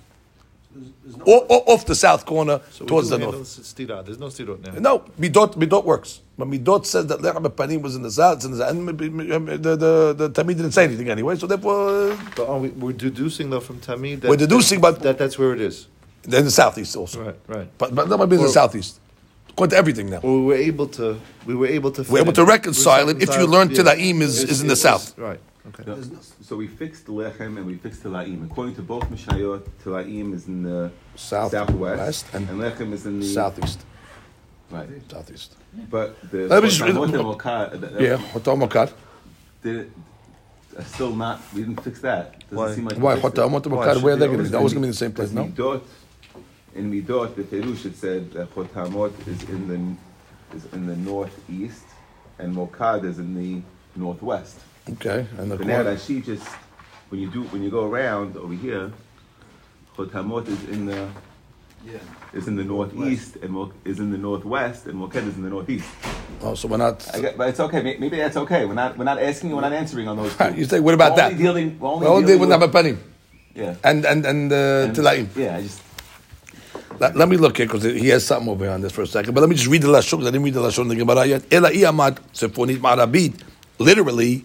o- 1.27 1.47
o- 1.49 1.65
off 1.73 1.87
the 1.87 1.95
south 1.95 2.25
corner 2.27 2.61
So 2.71 2.85
towards 2.85 3.09
the 3.11 3.19
north. 3.19 3.37
stira. 3.45 4.05
There's 4.05 4.19
no 4.19 4.27
stira 4.27 4.59
now. 4.61 4.79
No, 4.81 4.99
midot 5.21 5.55
midot 5.57 5.85
works. 5.85 6.21
But 6.39 6.49
midot 6.49 6.87
says 6.87 7.07
that 7.07 7.21
lechem 7.21 7.45
panim 7.51 7.83
was 7.83 7.95
in 7.97 8.03
the 8.03 8.11
south, 8.11 8.37
it's 8.37 8.45
in 8.47 8.53
the 8.53 8.59
south, 8.59 8.71
and 8.71 8.89
the 8.89 9.77
the 9.77 10.15
the 10.17 10.31
Tamid 10.31 10.57
didn't 10.57 10.73
say 10.73 10.85
anything 10.85 11.09
anyway. 11.11 11.37
So 11.37 11.47
therefore, 11.47 12.17
But 12.37 12.49
are 12.49 12.59
we, 12.59 12.69
we're 12.71 12.93
deducing 12.93 13.51
though 13.51 13.61
from 13.61 13.79
Tamid 13.81 14.21
that 14.23 14.31
We're 14.31 14.37
deducing, 14.37 14.81
but- 14.81 15.01
that 15.03 15.19
that's 15.19 15.39
where 15.39 15.53
it 15.53 15.61
is. 15.61 15.87
in 16.25 16.31
the 16.31 16.51
southeast 16.51 16.97
also. 16.97 17.23
Right, 17.25 17.37
right. 17.49 17.69
But 17.79 17.95
but 17.95 18.09
that 18.09 18.17
might 18.17 18.27
be 18.27 18.37
in 18.37 18.43
the 18.43 18.49
southeast. 18.49 18.99
According 19.51 19.73
to 19.73 19.77
everything 19.77 20.09
now. 20.09 20.21
We 20.23 20.41
were 20.41 20.55
able 20.55 20.87
to. 20.99 21.19
We 21.45 21.55
were 21.55 21.67
able 21.67 21.91
to. 21.93 22.03
We're 22.11 22.21
able 22.21 22.33
to 22.33 22.45
reconcile 22.45 23.11
it 23.11 23.21
if 23.23 23.29
you 23.37 23.47
learn 23.47 23.69
Yeah. 23.71 23.83
Tilaim 23.83 24.23
is- 24.23 24.39
It's- 24.43 24.51
is 24.57 24.63
in 24.63 24.69
the 24.69 24.77
south. 24.77 25.13
Right. 25.19 25.41
Okay. 25.69 25.85
No, 25.87 25.97
So 26.41 26.57
we 26.57 26.67
fixed 26.67 27.07
Lechem 27.07 27.57
and 27.57 27.67
we 27.67 27.77
fixed 27.77 28.03
Tilaim. 28.03 28.45
According 28.51 28.75
to 28.77 28.83
both 28.83 29.05
Mishnayot, 29.05 29.63
Tilaim 29.85 30.35
is 30.35 30.49
in 30.49 30.65
the 30.65 30.91
South- 31.15 31.53
southwest, 31.53 31.99
west, 32.01 32.27
and 32.35 32.49
Lechem 32.61 32.93
is 32.93 33.07
in 33.07 33.21
the 33.21 33.27
Southeast. 33.27 33.81
Right, 34.71 34.89
Southeast. 35.09 35.55
but 35.91 36.17
the 36.31 36.49
Let 36.49 36.63
me 36.65 36.69
just- 36.69 36.81
Hotamot 36.81 37.05
and 37.05 37.15
Mokad, 37.15 37.95
uh, 37.97 38.03
Yeah, 38.03 38.17
Hotam 38.17 38.59
Makar. 38.59 38.89
did, 39.63 39.93
uh, 40.77 40.83
still 40.85 41.15
not. 41.15 41.41
We 41.55 41.61
didn't 41.63 41.81
fix 41.83 42.01
that. 42.01 42.41
Doesn't 42.51 42.57
Why? 42.57 42.75
seem 42.75 42.85
like 42.87 42.97
we 42.97 43.03
Why? 43.03 43.15
fixed 43.21 43.39
it. 43.39 43.41
Hotam 43.43 43.51
Why? 43.51 43.59
Makar, 43.59 43.95
Should 43.95 44.03
where 44.03 44.15
are 44.15 44.17
be 44.17 44.21
they 44.21 44.27
going 44.27 44.31
to 44.31 44.35
always 44.39 44.49
be? 44.49 44.53
That 44.53 44.63
was 44.63 44.73
going 44.73 44.83
to 44.83 44.87
be 44.87 44.89
in 44.89 44.91
the 44.91 44.97
same 44.97 45.13
place, 45.13 45.31
no? 45.31 45.45
Midot, 45.45 45.83
in 46.75 46.91
Midot, 46.91 47.35
the 47.37 47.43
Perush 47.45 47.85
it 47.87 47.97
said 47.97 48.33
that 48.33 48.53
Chotamot 48.55 49.13
is 49.29 49.43
in 49.49 49.69
the 49.69 50.57
is 50.57 50.65
in 50.73 50.87
the 50.87 50.97
northeast, 50.97 51.85
and 52.39 52.55
Mokad 52.57 53.05
is 53.05 53.19
in 53.19 53.35
the 53.35 53.63
northwest. 53.95 54.59
Okay, 54.91 55.27
and 55.39 55.51
the 55.51 55.57
But 55.57 55.67
now 55.67 55.75
corner. 55.77 55.95
that 55.95 56.01
she 56.01 56.21
just 56.21 56.47
when 57.11 57.21
you 57.21 57.31
do 57.31 57.43
when 57.45 57.63
you 57.63 57.71
go 57.71 57.85
around 57.85 58.37
over 58.37 58.55
here, 58.55 58.91
Chotamot 59.97 60.49
is 60.49 60.65
in 60.69 60.87
the 60.87 61.09
yeah. 61.87 61.99
is 62.33 62.49
in 62.49 62.57
the 62.57 62.65
northeast 62.65 63.37
and 63.43 63.51
Mo, 63.51 63.73
is 63.85 64.01
in 64.01 64.11
the 64.11 64.19
northwest, 64.19 64.87
and 64.87 64.95
Moked 64.99 65.17
is 65.17 65.37
in 65.37 65.43
the 65.43 65.51
northeast. 65.51 65.87
Oh, 66.43 66.55
so 66.55 66.67
we're 66.67 66.79
not. 66.79 67.09
I 67.15 67.21
get, 67.21 67.37
but 67.39 67.49
it's 67.51 67.61
okay. 67.61 67.81
Maybe 67.83 68.17
that's 68.17 68.37
okay. 68.37 68.65
We're 68.67 68.75
not 68.75 68.99
we're 68.99 69.05
not 69.05 69.23
asking. 69.23 69.51
We're 69.55 69.61
not 69.61 69.73
answering 69.73 70.09
on 70.09 70.17
those. 70.17 70.35
Two. 70.37 70.53
You 70.57 70.65
say, 70.65 70.81
what 70.81 70.95
about 70.95 71.13
we're 71.13 71.17
that? 71.19 71.33
Only 71.33 71.43
dealing. 71.45 71.79
We're 71.79 71.89
only 71.89 72.07
We're 72.07 72.13
only 72.13 72.27
dealing 72.27 72.49
dealing 72.49 72.61
with 72.61 72.73
Namapanim. 72.73 72.99
Yeah. 73.55 73.75
And 73.85 74.05
and 74.05 74.27
and 74.27 74.53
uh, 74.53 74.57
And- 74.89 74.97
Tilaim. 74.97 75.29
Yeah. 75.37 75.57
I 75.59 75.63
just 75.63 75.81
Let, 76.99 77.17
let 77.17 77.29
me 77.29 77.37
look 77.37 77.57
here 77.57 77.67
because 77.67 77.83
he 77.85 78.09
has 78.09 78.25
something 78.27 78.49
over 78.51 78.65
here 78.65 78.73
on 78.75 78.81
this 78.81 78.93
for 78.93 79.03
a 79.03 79.07
second. 79.07 79.35
But 79.35 79.41
let 79.41 79.49
me 79.51 79.57
just 79.57 79.69
read 79.69 79.83
the 79.83 79.89
lashon 79.89 80.19
because 80.19 80.27
I 80.29 80.31
didn't 80.31 80.45
read 80.45 80.55
the 80.55 80.61
lashon 80.61 80.83
in 80.83 80.89
the 80.89 80.97
Gemara 80.97 81.27
yet. 81.27 81.43
Ela 81.53 81.71
iyamad 81.71 82.19
sefonit 82.33 82.79
marabit. 82.79 83.35
Literally, 83.79 84.45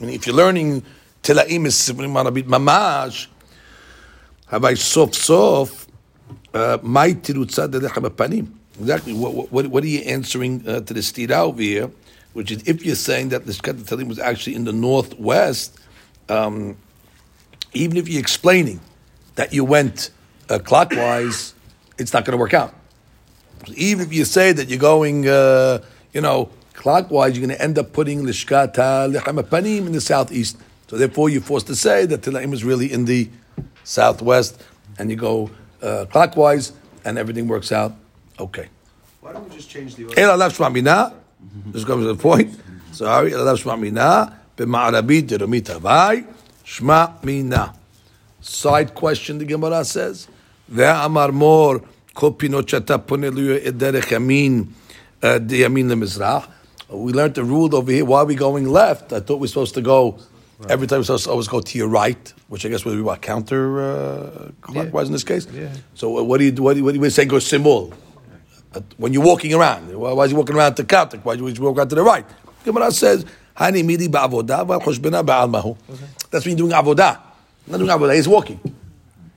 I 0.00 0.04
mean, 0.04 0.14
if 0.14 0.26
you're 0.26 0.36
learning 0.36 0.84
Tilaim 1.22 1.66
is 1.66 1.90
marabit 1.92 2.44
mamash. 2.44 3.26
Havai 4.50 4.78
sof 4.78 5.14
sof. 5.14 5.86
My 6.54 7.12
tirutza 7.12 7.68
delechem 7.70 8.08
panim. 8.10 8.48
Exactly. 8.80 9.12
What, 9.12 9.52
what, 9.52 9.66
what 9.66 9.84
are 9.84 9.88
you 9.88 10.00
answering 10.00 10.66
uh, 10.66 10.80
to 10.80 10.94
the 10.94 11.00
stira 11.00 11.38
over 11.38 11.60
here? 11.60 11.90
Which 12.32 12.50
is 12.52 12.66
if 12.66 12.84
you're 12.84 12.94
saying 12.94 13.30
that 13.30 13.44
the 13.44 13.52
Shkat 13.52 13.74
Talim 13.74 14.08
was 14.08 14.18
actually 14.18 14.54
in 14.54 14.64
the 14.64 14.72
northwest, 14.72 15.78
um, 16.28 16.76
even 17.72 17.96
if 17.96 18.08
you're 18.08 18.20
explaining 18.20 18.80
that 19.34 19.52
you 19.52 19.64
went 19.64 20.10
uh, 20.48 20.58
clockwise, 20.60 21.54
it's 21.98 22.12
not 22.12 22.24
going 22.24 22.32
to 22.32 22.40
work 22.40 22.54
out. 22.54 22.72
Even 23.74 24.06
if 24.06 24.12
you 24.12 24.24
say 24.24 24.52
that 24.52 24.68
you're 24.68 24.78
going, 24.78 25.28
uh, 25.28 25.80
you 26.12 26.20
know, 26.20 26.50
Clockwise, 26.78 27.36
you're 27.36 27.44
going 27.44 27.58
to 27.58 27.60
end 27.60 27.76
up 27.76 27.92
putting 27.92 28.22
Lishkata 28.22 29.12
Lechamapanim 29.12 29.86
in 29.86 29.92
the 29.92 30.00
southeast. 30.00 30.56
So 30.86 30.96
therefore, 30.96 31.28
you're 31.28 31.42
forced 31.42 31.66
to 31.66 31.74
say 31.74 32.06
that 32.06 32.20
tilaim 32.20 32.52
is 32.52 32.64
really 32.64 32.92
in 32.92 33.04
the 33.04 33.28
southwest, 33.82 34.62
and 34.96 35.10
you 35.10 35.16
go 35.16 35.50
uh, 35.82 36.06
clockwise, 36.08 36.72
and 37.04 37.18
everything 37.18 37.48
works 37.48 37.72
out 37.72 37.94
okay. 38.38 38.68
Why 39.20 39.32
don't 39.32 39.50
we 39.50 39.56
just 39.56 39.68
change 39.68 39.96
the 39.96 40.04
order? 40.04 40.20
Ela 40.20 41.14
This 41.66 41.84
comes 41.84 42.04
to 42.04 42.14
the 42.14 42.14
point. 42.14 42.56
Sorry. 42.92 43.34
Ela 43.34 43.42
Lav 43.42 43.58
Shmamina. 43.58 44.36
B'ma'arabit 44.56 45.22
deromit 45.22 45.64
havai. 45.64 46.24
Shmamina. 46.64 47.74
Side 48.40 48.94
question, 48.94 49.38
the 49.38 49.44
Gemara 49.44 49.84
says. 49.84 50.28
Ve'amar 50.72 51.32
mor 51.32 51.80
kopinot 52.14 52.66
shata 52.66 52.98
ponelu 52.98 53.60
ederech 53.64 54.12
yamin, 54.12 54.68
uh, 55.24 55.40
yamin 55.40 55.88
lemizrach. 55.88 56.48
We 56.90 57.12
learned 57.12 57.34
the 57.34 57.44
rule 57.44 57.74
over 57.74 57.92
here, 57.92 58.04
why 58.04 58.20
are 58.20 58.24
we 58.24 58.34
going 58.34 58.66
left? 58.66 59.12
I 59.12 59.20
thought 59.20 59.36
we 59.36 59.44
are 59.44 59.48
supposed 59.48 59.74
to 59.74 59.82
go, 59.82 60.18
every 60.68 60.86
time 60.86 61.00
we're 61.00 61.04
supposed 61.04 61.24
to 61.24 61.30
always 61.30 61.48
go 61.48 61.60
to 61.60 61.78
your 61.78 61.88
right, 61.88 62.32
which 62.48 62.64
I 62.64 62.70
guess 62.70 62.84
would 62.84 62.96
be 62.96 63.02
what, 63.02 63.20
counter 63.20 63.80
uh, 63.80 64.50
clockwise 64.62 65.06
in 65.06 65.12
this 65.12 65.24
case? 65.24 65.46
Yeah. 65.52 65.68
So 65.94 66.18
uh, 66.18 66.22
what 66.22 66.38
do 66.38 66.44
you, 66.44 66.62
what 66.62 66.72
do 66.72 66.78
you, 66.78 66.84
what 66.84 66.94
do 66.94 67.00
you 67.00 67.10
say, 67.10 67.26
go 67.26 67.38
simul? 67.38 67.92
Uh, 68.72 68.80
when 68.96 69.12
you're 69.12 69.24
walking 69.24 69.54
around. 69.54 69.94
Why, 69.94 70.12
why 70.12 70.24
is 70.24 70.30
he 70.30 70.36
walking 70.36 70.56
around 70.56 70.74
to 70.76 70.84
counter? 70.84 71.18
Why 71.18 71.36
do 71.36 71.46
you 71.46 71.62
walk 71.62 71.76
around 71.76 71.88
to 71.88 71.94
the 71.94 72.02
right? 72.02 72.26
Gemara 72.64 72.90
says, 72.90 73.24
"Hani 73.56 73.82
midi 73.82 74.08
ba'avodah 74.08 74.66
v'choshbena 74.66 75.24
ba'almahu." 75.24 75.76
That's 76.30 76.44
when 76.44 76.58
you're 76.58 76.68
doing 76.68 76.72
avodah. 76.72 77.18
Not 77.66 77.78
doing 77.78 77.88
avodah. 77.88 78.14
He's 78.14 78.28
walking. 78.28 78.60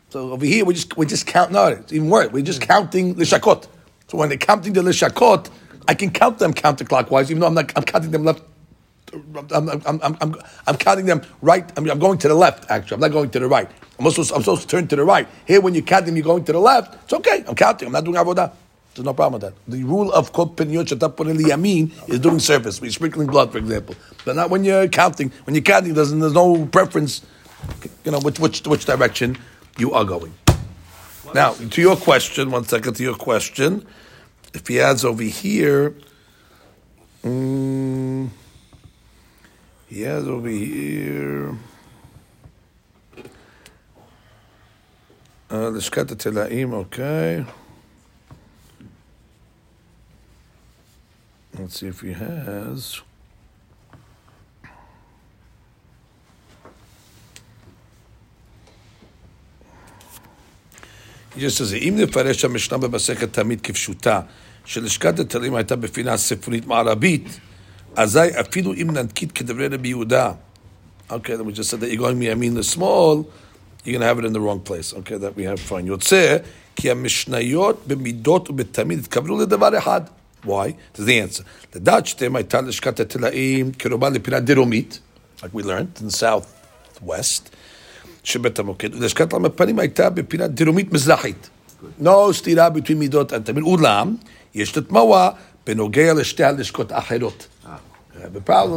So 0.10 0.32
over 0.32 0.46
here, 0.46 0.66
we 0.66 0.74
just 0.74 0.98
we 0.98 1.06
just 1.06 1.26
count. 1.26 1.54
No, 1.54 1.68
it's 1.68 1.94
even 1.94 2.10
worse. 2.10 2.30
We're 2.34 2.44
just 2.44 2.60
counting 2.60 3.16
lishakot. 3.16 3.68
So 4.10 4.18
when 4.18 4.28
they're 4.28 4.38
counting 4.38 4.74
the 4.74 4.82
lishakot, 4.82 5.50
I 5.88 5.94
can 5.94 6.12
count 6.12 6.40
them 6.40 6.54
counterclockwise, 6.54 7.30
even 7.30 7.40
though 7.40 7.48
I'm 7.48 7.54
not. 7.54 7.72
I'm 7.76 7.84
counting 7.84 8.12
them 8.12 8.24
left 8.24 8.44
I'm, 9.14 9.70
I'm, 9.70 9.82
I'm, 9.86 10.18
I'm, 10.22 10.36
I'm 10.68 10.78
counting 10.78 11.06
them 11.06 11.22
right. 11.42 11.70
I'm, 11.78 11.90
I'm 11.90 12.00
going 12.00 12.18
to 12.20 12.28
the 12.28 12.36
left. 12.36 12.70
Actually, 12.70 12.96
I'm 12.96 13.02
not 13.02 13.12
going 13.12 13.30
to 13.32 13.40
the 13.40 13.48
right. 13.48 13.70
I'm 14.00 14.06
also 14.06 14.22
I'm 14.22 14.42
supposed 14.42 14.64
to 14.64 14.68
turn 14.68 14.88
to 14.88 14.96
the 14.96 15.04
right. 15.04 15.28
Here, 15.46 15.62
when 15.62 15.76
you 15.76 15.82
count 15.82 16.06
them, 16.06 16.16
you're 16.16 16.24
going 16.26 16.46
to 16.46 16.52
the 16.52 16.60
left. 16.60 16.96
It's 17.04 17.14
okay. 17.14 17.44
I'm 17.48 17.56
counting. 17.56 17.88
I'm 17.88 17.92
not 17.92 18.04
doing 18.04 18.16
avodah. 18.16 18.54
There's 18.94 19.06
no 19.06 19.14
problem 19.14 19.42
with 19.42 19.54
that. 19.54 19.72
The 19.72 19.84
rule 19.84 20.12
of 20.12 20.34
kol 20.34 20.50
yamin 20.50 22.10
is 22.10 22.20
doing 22.20 22.40
service. 22.40 22.82
We're 22.82 22.92
sprinkling 22.92 23.28
blood, 23.28 23.52
for 23.52 23.58
example, 23.58 23.96
but 24.26 24.36
not 24.36 24.50
when 24.50 24.66
you're 24.66 24.88
counting. 24.90 25.32
When 25.46 25.56
you're 25.56 25.64
counting, 25.64 25.94
there's, 25.94 26.12
there's 26.12 26.34
no 26.34 26.66
preference. 26.66 27.22
You 28.04 28.12
know 28.12 28.20
which 28.20 28.40
which 28.40 28.66
which 28.68 28.86
direction 28.86 29.38
you 29.78 29.94
are 29.94 30.04
going. 30.04 30.34
Now, 31.34 31.54
to 31.54 31.82
your 31.82 31.96
question, 31.96 32.52
one 32.52 32.66
second. 32.66 32.96
To 32.96 33.04
your 33.04 33.16
question, 33.16 33.86
if 34.54 34.68
he 34.68 34.82
adds 34.82 35.06
over 35.06 35.24
here, 35.24 35.96
um, 37.24 38.32
he 39.88 40.06
adds 40.06 40.28
over 40.28 40.50
here. 40.50 41.58
Uh, 45.50 45.70
Lishkata 45.70 46.16
Telaim, 46.16 46.74
okay. 46.74 47.46
Let's 51.58 51.80
see 51.80 51.88
if 51.88 52.02
he 52.02 52.14
has. 52.14 53.02
He 61.37 61.41
just 61.41 61.59
says, 61.59 61.75
אם 61.75 61.95
נפרש 61.97 62.45
המשנה 62.45 62.79
במסכת 62.79 63.33
תמיד 63.33 63.61
כפשוטה, 63.61 64.21
שלשכת 64.65 65.19
התלים 65.19 65.55
הייתה 65.55 65.77
בפינה 65.77 66.17
ספרונית 66.17 66.67
מערבית, 66.67 67.41
אזי 67.97 68.41
אפילו 68.41 68.75
אם 68.75 68.91
ננקיט 68.91 69.31
כדברי 69.35 69.67
רבי 69.67 69.89
יהודה, 69.89 70.33
okay, 71.11 71.37
then 71.37 71.47
we 71.47 71.53
just 71.53 71.71
said 71.71 71.81
that 71.81 71.91
you're 71.91 71.99
going 71.99 72.15
מימין 72.15 72.57
לשמאל, 72.57 73.23
you're 73.85 73.93
going 73.93 74.01
to 74.01 74.07
have 74.07 74.19
it 74.19 74.25
in 74.25 74.33
the 74.33 74.41
wrong 74.41 74.61
place. 74.61 74.93
Okay, 74.93 75.17
that 75.17 75.37
we 75.37 75.45
have 75.45 75.61
fine. 75.61 75.87
יוצא 75.87 76.37
כי 76.77 76.91
המשניות 76.91 77.83
במידות 77.87 78.51
ובתמיד 78.51 78.99
התכוונו 78.99 79.41
לדבר 79.41 79.79
אחד. 79.79 80.01
Why? 80.45 80.49
There's 80.95 81.07
the 81.07 81.21
answer. 81.21 81.43
לדעת 81.75 82.07
שתיהם 82.07 82.37
הייתה 82.37 82.61
לשכת 82.61 83.01
התלאים 83.01 83.73
קרובה 83.73 84.09
לפינה 84.09 84.41
דרומית, 84.41 85.01
like 85.39 85.55
we 85.55 85.63
learned, 85.63 86.01
in 86.01 86.07
the 86.07 86.17
southwest, 86.17 87.51
שבית 88.24 88.60
המוקד, 88.60 88.96
ולשכת 88.96 89.34
המפנים 89.34 89.80
הייתה 89.80 90.10
בפינה 90.10 90.48
דרומית 90.48 90.94
מזרחית. 90.94 91.50
No 92.04 92.10
סתירה 92.32 92.68
between 92.68 92.96
מידות 92.96 93.34
התמיד. 93.34 93.64
אולם, 93.64 94.16
יש 94.56 94.78
לתמוה 94.78 95.30
בנוגע 95.68 96.14
לשתי 96.14 96.44
הלשכות 96.44 96.92
האחרות. 96.92 97.48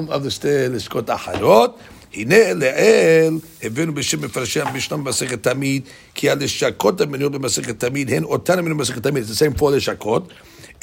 Of 0.09 0.27
the 0.27 0.31
שתי 0.31 0.49
לשכות 0.49 1.11
האחרות, 1.11 1.79
הנה 2.15 2.53
לעיל 2.53 3.39
הבאנו 3.63 3.95
בשם 3.95 4.25
מפרשי 4.25 4.61
המשנה 4.61 4.97
במסכת 4.97 5.43
תמיד, 5.43 5.83
כי 6.15 6.31
הלשכות 6.31 7.01
המנויות 7.01 7.33
במסכת 7.33 7.81
תמיד 7.81 8.13
הן 8.13 8.25
אותן 8.25 8.59
המנויות 8.59 8.79
במסכת 8.79 9.03
תמיד, 9.03 9.25
זה 9.25 9.47
same 9.47 9.59
four 9.59 9.71
לשכות, 9.71 10.29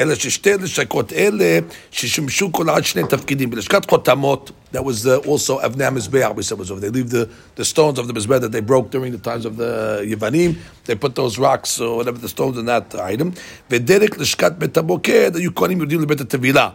אלא 0.00 0.14
ששתי 0.14 0.54
לשכות 0.54 1.12
אלה 1.12 1.58
ששימשו 1.90 2.52
כל 2.52 2.70
עד 2.70 2.84
שני 2.84 3.02
תפקידים. 3.08 3.50
בלשכת 3.50 3.90
חותמות, 3.90 4.50
that 4.74 4.78
was 4.78 5.04
the, 5.04 5.26
also 5.26 5.64
אבני 5.64 5.84
המזבח, 5.84 6.28
we 6.36 6.42
said 6.42 6.58
was 6.58 6.70
over. 6.70 6.80
They 6.80 6.90
leave 6.90 7.10
the, 7.10 7.28
the 7.56 7.64
stones 7.64 7.98
of 7.98 8.06
the 8.06 8.12
mizbeh 8.12 8.40
that 8.40 8.52
they 8.52 8.60
broke 8.60 8.90
during 8.90 9.12
the 9.12 9.30
times 9.30 9.44
of 9.44 9.56
the 9.56 10.04
Yevanim, 10.10 10.56
they 10.84 10.94
put 10.94 11.14
those 11.14 11.38
rocks 11.38 11.80
or 11.80 11.96
whatever 11.96 12.18
the 12.18 12.28
stones 12.28 12.58
in 12.58 12.66
that 12.66 12.94
item. 12.94 13.32
ודרך 13.70 14.18
לשכת 14.18 14.52
בית 14.58 14.76
המוקד, 14.76 15.36
היו 15.36 15.54
כהנים 15.54 15.78
יהודים 15.78 16.00
לבית 16.00 16.20
הטבילה. 16.20 16.68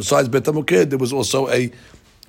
Besides 0.00 0.28
בית 0.30 0.48
המוקד, 0.48 0.94
there 0.94 0.98
was 0.98 1.12
also 1.12 1.48
a 1.48 1.70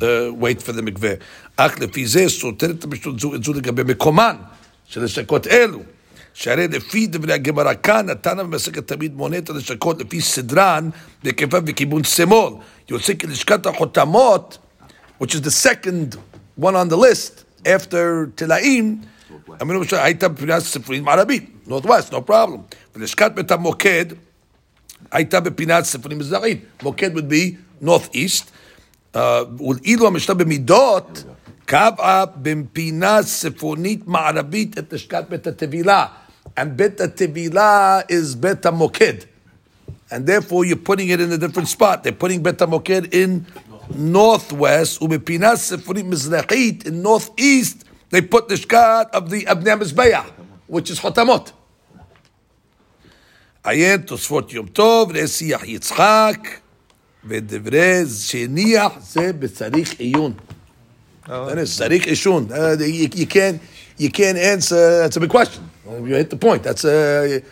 uh, 0.01 0.03
wait 0.33 0.61
for 0.61 0.71
the 0.71 0.81
מקווה. 0.81 1.11
אך 1.57 1.79
לפי 1.79 2.07
זה 2.07 2.29
סותרת 2.29 2.83
המשנות 2.83 3.19
זו 3.19 3.35
את 3.35 3.43
זו 3.43 3.53
לגבי 3.53 3.83
מקומן 3.83 4.35
של 4.85 5.03
לשכות 5.03 5.47
אלו. 5.47 5.79
שהרי 6.34 6.68
לפי 6.68 7.06
דברי 7.06 7.32
הגמרא 7.32 7.72
כאן, 7.82 8.10
התנא 8.10 8.42
במסכת 8.42 8.88
תמיד 8.88 9.14
מונה 9.14 9.38
את 9.38 9.50
הלשכות 9.50 10.00
לפי 10.00 10.20
סדרן 10.20 10.90
בהיקפה 11.22 11.58
וכיוון 11.66 12.04
שמאל. 12.04 12.54
יוצא 12.90 13.14
כי 13.14 13.26
לשכת 13.26 13.66
החותמות, 13.66 14.58
which 15.22 15.26
is 15.26 15.40
the 15.44 15.50
second 15.50 16.16
one 16.60 16.74
on 16.74 16.92
the 16.92 16.96
list, 16.96 17.44
after 17.66 17.96
תלאים, 18.34 19.00
אמרנו 19.62 19.80
הייתה 19.92 20.28
בפינה 20.28 20.60
ספרית 20.60 21.02
מערבית, 21.02 21.50
Northwest, 21.68 22.10
no 22.10 22.30
problem. 22.30 22.76
ולשכת 22.96 23.32
בית 23.34 23.50
המוקד 23.50 24.06
הייתה 25.12 25.40
בפינת 25.40 25.84
ספרים 25.84 26.18
מזרחית. 26.18 26.64
מוקד 26.82 27.16
would 27.16 27.30
be 27.30 27.84
northeast. 27.86 28.44
ואילו 29.16 30.06
המשנה 30.06 30.34
במידות, 30.34 31.24
קבעה 31.64 32.24
בפינה 32.36 33.22
ספרונית 33.22 34.06
מערבית 34.06 34.78
את 34.78 34.92
לשכת 34.92 35.24
בית 35.28 35.46
הטבילה. 35.46 36.06
And 36.57 36.65
בית 36.75 37.01
הטבילה 37.01 37.99
is 38.11 38.35
בית 38.35 38.65
המוקד. 38.65 39.13
And 40.11 40.25
therefore 40.25 40.65
you're 40.65 40.75
putting 40.75 41.09
it 41.09 41.21
in 41.21 41.31
a 41.31 41.37
different 41.37 41.67
spot. 41.67 42.03
They're 42.03 42.23
putting 42.23 42.43
בית 42.43 42.61
המוקד 42.61 43.01
in 43.13 43.45
northwest, 43.91 45.01
ובפינה 45.01 45.55
ספרונית 45.55 46.05
מזרחית 46.05 46.87
in 46.87 47.05
northeast, 47.05 47.83
they 48.11 48.21
put 48.21 48.51
לשכת 48.51 49.07
of 49.13 49.29
the 49.29 49.51
אבני 49.51 49.71
המזבח, 49.71 50.23
which 50.71 50.89
is 50.91 50.99
חותמות. 50.99 51.51
עיין 53.63 54.01
תוספות 54.01 54.53
יום 54.53 54.67
טוב, 54.67 55.11
ראה 55.11 55.27
שיח 55.27 55.63
יצחק, 55.63 56.47
ודברי 57.25 58.03
שהניח 58.19 58.91
זה 59.01 59.33
בצריך 59.33 59.99
עיון. 59.99 60.33
That 61.25 61.29
is 61.29 61.77
צריך 61.77 62.07
עישון. 62.07 62.47
Uh, 62.49 62.55
you, 62.79 63.07
you 63.15 63.25
can't, 63.25 63.59
you 63.99 64.09
can't 64.09 64.37
answer, 64.37 64.99
that's 64.99 65.17
a 65.17 65.19
big 65.19 65.29
question. 65.29 65.63
You 65.86 66.14
hit 66.14 66.30
the 66.30 66.36
point. 66.36 66.62
That's 66.62 66.84
uh, 66.84 67.40
a 67.42 67.44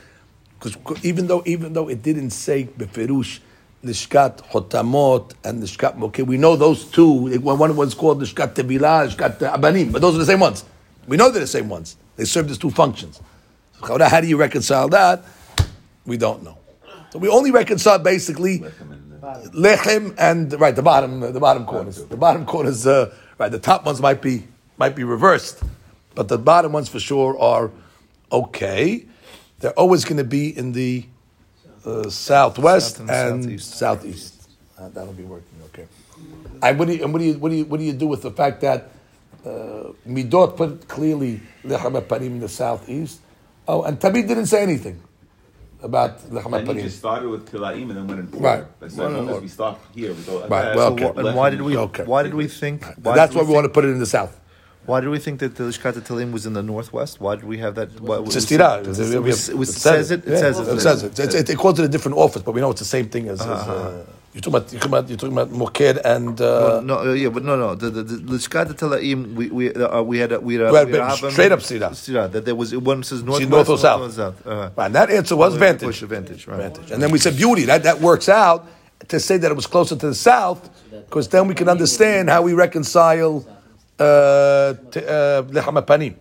because 0.59 1.05
even 1.05 1.27
though 1.27 1.43
even 1.45 1.73
though 1.73 1.89
it 1.89 2.03
didn't 2.03 2.31
say 2.31 2.65
beferush 2.65 3.41
lishkat 3.85 4.39
hotamot 4.51 5.33
and 5.45 5.63
lishkat 5.63 6.01
okay, 6.03 6.23
we 6.23 6.39
know 6.39 6.57
those 6.57 6.85
two. 6.85 7.39
One 7.41 7.77
was 7.77 7.95
called 7.95 8.23
lishkat 8.23 8.55
tevilah, 8.55 9.15
lishkat 9.15 9.39
abanim, 9.39 9.93
but 9.93 10.01
those 10.01 10.15
are 10.15 10.19
the 10.19 10.27
same 10.27 10.41
ones. 10.41 10.65
We 11.07 11.17
know 11.17 11.31
they're 11.31 11.41
the 11.41 11.47
same 11.47 11.69
ones. 11.69 11.97
They 12.17 12.25
serve 12.25 12.51
as 12.51 12.59
two 12.59 12.71
functions. 12.71 13.21
How 13.83 14.21
do 14.21 14.27
you 14.27 14.37
reconcile 14.37 14.89
that? 14.91 15.25
We 16.07 16.17
don't 16.17 16.45
know. 16.45 16.59
So 17.11 17.19
we 17.19 17.29
only 17.29 17.51
reconcile 17.51 17.99
basically 17.99 18.61
lechem 18.61 20.15
and 20.19 20.53
right 20.61 20.75
the 20.75 20.83
bottom 20.83 21.21
the 21.21 21.41
bottom 21.41 21.67
corners. 21.67 22.05
The 22.05 22.17
bottom 22.17 22.47
corners 22.47 22.87
uh, 22.87 23.13
right. 23.39 23.51
The 23.51 23.59
top 23.59 23.85
ones 23.85 24.01
might 24.01 24.23
be 24.23 24.45
might 24.79 24.95
be 24.95 25.05
reversed, 25.05 25.63
but 26.15 26.29
the 26.29 26.39
bottom 26.39 26.73
ones 26.73 26.89
for 26.89 27.01
sure 27.01 27.39
are 27.39 27.71
okay. 28.33 29.07
They're 29.61 29.73
always 29.79 30.05
going 30.05 30.17
to 30.19 30.25
be 30.25 30.57
in 30.57 30.73
the 30.73 31.05
uh, 31.87 32.09
southwest 32.11 32.97
South 32.97 33.11
and 33.11 33.45
and, 33.45 33.61
southeast. 33.61 33.79
southeast. 33.79 34.49
Uh, 34.79 34.89
that'll 34.89 35.13
be 35.13 35.23
working 35.25 35.59
okay. 35.67 35.87
And 36.63 36.79
what 36.79 36.89
do 36.89 36.95
you 36.95 37.05
and 37.05 37.13
what 37.13 37.19
do 37.21 37.25
you 37.27 37.35
what 37.35 37.49
do 37.51 37.55
you 37.57 37.65
what 37.67 37.79
do 37.79 37.85
you 37.85 37.93
do 37.93 38.07
with 38.07 38.23
the 38.23 38.31
fact 38.31 38.61
that 38.63 38.91
uh, 39.47 39.93
Midot 40.07 40.57
put 40.57 40.89
clearly 40.89 41.41
lechem 41.65 42.01
panim 42.03 42.27
in 42.27 42.41
the 42.41 42.49
southeast? 42.49 43.21
Oh, 43.69 43.83
and 43.83 43.99
Tamid 44.01 44.27
didn't 44.27 44.47
say 44.47 44.63
anything 44.63 45.01
about 45.83 46.19
lechem 46.31 46.59
And 46.59 46.67
he 46.69 46.75
panim. 46.75 46.83
just 46.83 46.99
started 46.99 47.29
with 47.29 47.51
Tilaim 47.51 47.91
and 47.91 47.97
then 47.97 48.07
went 48.09 48.21
in 48.21 48.27
order. 48.35 48.39
Right. 48.39 48.65
But 48.81 48.91
so 48.93 49.07
as 49.07 49.13
long 49.15 49.29
as 49.31 49.41
we 49.43 49.49
start 49.49 49.79
here, 49.95 50.13
we 50.15 50.23
go. 50.23 50.41
Right, 50.49 50.75
well, 50.77 50.97
So 50.99 51.07
okay. 51.09 51.21
and 51.29 51.37
why 51.37 51.51
did 51.51 51.63
we? 51.63 51.77
Okay. 51.77 52.05
Why 52.05 52.23
did 52.25 52.35
we 52.35 52.47
think? 52.49 52.85
Why 53.03 53.15
That's 53.15 53.33
did 53.33 53.37
why 53.39 53.43
we 53.43 53.47
think- 53.47 53.55
want 53.55 53.65
to 53.67 53.69
put 53.71 53.85
it 53.85 53.89
in 53.91 53.99
the 54.01 54.07
south. 54.07 54.39
Why 54.85 55.01
do 55.01 55.11
we 55.11 55.19
think 55.21 55.39
that 55.41 55.55
the 55.55 55.65
Lishkat 55.65 55.93
Talim 56.09 56.33
was 56.33 56.45
in 56.45 56.55
the 56.55 56.63
northwest? 56.63 57.21
Why 57.21 57.37
did 57.37 57.45
we 57.45 57.59
have 57.59 57.77
that? 57.77 58.01
Why, 58.01 58.19
It's 58.25 58.35
a 58.35 58.39
stira. 58.41 58.81
It, 58.87 58.95
says 59.67 60.11
it. 60.11 60.27
It 60.27 60.39
says 60.39 60.59
it. 60.59 60.69
It 60.69 60.81
says 60.81 61.03
it. 61.05 61.19
It's- 61.21 61.35
It, 61.35 61.51
it 61.51 61.57
calls 61.57 61.79
it 61.79 61.85
a 61.85 61.89
different 61.89 62.19
office, 62.19 62.43
but 62.43 62.53
we 62.53 62.61
know 62.61 62.71
it's 62.71 62.81
the 62.81 62.85
same 62.85 63.09
thing 63.09 63.29
as. 63.29 63.41
as 63.41 63.49
uh, 63.49 64.05
you're 64.35 64.41
talking 64.41 64.55
about. 64.57 64.73
You're 64.73 64.81
talking 64.81 64.93
about. 64.93 65.09
You're 65.09 65.19
talking 65.19 65.33
about 65.39 65.51
Moked 65.51 66.01
and. 66.05 66.41
Uh, 66.41 66.81
no, 66.81 66.99
uh, 67.01 67.13
yeah, 67.13 67.29
but 67.29 67.45
no, 67.45 67.55
no. 67.57 67.75
The 67.77 67.91
the, 67.91 68.03
the 68.03 68.17
Lishkat 68.33 68.73
Talaim, 68.75 69.35
we 69.35 69.51
we 69.51 69.73
uh, 69.75 70.03
we 70.03 70.19
had 70.19 70.33
a, 70.33 70.41
we 70.41 70.55
had 70.55 70.63
a, 70.69 70.73
We 70.73 70.79
had 70.79 70.87
we 70.89 70.93
had 70.95 71.23
a 71.23 71.27
a- 71.27 71.31
straight 71.31 71.53
up 71.53 71.61
stira. 71.61 71.91
stira, 71.91 72.33
That 72.33 72.45
there 72.45 72.55
was 72.57 72.75
one 72.75 73.03
says 73.05 73.23
northwest, 73.23 73.51
north 73.51 73.69
or 73.69 73.79
south. 73.79 74.01
one 74.01 74.11
south. 74.11 74.47
Uh-huh. 74.47 74.71
and 74.85 74.95
that 74.97 75.11
answer 75.11 75.37
was 75.37 75.55
vantage. 75.55 75.87
Push 75.87 76.03
advantage, 76.03 76.47
right? 76.49 76.57
Vantage. 76.59 76.91
And 76.91 77.01
then 77.03 77.11
we 77.13 77.19
said 77.19 77.37
beauty. 77.37 77.65
That 77.67 77.83
that 77.85 78.01
works 78.01 78.29
out 78.29 78.67
to 79.09 79.21
say 79.21 79.37
that 79.37 79.51
it 79.51 79.55
was 79.55 79.67
closer 79.69 79.95
to 79.97 80.07
the 80.09 80.15
south, 80.15 80.61
because 81.07 81.29
then 81.29 81.47
we 81.47 81.55
can 81.55 81.69
understand 81.69 82.31
how 82.31 82.41
we 82.43 82.53
reconcile 82.55 83.45
uh, 83.99 84.75
t- 84.91 85.01
uh, 85.01 85.43
lechem 85.43 85.85
panim. 85.85 86.15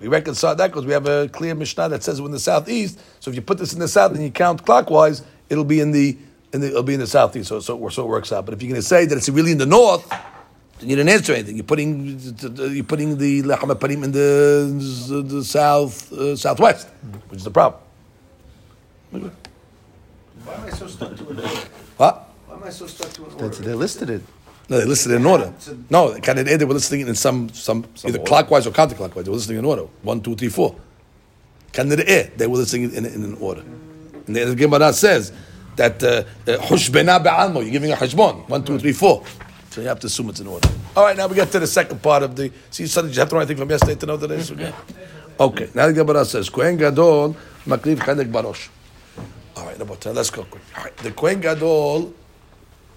We 0.00 0.08
reconcile 0.08 0.54
that 0.56 0.68
because 0.70 0.84
we 0.84 0.92
have 0.92 1.06
a 1.06 1.28
clear 1.28 1.54
Mishnah 1.54 1.88
that 1.90 2.02
says 2.02 2.20
we're 2.20 2.26
in 2.26 2.32
the 2.32 2.40
southeast. 2.40 2.98
So 3.20 3.30
if 3.30 3.36
you 3.36 3.42
put 3.42 3.58
this 3.58 3.72
in 3.72 3.78
the 3.78 3.88
south 3.88 4.12
and 4.12 4.22
you 4.22 4.30
count 4.30 4.64
clockwise, 4.64 5.22
it'll 5.48 5.64
be 5.64 5.80
in 5.80 5.92
the, 5.92 6.18
in 6.52 6.60
the 6.60 6.68
it'll 6.68 6.82
be 6.82 6.94
in 6.94 7.00
the 7.00 7.06
southeast. 7.06 7.48
So 7.48 7.60
so, 7.60 7.88
so 7.88 8.02
it 8.02 8.08
works 8.08 8.32
out. 8.32 8.44
But 8.44 8.54
if 8.54 8.62
you're 8.62 8.70
going 8.70 8.80
to 8.80 8.86
say 8.86 9.06
that 9.06 9.16
it's 9.16 9.28
really 9.28 9.52
in 9.52 9.58
the 9.58 9.66
north, 9.66 10.08
then 10.80 10.90
you 10.90 10.96
didn't 10.96 11.10
answer 11.10 11.32
anything. 11.32 11.56
You're 11.56 11.64
putting 11.64 12.18
you're 12.74 12.84
putting 12.84 13.16
the 13.18 13.42
lechem 13.44 13.70
panim 13.76 14.02
in 14.04 14.12
the, 14.12 15.22
the 15.22 15.44
south 15.44 16.12
uh, 16.12 16.34
southwest, 16.36 16.88
which 17.28 17.38
is 17.38 17.44
the 17.44 17.50
problem. 17.52 17.80
Why 19.12 20.54
am 20.54 20.64
I 20.64 20.70
so 20.70 20.86
stuck 20.88 21.16
to 21.16 21.28
an 21.28 21.38
order? 21.38 21.48
What? 21.96 22.28
Why 22.46 22.56
am 22.56 22.64
I 22.64 22.70
so 22.70 22.86
stuck 22.88 23.12
to 23.12 23.24
an 23.24 23.30
That's, 23.38 23.58
order? 23.58 23.68
they 23.68 23.74
listed 23.74 24.10
it. 24.10 24.22
No, 24.68 24.78
they 24.78 24.84
listed 24.84 25.12
it 25.12 25.16
in 25.16 25.26
order. 25.26 25.52
No, 25.90 26.18
can 26.20 26.38
it 26.38 26.44
they 26.44 26.64
were 26.64 26.74
listening 26.74 27.06
in 27.06 27.14
some 27.14 27.48
some, 27.50 27.84
either 28.04 28.18
clockwise 28.20 28.66
or 28.66 28.70
counterclockwise. 28.70 29.24
They 29.24 29.30
were 29.30 29.36
listening 29.36 29.58
in 29.58 29.64
order. 29.64 29.82
One, 30.02 30.20
two, 30.20 30.34
three, 30.34 30.48
four. 30.48 30.76
Can 31.72 31.88
they 31.88 32.46
were 32.46 32.56
listening 32.56 32.94
in, 32.94 33.06
in, 33.06 33.24
an 33.24 33.36
order. 33.40 33.62
And 34.26 34.36
the 34.36 34.54
Gemara 34.54 34.92
says 34.92 35.32
that 35.76 35.98
hushbena 35.98 37.16
uh, 37.16 37.18
be'almo, 37.18 37.62
you're 37.62 37.70
giving 37.70 37.92
a 37.92 37.96
hashbon. 37.96 38.48
One, 38.48 38.62
two, 38.64 38.78
three, 38.78 38.92
four. 38.92 39.24
So 39.70 39.80
you 39.80 39.88
have 39.88 40.00
to 40.00 40.06
assume 40.06 40.28
it's 40.28 40.40
in 40.40 40.46
order. 40.46 40.68
All 40.94 41.04
right, 41.04 41.16
now 41.16 41.26
we 41.26 41.34
get 41.34 41.50
to 41.52 41.58
the 41.58 41.66
second 41.66 42.02
part 42.02 42.22
of 42.22 42.36
the. 42.36 42.52
See, 42.70 42.86
suddenly 42.86 43.14
you 43.14 43.20
have 43.20 43.30
to 43.30 43.34
know 43.34 43.40
anything 43.40 43.56
from 43.56 43.70
yesterday 43.70 43.94
to 43.94 44.06
know 44.06 44.18
that 44.18 44.30
it's 44.30 44.50
okay. 44.50 44.72
Okay, 45.40 45.70
now 45.74 45.86
the 45.86 45.94
Gemara 45.94 46.26
says, 46.26 46.50
Kohen 46.50 46.76
Gadol, 46.76 47.34
makriv 47.64 47.96
chedek 47.96 48.30
barosh. 48.30 48.68
All 49.56 49.64
right, 49.64 49.78
let's 50.14 50.30
go 50.30 50.44
quick. 50.44 50.62
All 50.76 50.84
right, 50.84 50.96
the 50.98 51.10
Kohen 51.10 51.40
Gadol, 51.40 52.12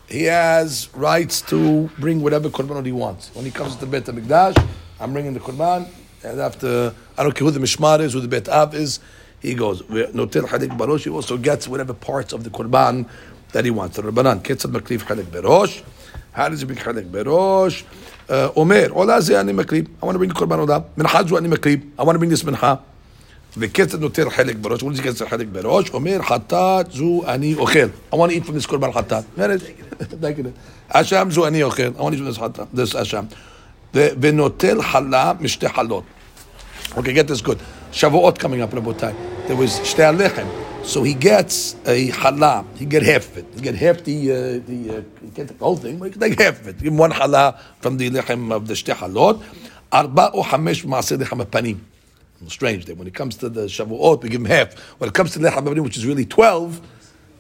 he 0.08 0.24
has 0.24 0.90
rights 0.94 1.42
to 1.44 1.90
bring 2.00 2.22
whatever 2.22 2.50
korbanot 2.50 2.86
he 2.86 2.92
wants. 2.92 3.34
When 3.34 3.46
he 3.46 3.52
comes 3.52 3.76
to 3.78 3.86
Beit 3.86 4.06
Hamikdash, 4.06 4.58
I'm 5.00 5.14
bringing 5.14 5.34
the 5.34 5.40
korban, 5.40 5.88
and 6.24 6.40
after 6.40 6.94
I 7.18 7.24
don't 7.24 7.34
care 7.34 7.46
who 7.46 7.52
the 7.52 7.60
mishmar 7.60 8.00
is, 8.00 8.14
who 8.14 8.22
the 8.22 8.28
Beit 8.28 8.48
Av 8.48 8.76
is, 8.76 9.00
he 9.40 9.54
goes. 9.54 9.82
Notel 9.84 10.48
hadik 10.48 10.78
barosh. 10.78 11.04
He 11.04 11.10
also 11.10 11.38
gets 11.38 11.68
whatever 11.68 11.94
parts 11.94 12.34
of 12.34 12.44
the 12.44 12.50
korban 12.50 13.08
that 13.52 13.66
he 13.66 13.72
wants. 13.72 13.96
The 13.98 14.04
Rabbanan 14.04 14.42
ketzad 14.42 14.72
Makrif 14.72 15.02
hadik 15.04 15.26
barosh. 15.26 15.84
How 16.32 16.50
does 16.50 16.62
he 16.62 16.66
bring 16.66 16.80
hadik 16.80 17.10
barosh? 17.10 17.84
Uh, 18.28 18.52
Omer, 18.56 18.90
ola 18.92 19.22
ze 19.22 19.36
ani 19.36 19.54
maklib. 19.54 19.88
I 20.02 20.06
want 20.06 20.16
to 20.16 20.20
bring 20.20 20.30
the 20.30 20.36
korban 20.36 20.96
Min 20.98 21.06
Minhaj 21.06 21.38
ani 21.38 21.50
maklib. 21.50 21.92
I 21.98 22.04
want 22.04 22.16
to 22.16 22.20
bring 22.20 22.30
this 22.30 22.44
minha. 22.44 22.82
וכסף 23.57 23.99
נותן 23.99 24.31
חלק 24.31 24.57
בראש, 24.61 24.81
הוא 24.81 24.93
כסף 25.05 25.29
חלק 25.29 25.47
בראש, 25.53 25.91
אומר 25.91 26.23
חטאת 26.23 26.93
זו 26.93 27.23
אני 27.27 27.55
אוכל. 27.55 27.89
I 28.13 28.15
want 28.15 28.31
to 28.31 28.33
eat 28.33 28.47
from 28.47 28.53
this 28.53 28.67
קורבן 28.69 28.93
חטאת. 28.93 29.25
אשם 30.89 31.29
זו 31.31 31.47
אני 31.47 31.63
אוכל, 31.63 31.83
I 31.99 32.01
want 32.01 32.13
to 32.13 32.17
eat 32.17 32.37
from 32.37 32.77
this 32.77 32.95
this 32.95 33.03
אשם. 33.03 33.25
ונוטל 33.95 34.83
חלה 34.83 35.33
משתי 35.41 35.69
חלות. 35.69 36.05
אוקיי, 36.97 37.21
get 37.21 37.27
this 37.27 37.47
good. 37.47 37.59
שבועות 37.93 38.39
coming 38.39 38.73
up, 38.73 38.77
רבותיי. 38.77 39.13
There 39.49 39.53
was 39.53 39.85
שתי 39.85 40.03
הלחם. 40.03 40.47
So 40.83 41.03
he 41.03 41.15
gets 41.15 41.77
a 41.85 42.11
challah. 42.11 42.65
He 42.77 42.87
get 42.87 43.03
half 43.03 43.29
of 43.31 43.39
it. 43.39 43.47
He 43.55 43.61
get 43.61 43.75
half 43.75 44.03
the 44.05 44.33
uh, 44.33 44.35
the. 44.69 44.79
Uh, 44.91 45.03
he 45.23 45.29
get 45.35 45.49
the 45.49 45.55
whole 45.61 45.77
thing, 45.77 45.99
but 45.99 46.07
he 46.07 46.11
can 46.13 46.21
take 46.21 46.41
half 46.41 46.61
of 46.61 46.69
it. 46.69 46.79
Give 46.79 46.93
him 46.93 46.97
one 46.97 47.13
challah 47.13 47.59
from 47.81 47.99
the 47.99 48.11
lechem 48.11 48.51
of 48.51 48.67
the 48.67 48.75
shte 48.75 48.95
halot. 48.95 49.43
Arba 49.93 50.31
or 50.33 50.45
chamesh 50.45 50.85
maaser 50.85 51.19
lechem 51.23 51.45
panim. 51.45 51.79
Strange 52.48 52.86
that 52.86 52.98
when 52.98 53.08
it 53.08 53.16
comes 53.16 53.38
to 53.38 53.50
the 53.50 53.62
shavuot, 53.62 54.22
we 54.22 54.30
give 54.30 54.42
him 54.42 54.46
half. 54.46 54.78
When 55.00 55.08
it 55.08 55.14
comes 55.14 55.32
to 55.34 55.40
lechem 55.40 55.66
panim, 55.66 55.80
which 55.80 55.98
is 55.98 56.06
really 56.06 56.26
twelve, 56.26 56.80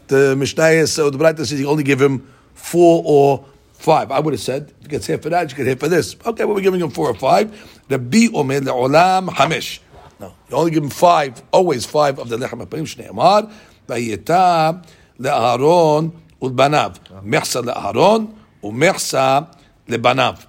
the 0.07 0.35
mishnah 0.35 0.87
so 0.87 1.11
the 1.11 1.17
Braita 1.17 1.45
says 1.45 1.59
you 1.59 1.69
only 1.69 1.83
give 1.83 2.01
him 2.01 2.27
four 2.55 3.03
or 3.05 3.45
five. 3.73 4.09
I 4.09 4.19
would 4.19 4.33
have 4.33 4.41
said 4.41 4.73
if 4.79 4.83
he 4.83 4.87
gets 4.87 5.05
half 5.05 5.21
for 5.21 5.29
that, 5.29 5.51
you 5.51 5.57
get 5.57 5.67
half 5.67 5.79
for 5.79 5.89
this. 5.89 6.15
Okay, 6.25 6.43
well 6.43 6.55
we're 6.55 6.61
giving 6.61 6.79
him 6.81 6.89
four 6.89 7.07
or 7.07 7.13
five. 7.13 7.51
The 7.87 7.99
bi 7.99 8.29
omer 8.33 8.61
leolam 8.61 9.29
Hamish. 9.31 9.79
No, 10.19 10.33
you 10.49 10.55
only 10.55 10.71
give 10.71 10.83
him 10.83 10.89
five, 10.89 11.43
always 11.51 11.85
five 11.85 12.17
of 12.17 12.29
the 12.29 12.37
lechem 12.37 12.65
hapanim 12.65 12.87
shneimar. 12.87 13.53
Vayeta 13.87 14.83
le'aharon 15.19 16.13
ulbanav. 16.41 16.99
Mechsa 17.23 17.63
le'aharon 17.63 18.33
umechsa 18.63 19.55
lebanav. 19.87 20.47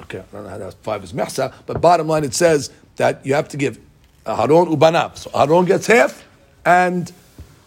Okay, 0.00 0.18
I 0.18 0.22
don't 0.32 0.44
know 0.44 0.50
how 0.50 0.58
that 0.58 0.74
five 0.82 1.04
is 1.04 1.12
mechsa, 1.12 1.54
but 1.64 1.80
bottom 1.80 2.08
line 2.08 2.24
it 2.24 2.34
says 2.34 2.70
that 2.96 3.24
you 3.24 3.34
have 3.34 3.48
to 3.48 3.56
give 3.56 3.78
Haron 4.24 4.74
ubanav. 4.74 5.16
So 5.16 5.30
Haron 5.30 5.66
gets 5.66 5.86
half, 5.86 6.24
and 6.64 7.10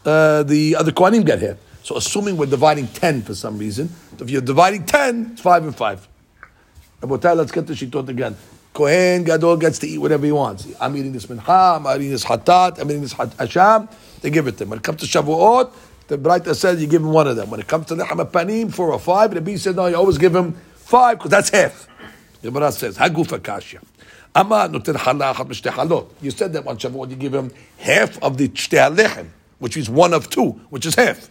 uh, 0.06 0.44
the 0.44 0.76
other 0.76 0.92
Kohanim 0.92 1.26
get 1.26 1.42
half. 1.42 1.58
So 1.84 1.96
assuming 1.98 2.38
we're 2.38 2.48
dividing 2.48 2.88
ten 2.88 3.22
for 3.22 3.36
some 3.36 3.58
reason, 3.58 3.90
if 4.20 4.30
you're 4.30 4.42
dividing 4.42 4.86
ten, 4.86 5.32
it's 5.34 5.42
five 5.42 5.64
and 5.64 5.76
five. 5.76 6.08
Let's 7.02 7.52
get 7.52 7.68
the 7.68 7.74
shitot 7.74 8.10
again. 8.10 8.36
Kohen 8.74 9.24
Gadol 9.24 9.58
gets 9.58 9.80
to 9.80 9.88
eat 9.88 9.98
whatever 9.98 10.26
he 10.26 10.32
wants. 10.32 10.68
I'm 10.80 10.96
eating 10.98 11.12
this 11.12 11.26
mincha, 11.26 11.78
I'm 11.78 11.88
eating 12.00 12.12
this 12.12 12.26
hatat, 12.26 12.80
I'm 12.80 12.90
eating 12.90 13.02
this 13.02 13.14
hasham. 13.14 13.92
They 14.22 14.30
give 14.30 14.46
it 14.48 14.58
to 14.58 14.64
him. 14.64 14.70
When 14.70 14.80
it 14.80 14.84
comes 14.84 15.02
to 15.02 15.08
Shavuot, 15.08 15.72
the 16.08 16.18
Braita 16.18 16.56
says 16.56 16.80
you 16.82 16.88
give 16.88 17.02
him 17.02 17.12
one 17.12 17.28
of 17.28 17.36
them. 17.36 17.50
When 17.50 17.60
it 17.60 17.68
comes 17.68 17.88
to 17.88 17.96
Lechem 17.96 18.24
Panim, 18.30 18.72
four 18.72 18.92
or 18.92 19.00
five, 19.00 19.34
the 19.34 19.42
B 19.42 19.58
says 19.58 19.76
no, 19.76 19.88
you 19.88 19.96
always 19.96 20.18
give 20.18 20.36
him 20.36 20.54
five 20.76 21.18
because 21.18 21.32
that's 21.32 21.50
half. 21.50 21.88
The 22.42 22.52
Gemara 22.52 22.72
says 22.72 22.98
Hagufa 22.98 23.42
Kasha. 23.42 23.80
Noten 24.44 24.96
halot. 24.96 26.10
You 26.22 26.32
said 26.32 26.54
that 26.54 26.68
on 26.68 26.78
Shavuot 26.78 27.10
you 27.10 27.16
give 27.16 27.34
him 27.34 27.52
half 27.78 28.22
of 28.22 28.38
the 28.38 28.48
lechem, 28.50 29.28
which 29.60 29.78
is 29.78 29.90
one 29.90 30.14
of 30.14 30.30
two, 30.30 30.52
which 30.70 30.86
is 30.86 30.96
half. 30.96 31.30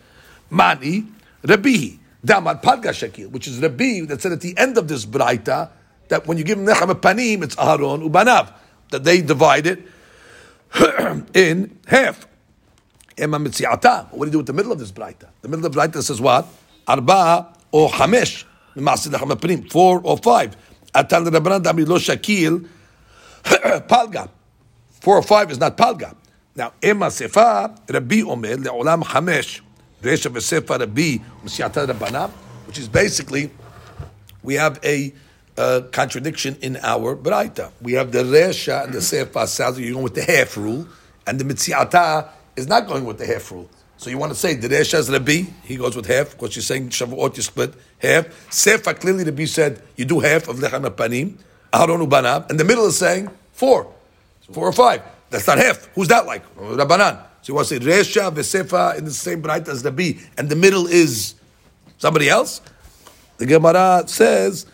Mani 0.51 1.05
Rabbi 1.43 1.97
Damad 2.25 2.63
Padga 2.63 2.91
Shakil, 2.91 3.31
which 3.31 3.47
is 3.47 3.61
Rabbi 3.61 4.01
that 4.07 4.21
said 4.21 4.33
at 4.33 4.41
the 4.41 4.57
end 4.59 4.79
of 4.79 4.89
this 4.89 5.07
Braita 5.07 5.71
that 6.09 6.27
when 6.27 6.39
you 6.39 6.45
give 6.45 6.59
them 6.59 6.67
lechem 6.67 6.93
panim, 7.01 7.43
it's 7.43 7.57
Aharon 7.57 8.09
ubanav. 8.09 8.53
That 8.91 9.05
they 9.05 9.21
divide 9.21 9.67
it 9.67 9.83
in 11.35 11.79
half. 11.87 12.27
Ema 13.19 13.39
mitziata. 13.39 14.13
What 14.13 14.21
do 14.21 14.27
you 14.27 14.33
do 14.33 14.39
with 14.39 14.47
the 14.47 14.53
middle 14.53 14.73
of 14.73 14.79
this 14.79 14.93
braita? 14.93 15.29
The 15.43 15.49
middle 15.49 15.67
of 15.67 15.73
the 15.73 15.81
braita 15.81 16.03
says 16.03 16.21
what? 16.21 16.47
Arba 16.87 17.53
or 17.73 17.89
chamesh. 17.91 18.45
Four 19.71 20.01
or 20.05 20.19
five. 20.19 20.57
Atan 20.95 21.27
Rabbanan 21.29 21.89
lo 21.89 21.99
palga. 23.89 24.29
Four 25.01 25.17
or 25.17 25.23
five 25.23 25.51
is 25.51 25.59
not 25.59 25.77
palga. 25.77 26.15
Now, 26.55 26.73
ema 26.83 27.07
sefa 27.07 27.79
Rabbi 27.89 28.23
omer 28.23 28.57
leolam 28.57 29.03
chamesh. 29.05 29.61
Resha 30.03 30.31
v'sefa 30.31 30.79
Rabbi 30.79 31.19
mitziata 31.45 31.87
Rabbanan, 31.87 32.31
which 32.67 32.79
is 32.79 32.89
basically 32.89 33.51
we 34.43 34.55
have 34.55 34.79
a 34.85 35.13
uh, 35.59 35.83
contradiction 35.93 36.57
in 36.63 36.77
our 36.83 37.17
Braita. 37.17 37.73
We 37.81 37.95
have 37.95 38.13
the 38.13 38.23
Resha 38.23 38.85
and 38.85 38.93
the 38.93 38.99
Sefa 38.99 39.47
sounds 39.47 39.79
you're 39.79 39.93
going 39.93 40.05
with 40.05 40.15
the 40.15 40.23
half 40.23 40.57
rule, 40.57 40.87
and 41.27 41.39
the 41.39 41.45
Mitziata 41.45 42.29
is 42.57 42.67
not 42.69 42.87
going 42.87 43.05
with 43.05 43.19
the 43.19 43.27
half 43.27 43.51
rule. 43.51 43.69
So 43.97 44.11
you 44.11 44.19
want 44.19 44.33
to 44.33 44.39
say 44.39 44.55
the 44.55 44.69
Resha 44.69 44.99
is 44.99 45.11
Rabbi, 45.11 45.45
he 45.65 45.77
goes 45.77 45.97
with 45.97 46.07
half, 46.07 46.33
because 46.33 46.55
you're 46.55 46.63
saying 46.63 46.91
Shavuot, 46.91 47.37
you 47.37 47.43
split 47.43 47.75
half. 47.99 48.27
Sefa, 48.51 48.99
clearly 48.99 49.25
Rabbi 49.25 49.47
said 49.47 49.83
you 49.97 50.05
do 50.05 50.21
half 50.21 50.49
of 50.49 50.57
Lechem 50.57 50.85
Panim, 50.91 51.39
And 51.73 52.61
the 52.61 52.65
middle 52.65 52.87
is 52.87 52.99
saying 52.99 53.31
four, 53.53 53.93
four 54.53 54.67
or 54.67 54.73
five. 54.73 55.03
That's 55.31 55.47
not 55.47 55.59
half. 55.59 55.87
Who's 55.95 56.09
that 56.09 56.27
like? 56.27 56.43
Rabbanan. 56.57 57.23
So 57.43 57.53
you 57.53 57.55
want 57.55 57.69
to 57.69 57.81
say 57.81 57.85
Resha, 57.85 58.33
Vesefa 58.33 58.99
in 58.99 59.05
the 59.05 59.11
same 59.11 59.43
Braita 59.43 59.69
as 59.69 59.83
the 59.83 59.91
B, 59.93 60.21
and 60.37 60.49
the 60.49 60.57
middle 60.57 60.87
is 60.87 61.35
somebody 61.99 62.29
else? 62.29 62.61
The 63.39 63.47
Gemara 63.47 64.05
says, 64.07 64.67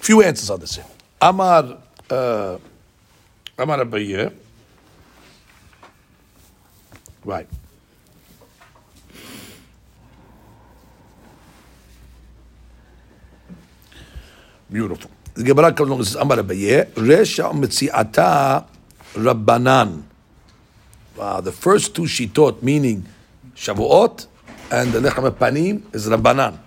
Few 0.00 0.22
answers 0.22 0.48
on 0.50 0.60
this. 0.60 0.78
Amar, 1.20 1.78
uh, 2.08 2.58
Amar 3.58 3.78
Abaye. 3.78 4.32
Right. 7.24 7.48
Beautiful. 14.70 15.10
The 15.38 15.44
Gemara 15.44 15.72
comes 15.72 15.88
along 15.88 16.00
and 16.00 16.08
says, 16.08 16.16
Amar 16.16 16.38
Abaye, 16.38 16.86
Resha 16.94 17.52
Metziata 17.52 18.66
Rabbanan. 19.14 20.02
Wow, 21.16 21.40
the 21.40 21.52
first 21.52 21.94
two 21.94 22.08
she 22.08 22.26
taught, 22.26 22.60
meaning 22.60 23.06
Shavuot 23.54 24.26
and 24.72 24.90
the 24.90 24.98
Lechem 24.98 25.30
Panim, 25.30 25.94
is 25.94 26.08
Rabbanan. 26.08 26.58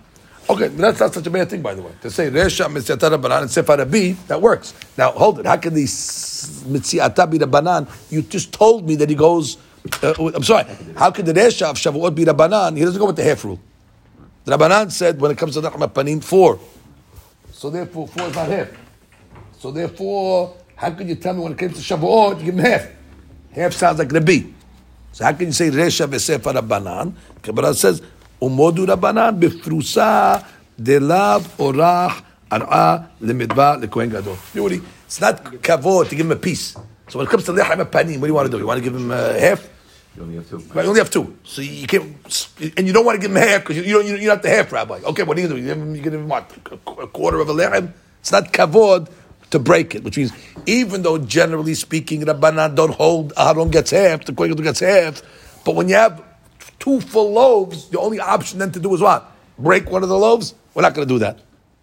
Okay, 0.48 0.68
that's 0.68 1.00
not 1.00 1.12
such 1.12 1.26
a 1.26 1.30
bad 1.30 1.50
thing, 1.50 1.60
by 1.60 1.74
the 1.74 1.82
way. 1.82 1.92
To 2.00 2.10
say 2.10 2.30
Resha 2.30 2.64
Mitziata 2.64 3.20
Banan 3.20 3.42
and 3.42 3.50
Sefer 3.50 3.76
Rabbi, 3.76 4.12
that 4.28 4.40
works. 4.40 4.72
Now, 4.96 5.10
hold 5.12 5.40
it. 5.40 5.44
How 5.44 5.58
can 5.58 5.74
the 5.74 5.84
Mitziata 5.84 7.30
be 7.30 7.36
the 7.36 7.46
Banan? 7.46 7.86
You 8.08 8.22
just 8.22 8.54
told 8.54 8.88
me 8.88 8.94
that 8.96 9.10
he 9.10 9.14
goes. 9.14 9.58
Uh, 10.02 10.14
I'm 10.34 10.42
sorry. 10.44 10.64
How 10.96 11.10
can 11.10 11.26
the 11.26 11.34
Resha 11.34 11.68
of 11.68 11.76
Shavuot 11.76 12.14
be 12.14 12.24
the 12.24 12.32
Banan? 12.32 12.74
He 12.78 12.84
doesn't 12.86 12.98
go 12.98 13.04
with 13.04 13.16
the 13.16 13.24
half 13.24 13.44
rule. 13.44 13.60
The 14.46 14.56
Rabbanan 14.56 14.90
said 14.90 15.20
when 15.20 15.30
it 15.30 15.36
comes 15.36 15.56
to 15.56 15.60
Rahma 15.60 15.92
Panim, 15.92 16.24
four. 16.24 16.58
So 17.62 17.70
therefore, 17.70 18.08
four 18.08 18.26
is 18.26 18.34
not 18.34 18.48
half. 18.48 18.70
So 19.60 19.70
therefore, 19.70 20.56
how 20.74 20.90
could 20.90 21.06
you 21.06 21.14
tell 21.14 21.32
me 21.32 21.44
when 21.44 21.52
it 21.52 21.58
comes 21.58 21.74
to 21.74 21.94
Shavuot, 21.94 22.40
you 22.40 22.46
give 22.46 22.58
him 22.58 22.64
half? 22.64 22.88
Half 23.52 23.74
sounds 23.74 24.00
like 24.00 24.10
Rabbi. 24.10 24.50
So 25.12 25.24
how 25.24 25.32
can 25.32 25.46
you 25.46 25.52
say 25.52 25.70
Resha 25.70 26.08
v'sefa 26.08 26.60
Rabbanan? 26.60 27.14
Kabbalah 27.40 27.72
says, 27.74 28.02
Umodu 28.40 28.84
Rabbanan 28.84 29.38
b'frusa 29.38 30.44
delav 30.76 31.42
orach 31.56 32.24
ar'a 32.50 33.08
lemidba 33.22 33.80
lekohen 33.80 34.10
gadol. 34.10 34.36
Beauty. 34.52 34.82
It's 35.06 35.20
not 35.20 35.44
kavod 35.44 36.08
to 36.08 36.16
give 36.16 36.26
him 36.26 36.32
a 36.32 36.36
piece. 36.36 36.72
So 37.06 37.20
when 37.20 37.28
it 37.28 37.30
comes 37.30 37.44
to 37.44 37.52
lechem 37.52 37.84
panim, 37.84 38.18
what 38.18 38.22
do 38.22 38.26
you 38.26 38.34
want 38.34 38.46
to 38.46 38.50
do? 38.50 38.58
You 38.58 38.66
want 38.66 38.78
to 38.78 38.82
give 38.82 38.96
him 38.96 39.12
uh, 39.12 39.34
half? 39.34 39.68
You 40.16 40.22
only 40.22 40.34
have 40.36 40.48
two. 40.48 40.58
Right, 40.58 40.82
you 40.82 40.88
only 40.88 41.00
have 41.00 41.10
two. 41.10 41.36
So 41.44 41.62
you 41.62 41.86
can't, 41.86 42.04
and 42.76 42.86
you 42.86 42.92
don't 42.92 43.04
want 43.04 43.20
to 43.20 43.22
give 43.26 43.34
him 43.34 43.42
half 43.42 43.62
because 43.62 43.76
you, 43.76 43.82
you 43.82 43.92
don't, 43.94 44.20
you're 44.20 44.34
not 44.34 44.42
the 44.42 44.50
half 44.50 44.70
rabbi. 44.70 45.00
Okay, 45.04 45.22
what 45.22 45.36
do 45.36 45.42
you 45.42 45.48
do? 45.48 45.56
You 45.56 45.66
give 45.66 45.78
him, 45.78 45.94
you 45.94 46.02
give 46.02 46.14
him 46.14 46.28
what? 46.28 46.52
A 46.70 47.06
quarter 47.06 47.40
of 47.40 47.48
a 47.48 47.54
lechem? 47.54 47.92
It's 48.20 48.30
not 48.30 48.52
kavod 48.52 49.10
to 49.52 49.58
break 49.58 49.94
it, 49.94 50.02
which 50.02 50.16
means 50.16 50.32
even 50.66 51.02
though 51.02 51.18
generally 51.18 51.74
speaking, 51.74 52.22
Rabbanan 52.22 52.74
don't 52.74 52.94
hold, 52.94 53.32
uh, 53.36 53.52
Aaron 53.54 53.70
gets 53.70 53.90
half, 53.90 54.24
the 54.24 54.32
Kohen 54.32 54.54
gets 54.56 54.80
half, 54.80 55.22
but 55.64 55.74
when 55.74 55.88
you 55.88 55.94
have 55.94 56.22
two 56.78 57.00
full 57.00 57.32
loaves, 57.32 57.88
the 57.90 58.00
only 58.00 58.18
option 58.18 58.58
then 58.58 58.72
to 58.72 58.80
do 58.80 58.94
is 58.94 59.00
what? 59.00 59.30
Break 59.58 59.90
one 59.90 60.02
of 60.02 60.08
the 60.08 60.18
loaves? 60.18 60.54
We're 60.74 60.82
not 60.82 60.94
going 60.94 61.06
to 61.06 61.14
do 61.14 61.18
that. 61.18 61.40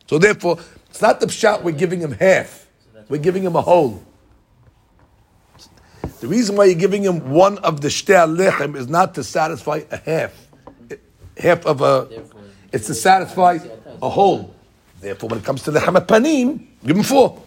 So 0.08 0.18
therefore, 0.18 0.60
it's 0.90 1.02
not 1.02 1.20
the 1.20 1.28
pshat 1.28 1.62
we're 1.62 1.72
giving 1.72 2.02
him 2.02 2.12
half. 2.12 2.66
We're 3.08 3.22
giving 3.22 3.44
him 3.44 3.56
a 3.56 3.62
whole. 3.62 4.04
The 6.20 6.28
reason 6.28 6.56
why 6.58 6.66
you're 6.66 6.76
giving 6.76 7.04
him 7.04 7.30
one 7.30 7.58
of 7.60 7.82
the 7.82 7.88
shter 7.88 8.28
lechem 8.28 8.76
is 8.76 8.88
not 8.88 9.16
to 9.16 9.24
satisfy 9.24 9.82
a 9.90 9.98
half, 9.98 10.34
half 11.38 11.66
of 11.66 11.82
a. 11.82 12.08
It's 12.72 12.88
to 12.88 12.94
satisfy 12.94 13.60
a 14.02 14.10
whole. 14.10 14.54
Therefore, 15.00 15.30
when 15.30 15.40
it 15.40 15.46
comes 15.46 15.64
to 15.64 15.72
the 15.72 15.80
panim, 15.80 16.66
give 16.86 16.98
him 16.98 17.04
four. 17.04 17.42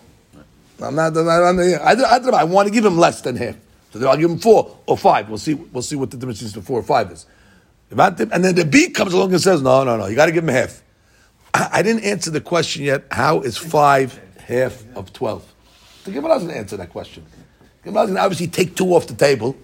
I'm 0.80 0.94
not. 0.94 1.16
I'm 1.16 1.56
not 1.56 1.80
I, 1.82 1.92
I, 1.92 2.40
I 2.40 2.44
want 2.44 2.66
to 2.68 2.74
give 2.74 2.84
him 2.84 2.96
less 2.96 3.20
than 3.20 3.36
half. 3.36 3.56
So 3.92 3.98
then 3.98 4.08
I'll 4.08 4.16
give 4.16 4.30
him 4.30 4.38
four 4.38 4.78
or 4.86 4.96
five. 4.96 5.28
We'll 5.28 5.38
see. 5.38 5.54
We'll 5.54 5.82
see 5.82 5.96
what 5.96 6.10
the 6.10 6.16
difference 6.16 6.42
between 6.42 6.64
four 6.64 6.80
or 6.80 6.82
five 6.82 7.10
is. 7.12 7.26
And 7.90 8.16
then 8.42 8.54
the 8.54 8.64
B 8.64 8.88
comes 8.88 9.12
along 9.12 9.32
and 9.32 9.40
says, 9.40 9.60
"No, 9.60 9.84
no, 9.84 9.98
no. 9.98 10.06
You 10.06 10.16
got 10.16 10.26
to 10.26 10.32
give 10.32 10.44
him 10.44 10.54
half." 10.54 10.82
I, 11.52 11.68
I 11.72 11.82
didn't 11.82 12.04
answer 12.04 12.30
the 12.30 12.40
question 12.40 12.84
yet. 12.84 13.04
How 13.10 13.42
is 13.42 13.58
five 13.58 14.18
half 14.38 14.82
of 14.96 15.12
twelve? 15.12 15.44
The 16.04 16.10
Gemara 16.10 16.32
doesn't 16.34 16.50
answer 16.50 16.78
that 16.78 16.88
question. 16.88 17.26
Gemara 17.84 18.04
doesn't 18.04 18.18
obviously 18.18 18.46
take 18.48 18.76
two 18.76 18.94
off 18.94 19.06
the 19.06 19.14
table. 19.14 19.56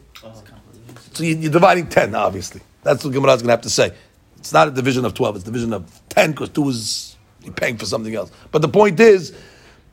So 1.12 1.24
you, 1.24 1.48
are 1.48 1.52
dividing 1.52 1.88
ten, 1.88 2.14
obviously. 2.14 2.60
That's 2.82 3.04
what 3.04 3.12
Gemara 3.12 3.34
is 3.34 3.42
going 3.42 3.48
to 3.48 3.52
have 3.52 3.62
to 3.62 3.70
say. 3.70 3.92
It's 4.38 4.52
not 4.52 4.68
a 4.68 4.70
division 4.70 5.04
of 5.04 5.14
twelve; 5.14 5.36
it's 5.36 5.44
a 5.44 5.46
division 5.46 5.72
of 5.72 6.00
ten 6.08 6.30
because 6.32 6.50
two 6.50 6.68
is 6.68 7.16
you're 7.42 7.54
paying 7.54 7.76
for 7.76 7.86
something 7.86 8.14
else. 8.14 8.30
But 8.50 8.62
the 8.62 8.68
point 8.68 9.00
is, 9.00 9.34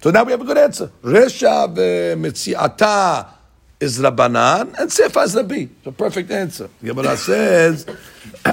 so 0.02 0.12
now 0.12 0.24
we 0.24 0.32
have 0.32 0.42
a 0.42 0.46
good 0.46 0.58
answer. 0.58 0.92
Resha 1.04 1.74
v'metziata 1.74 3.28
is 3.80 4.00
Rabbanan 4.00 4.80
and 4.80 4.90
Sefa 4.90 5.26
is 5.26 5.36
Rabbi. 5.36 5.68
It's 5.78 5.88
a 5.88 5.92
perfect 5.92 6.32
answer. 6.32 6.70
Gemara 6.84 7.18
says, 7.18 7.86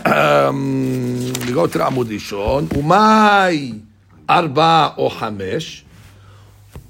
um, 0.04 1.32
we 1.32 1.52
go 1.52 1.66
to 1.66 1.78
the 1.78 1.84
Amud 1.84 2.06
Rishon, 2.06 2.66
Umay 2.68 3.80
Arba 4.28 4.94
or 4.96 5.10
Hamesh. 5.10 5.82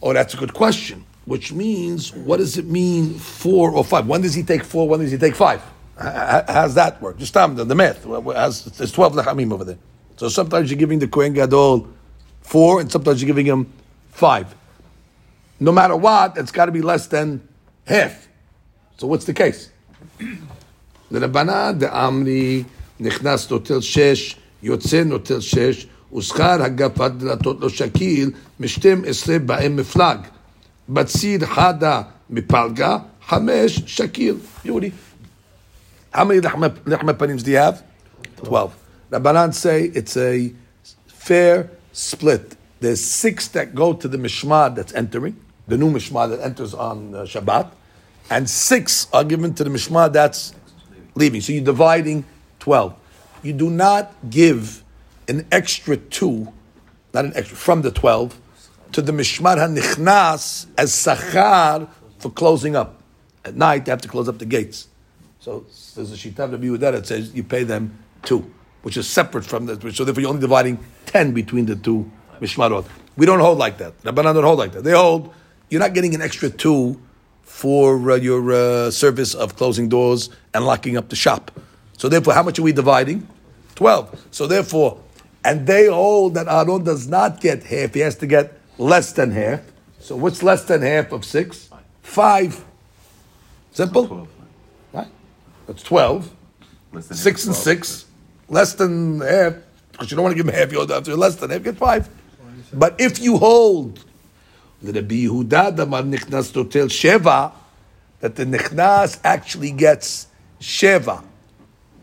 Oh, 0.01 0.13
that's 0.13 0.35
a 0.35 0.37
good 0.37 0.55
question 0.55 1.05
Which 1.26 1.52
means, 1.52 2.14
what 2.14 2.38
does 2.38 2.58
it 2.58 2.66
mean 2.66 3.16
four 3.16 3.72
or 3.72 3.84
five? 3.84 4.08
When 4.08 4.22
does 4.22 4.34
he 4.34 4.44
take 4.44 4.64
four? 4.64 4.88
When 4.88 5.02
does 5.02 5.12
he 5.12 5.18
take 5.18 5.36
five? 5.36 5.62
How's 5.98 6.76
that 6.76 7.02
work? 7.02 7.18
Just 7.18 7.34
tell 7.34 7.48
me 7.48 7.64
the 7.64 7.76
math. 7.76 8.04
There's 8.78 8.92
12 8.92 9.14
lechamim 9.14 9.52
over 9.52 9.66
there. 9.66 9.78
So 10.18 10.30
sometimes 10.30 10.70
you're 10.70 10.80
giving 10.80 11.00
the 11.00 11.08
Kohen 11.08 11.34
Gadol 11.34 11.88
four, 12.42 12.80
and 12.82 12.92
sometimes 12.92 13.22
you're 13.22 13.28
giving 13.28 13.46
him 13.46 13.72
five. 14.12 14.56
No 15.60 15.72
matter 15.72 15.96
what, 15.96 16.38
it's 16.38 16.52
got 16.52 16.68
to 16.68 16.72
be 16.72 16.82
less 16.82 17.08
than 17.08 17.48
half. 17.86 18.28
So 18.98 19.08
what's 19.08 19.26
the 19.26 19.34
case? 19.34 19.70
לרבנה 21.12 21.72
דאמרי 21.72 22.64
נכנס 23.00 23.52
נוטל 23.52 23.82
שש, 23.82 24.36
יוצא 24.64 25.04
נוטל 25.04 25.40
שש, 25.40 25.88
ושכר 26.16 26.64
הגפת 26.64 27.12
דלתות 27.12 27.62
לא 27.62 27.70
שקיל, 27.70 28.32
משתים 28.60 29.04
עשרה 29.08 29.40
בהם 29.40 29.76
מפלג. 29.76 30.18
Batsid 30.91 31.41
Hada 31.41 32.09
Mipalga 32.31 33.07
Hamesh 33.25 33.81
Shakil. 33.83 34.41
Yuri. 34.65 34.93
How 36.13 36.25
many 36.25 36.41
lechma 36.41 37.15
panims 37.17 37.43
do 37.43 37.53
you 37.53 37.57
have? 37.57 37.83
Twelve. 38.37 38.77
Rabbanan 39.11 39.55
say 39.55 39.85
it's 39.85 40.17
a 40.17 40.53
fair 41.07 41.71
split. 41.93 42.57
There's 42.81 43.01
six 43.01 43.49
that 43.49 43.75
go 43.75 43.93
to 43.93 44.09
the 44.09 44.19
mishmar 44.19 44.75
that's 44.75 44.93
entering, 44.93 45.37
the 45.69 45.79
new 45.79 45.91
mishmar 45.91 46.29
that 46.31 46.41
enters 46.41 46.75
on 46.75 47.15
uh, 47.15 47.23
Shabbat, 47.23 47.71
and 48.29 48.51
six 48.51 49.07
are 49.13 49.23
given 49.23 49.55
to 49.55 49.65
the 49.65 49.71
mishmar 49.71 50.13
that's 50.13 50.55
leaving. 51.15 51.41
So 51.41 51.53
you're 51.53 51.65
dividing 51.65 52.25
twelve. 52.59 52.95
You 53.43 53.53
do 53.53 53.71
not 53.71 54.13
give 54.29 54.83
an 55.29 55.47
extra 55.53 55.97
two, 55.97 56.53
not 57.15 57.25
an 57.25 57.33
extra 57.37 57.57
from 57.57 57.83
the 57.83 57.93
twelve 57.93 58.39
to 58.93 59.03
the 59.03 59.13
mishmar 59.13 59.57
hanichnas 59.57 60.67
as 60.77 60.93
sachar 60.93 61.89
for 62.19 62.31
closing 62.31 62.77
up. 62.77 63.03
At 63.45 63.57
night, 63.57 63.85
they 63.85 63.91
have 63.91 64.03
to 64.03 64.09
close 64.09 64.29
up 64.29 64.39
the 64.39 64.45
gates. 64.47 64.89
So 65.41 65.67
there's 65.97 66.13
a 66.13 66.17
shita 66.17 66.53
of 66.53 66.61
Yehuda 66.61 66.93
that 66.93 67.07
says 67.07 67.35
you 67.35 67.43
pay 67.43 67.65
them 67.65 67.99
two, 68.23 68.49
which 68.83 68.97
is 68.97 69.09
separate 69.09 69.45
from 69.45 69.67
the. 69.67 69.93
So 69.93 70.05
therefore, 70.05 70.21
you're 70.21 70.31
only 70.31 70.41
dividing 70.41 70.79
ten 71.07 71.33
between 71.33 71.67
the 71.67 71.75
two 71.75 72.11
mishmarot. 72.41 72.87
We 73.17 73.27
don't 73.27 73.41
hold 73.41 73.59
like 73.59 73.79
that. 73.79 74.01
Rabbanan 74.03 74.35
don't 74.35 74.45
hold 74.45 74.59
like 74.59 74.73
that. 74.73 74.85
They 74.85 74.93
hold 74.93 75.35
you're 75.73 75.81
not 75.81 75.95
getting 75.95 76.15
an 76.15 76.21
extra 76.21 76.51
two 76.51 77.01
for 77.41 78.11
uh, 78.11 78.17
your 78.17 78.53
uh, 78.53 78.91
service 78.91 79.35
of 79.35 79.57
closing 79.57 79.89
doors 79.89 80.29
and 80.53 80.67
locking 80.67 80.99
up 80.99 81.09
the 81.09 81.17
shop. 81.17 81.51
So 81.97 82.11
therefore, 82.11 82.35
how 82.35 82.43
much 82.43 82.59
are 82.59 82.63
we 82.63 82.73
dividing? 82.73 83.27
Twelve. 83.75 84.23
So 84.31 84.47
therefore, 84.47 85.01
and 85.43 85.67
they 85.67 85.87
hold 85.87 86.35
that 86.35 86.47
Aaron 86.47 86.85
does 86.85 87.09
not 87.09 87.41
get 87.41 87.63
half; 87.65 87.95
he 87.95 88.01
has 88.01 88.17
to 88.17 88.27
get 88.27 88.62
less 88.83 89.13
than 89.13 89.31
half. 89.31 89.61
So 90.01 90.17
what's 90.17 90.43
less 90.43 90.65
than 90.65 90.83
half 90.83 91.13
of 91.13 91.25
six? 91.25 91.71
Five. 92.03 92.65
Simple, 93.71 94.29
right? 94.93 95.09
That's 95.67 95.83
twelve. 95.83 96.31
Six 97.01 97.47
and 97.47 97.55
six, 97.55 98.05
less 98.51 98.75
than 98.75 99.21
half, 99.21 99.55
because 99.93 100.11
you 100.11 100.17
don't 100.17 100.25
want 100.25 100.37
to 100.37 100.43
give 100.43 100.47
him 100.47 100.55
half. 100.55 100.71
You 100.73 100.87
have 100.87 101.05
to 101.05 101.17
less 101.17 101.37
than 101.37 101.49
half. 101.51 101.63
Get 101.63 101.79
five. 101.79 102.09
But 102.75 103.01
if 103.01 103.19
you 103.19 103.39
hold 103.39 104.05
the 104.83 104.93
Rabbi 104.93 105.25
Yehuda 105.27 105.77
Damar 105.77 106.03
Nichnas 106.03 106.53
Totel 106.53 106.89
Sheva, 106.89 107.53
that 108.21 108.37
the 108.37 108.45
Nichnas 108.45 109.19
actually 109.25 109.71
gets 109.71 110.27
Sheva. 110.61 111.25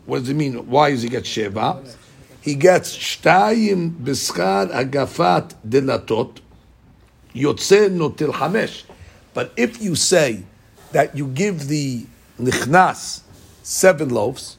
What 0.06 0.20
does 0.20 0.28
it 0.28 0.34
mean? 0.34 0.68
Why 0.68 0.90
does 0.90 1.02
he 1.02 1.08
get 1.08 1.24
Sheva? 1.24 1.96
He 2.40 2.54
gets 2.56 2.96
Shtayim 2.96 3.92
Biskar 3.96 4.72
Agafat 4.72 5.54
Delatot, 5.66 6.38
Yotze 7.34 7.88
Notil 7.90 8.32
Hamesh. 8.32 8.84
But 9.34 9.52
if 9.56 9.80
you 9.80 9.94
say 9.94 10.42
that 10.92 11.16
you 11.16 11.26
give 11.28 11.68
the 11.68 12.06
Nichnas 12.38 13.22
seven 13.62 14.08
loaves, 14.10 14.58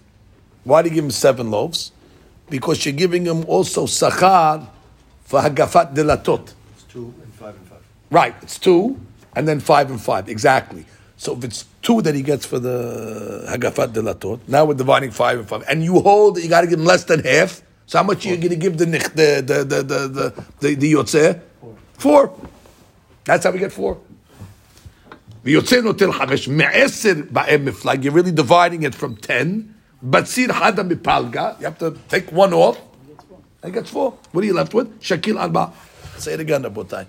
why 0.63 0.81
do 0.81 0.89
you 0.89 0.95
give 0.95 1.03
him 1.03 1.11
seven 1.11 1.51
loaves? 1.51 1.91
Because 2.49 2.85
you're 2.85 2.93
giving 2.93 3.25
him 3.25 3.45
also 3.45 3.85
Sachar 3.85 4.67
for 5.23 5.41
Hagafat 5.41 5.93
Delatot. 5.93 6.53
It's 6.73 6.83
two 6.83 7.13
and 7.23 7.33
five 7.33 7.55
and 7.55 7.67
five. 7.67 7.81
Right, 8.09 8.35
it's 8.41 8.59
two, 8.59 8.99
and 9.35 9.47
then 9.47 9.59
five 9.59 9.89
and 9.89 9.99
five, 9.99 10.29
exactly. 10.29 10.85
So 11.17 11.33
if 11.37 11.43
it's 11.43 11.65
two 11.81 12.01
that 12.01 12.15
he 12.15 12.21
gets 12.21 12.45
for 12.45 12.59
the 12.59 13.45
Hagafat 13.49 13.93
Delatot, 13.93 14.39
now 14.47 14.65
we're 14.65 14.73
dividing 14.73 15.11
five 15.11 15.39
and 15.39 15.47
five, 15.47 15.63
and 15.69 15.83
you 15.83 15.99
hold 15.99 16.35
that 16.35 16.43
you 16.43 16.49
got 16.49 16.61
to 16.61 16.67
give 16.67 16.79
him 16.79 16.85
less 16.85 17.03
than 17.05 17.23
half. 17.23 17.61
So 17.85 17.97
how 17.99 18.03
much 18.03 18.25
are 18.25 18.29
you 18.29 18.37
going 18.37 18.49
to 18.49 18.55
give 18.55 18.77
the 18.77 18.85
the 18.85 19.43
the 19.43 19.63
the 19.63 19.83
the 19.83 20.07
the, 20.07 20.43
the, 20.59 20.75
the 20.75 20.93
yotzeh? 20.93 21.41
Four. 21.97 22.33
That's 23.23 23.45
how 23.45 23.51
we 23.51 23.59
get 23.59 23.71
four. 23.71 23.99
You're 25.43 25.61
really 25.61 25.91
dividing 28.31 28.83
it 28.83 28.95
from 28.95 29.15
ten. 29.17 29.75
But 30.03 30.25
Batsir 30.25 30.47
hada 30.47 30.87
mipalga. 30.87 31.59
You 31.59 31.65
have 31.65 31.77
to 31.79 31.97
take 32.09 32.31
one 32.31 32.53
off. 32.53 32.79
I 33.63 33.69
gets 33.69 33.91
four. 33.91 34.17
What 34.31 34.43
are 34.43 34.47
you 34.47 34.53
left 34.53 34.73
with? 34.73 34.99
Shakil 35.01 35.39
alba. 35.39 35.71
Say 36.17 36.33
it 36.33 36.39
again, 36.39 36.63
Rabotai. 36.63 37.05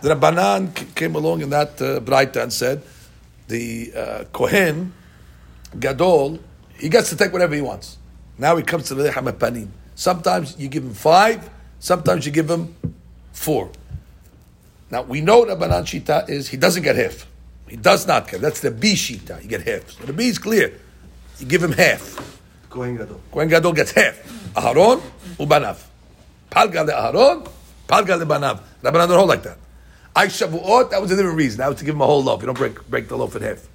The 0.00 0.14
Rabbanan 0.14 0.94
came 0.94 1.14
along 1.14 1.42
in 1.42 1.50
that 1.50 1.80
uh, 1.80 2.40
and 2.40 2.52
said, 2.52 2.82
the 3.48 3.92
uh, 3.94 4.24
Kohen, 4.32 4.92
Gadol, 5.78 6.38
he 6.78 6.88
gets 6.88 7.10
to 7.10 7.16
take 7.16 7.32
whatever 7.32 7.54
he 7.54 7.60
wants. 7.60 7.98
Now 8.36 8.56
he 8.56 8.62
comes 8.62 8.86
to 8.88 8.94
the 8.94 9.10
Hamapanim. 9.10 9.68
Sometimes 9.96 10.56
you 10.58 10.68
give 10.68 10.84
him 10.84 10.94
five, 10.94 11.50
sometimes 11.80 12.26
you 12.26 12.30
give 12.30 12.48
him 12.48 12.76
four. 13.32 13.70
Now 14.90 15.02
we 15.02 15.20
know 15.20 15.44
Rabbanan 15.44 15.82
Shita 15.84 16.28
is 16.28 16.48
he 16.48 16.56
doesn't 16.56 16.82
get 16.82 16.96
half. 16.96 17.26
He 17.68 17.76
does 17.76 18.06
not 18.06 18.28
get. 18.30 18.40
That's 18.40 18.60
the 18.60 18.70
B 18.70 18.94
Shita. 18.94 19.42
You 19.42 19.48
get 19.48 19.62
half. 19.66 19.90
So 19.90 20.04
the 20.06 20.12
B 20.12 20.28
is 20.28 20.38
clear. 20.38 20.72
You 21.38 21.46
give 21.46 21.62
him 21.62 21.72
half. 21.72 22.40
Kohen 22.70 22.96
Gadol. 22.96 23.20
Kohen 23.32 23.48
Gadol 23.48 23.72
gets 23.72 23.92
half. 23.92 24.16
Aharon 24.54 25.00
ubanav. 25.38 25.82
Palga 26.50 26.86
le 26.86 26.92
Aharon, 26.92 27.46
palga 27.86 28.18
le 28.18 28.24
banav. 28.24 28.60
Rabbanan 28.82 29.08
don't 29.08 29.18
hold 29.18 29.28
like 29.28 29.42
that. 29.42 29.58
I 30.16 30.26
Shavuot, 30.26 30.90
that 30.90 31.00
was 31.00 31.10
a 31.12 31.16
different 31.16 31.36
reason. 31.36 31.58
That 31.58 31.68
was 31.68 31.78
to 31.78 31.84
give 31.84 31.94
him 31.94 32.00
a 32.00 32.06
whole 32.06 32.22
loaf. 32.24 32.40
You 32.40 32.46
don't 32.46 32.56
break, 32.58 32.88
break 32.88 33.08
the 33.08 33.16
loaf 33.16 33.36
in 33.36 33.42
half. 33.42 33.68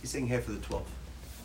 He's 0.00 0.10
saying 0.10 0.26
half 0.28 0.48
of 0.48 0.60
the 0.60 0.66
twelve. 0.66 0.86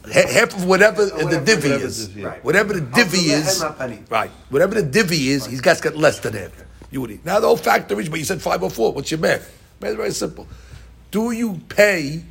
Ha- 0.05 0.27
Half 0.31 0.55
of 0.55 0.65
whatever, 0.65 1.05
the 1.05 1.23
whatever- 1.25 1.45
divvy 1.45 1.69
whatever 1.69 1.85
is. 1.85 2.15
right. 2.15 2.43
Whatever 2.43 2.73
the 2.73 2.81
divvy 2.81 3.17
is. 3.31 3.63
Right. 4.09 4.31
Whatever 4.49 4.75
the 4.75 4.83
divvy 4.83 5.29
is, 5.29 5.45
he's 5.45 5.61
got 5.61 5.77
to 5.77 5.83
get 5.83 5.97
less 5.97 6.19
than 6.19 6.33
half. 6.33 6.51
You 6.93 7.01
would 7.01 7.11
eat. 7.11 7.25
Now 7.25 7.39
the 7.39 7.47
whole 7.47 7.57
factor 7.57 7.99
is, 7.99 8.07
but 8.07 8.19
you 8.19 8.25
said 8.25 8.39
five 8.39 8.61
or 8.61 8.69
four. 8.69 8.93
What's 8.93 9.09
your 9.09 9.19
math? 9.19 9.51
Math 9.81 9.91
is 9.91 9.97
very 9.97 10.11
simple. 10.11 10.47
Do 11.09 11.31
you 11.31 11.59
pay, 11.67 12.23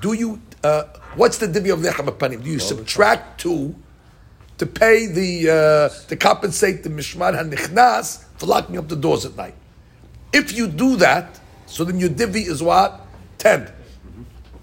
do 0.00 0.12
you, 0.12 0.42
uh, 0.62 0.84
what's 1.16 1.38
the 1.38 1.48
divvy 1.48 1.70
of 1.70 1.78
lechem 1.80 2.06
panim? 2.18 2.44
Do 2.44 2.50
you 2.50 2.58
subtract 2.58 3.40
two 3.40 3.74
to 4.58 4.66
pay 4.66 5.06
the, 5.06 5.50
uh, 5.50 6.06
to 6.08 6.16
compensate 6.16 6.82
the 6.82 6.90
mishmar 6.90 7.34
hanichnas 7.34 8.24
for 8.36 8.44
locking 8.44 8.76
up 8.76 8.88
the 8.88 8.96
doors 8.96 9.24
at 9.24 9.36
night? 9.36 9.54
If 10.34 10.52
you 10.54 10.68
do 10.68 10.96
that, 10.96 11.40
so 11.64 11.82
then 11.84 11.98
your 11.98 12.10
divvy 12.10 12.42
is 12.42 12.62
what? 12.62 13.00
ten, 13.38 13.70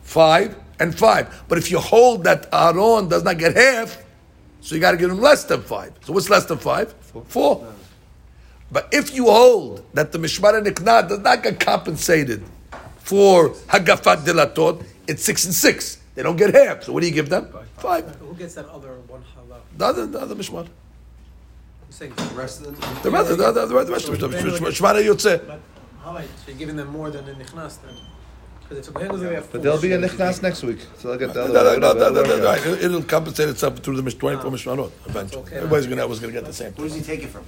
five, 0.03 0.55
and 0.79 0.97
five. 0.97 1.43
But 1.47 1.57
if 1.57 1.71
you 1.71 1.79
hold 1.79 2.23
that 2.25 2.47
Aaron 2.53 3.09
does 3.09 3.23
not 3.23 3.37
get 3.37 3.55
half, 3.55 3.97
so 4.59 4.75
you 4.75 4.81
got 4.81 4.91
to 4.91 4.97
give 4.97 5.09
him 5.09 5.19
less 5.19 5.43
than 5.45 5.61
five. 5.61 5.93
So 6.03 6.13
what's 6.13 6.29
less 6.29 6.45
than 6.45 6.59
five? 6.59 6.93
Four. 7.27 7.67
But 8.71 8.87
if 8.91 9.13
you 9.13 9.25
hold 9.25 9.83
that 9.93 10.11
the 10.11 10.17
Mishmar 10.17 10.53
Nikna 10.63 11.07
does 11.07 11.19
not 11.19 11.43
get 11.43 11.59
compensated 11.59 12.43
for 12.99 13.49
Hagafat 13.67 14.23
Delatot, 14.23 14.83
it's 15.07 15.23
six 15.23 15.45
and 15.45 15.53
six. 15.53 15.97
They 16.15 16.23
don't 16.23 16.37
get 16.37 16.53
half. 16.53 16.83
So 16.83 16.93
what 16.93 17.01
do 17.01 17.07
you 17.07 17.13
give 17.13 17.29
them? 17.29 17.47
Five. 17.77 18.15
Who 18.15 18.33
gets 18.35 18.55
that 18.55 18.67
other 18.69 18.93
one 19.07 19.23
halal? 19.35 19.59
The 19.77 19.85
other, 19.85 20.05
the 20.05 20.19
other 20.19 20.35
Mishmar. 20.35 20.65
You're 20.65 20.71
saying 21.89 22.13
The 22.15 22.23
rest 22.35 22.61
of 22.61 22.79
the. 22.79 23.01
The 23.03 23.11
rest, 23.11 23.29
the, 23.29 23.35
the, 23.35 23.51
the, 23.51 23.65
the 23.65 23.91
rest 23.91 24.07
of 24.07 24.19
the 24.19 24.27
Mishmar 24.29 25.03
Yotzeh. 25.03 25.47
But 25.47 25.59
how 26.03 26.17
so 26.17 26.23
you're 26.47 26.55
giving 26.57 26.75
them 26.77 26.87
more 26.87 27.11
than 27.11 27.25
the 27.25 27.33
nichnas 27.33 27.81
then? 27.81 27.95
Because 28.61 28.87
if 28.87 28.93
the 28.93 28.99
Kohen 28.99 29.19
Gadol 29.19 29.35
have 29.35 29.43
But 29.43 29.51
four, 29.51 29.59
they'll 29.61 29.81
be 29.81 29.91
in 29.91 30.07
so 30.07 30.15
Nichnas 30.15 30.41
next 30.41 30.63
week. 30.63 30.79
So 30.97 31.09
they'll 31.09 31.17
get 31.19 31.33
the 31.33 31.47
No, 31.47 31.59
other. 31.59 31.77
no, 31.79 31.91
no, 31.93 32.09
no, 32.09 32.23
no, 32.23 32.37
no, 32.37 32.45
right. 32.45 32.65
It- 32.65 32.83
It'll 32.85 33.03
compensate 33.03 33.49
itself 33.49 33.79
through 33.79 33.97
the 33.97 34.03
Mish- 34.03 34.15
24 34.15 34.47
ah. 34.47 34.49
Mishmarot 34.55 34.91
eventually. 35.07 35.41
Okay. 35.41 35.57
Everybody's 35.57 35.87
gonna, 35.87 36.07
was 36.07 36.19
gonna 36.21 36.31
get 36.31 36.45
the 36.45 36.53
same. 36.53 36.71
Who 36.73 36.83
does 36.83 36.95
he 36.95 37.01
take 37.01 37.23
it 37.23 37.27
from? 37.29 37.43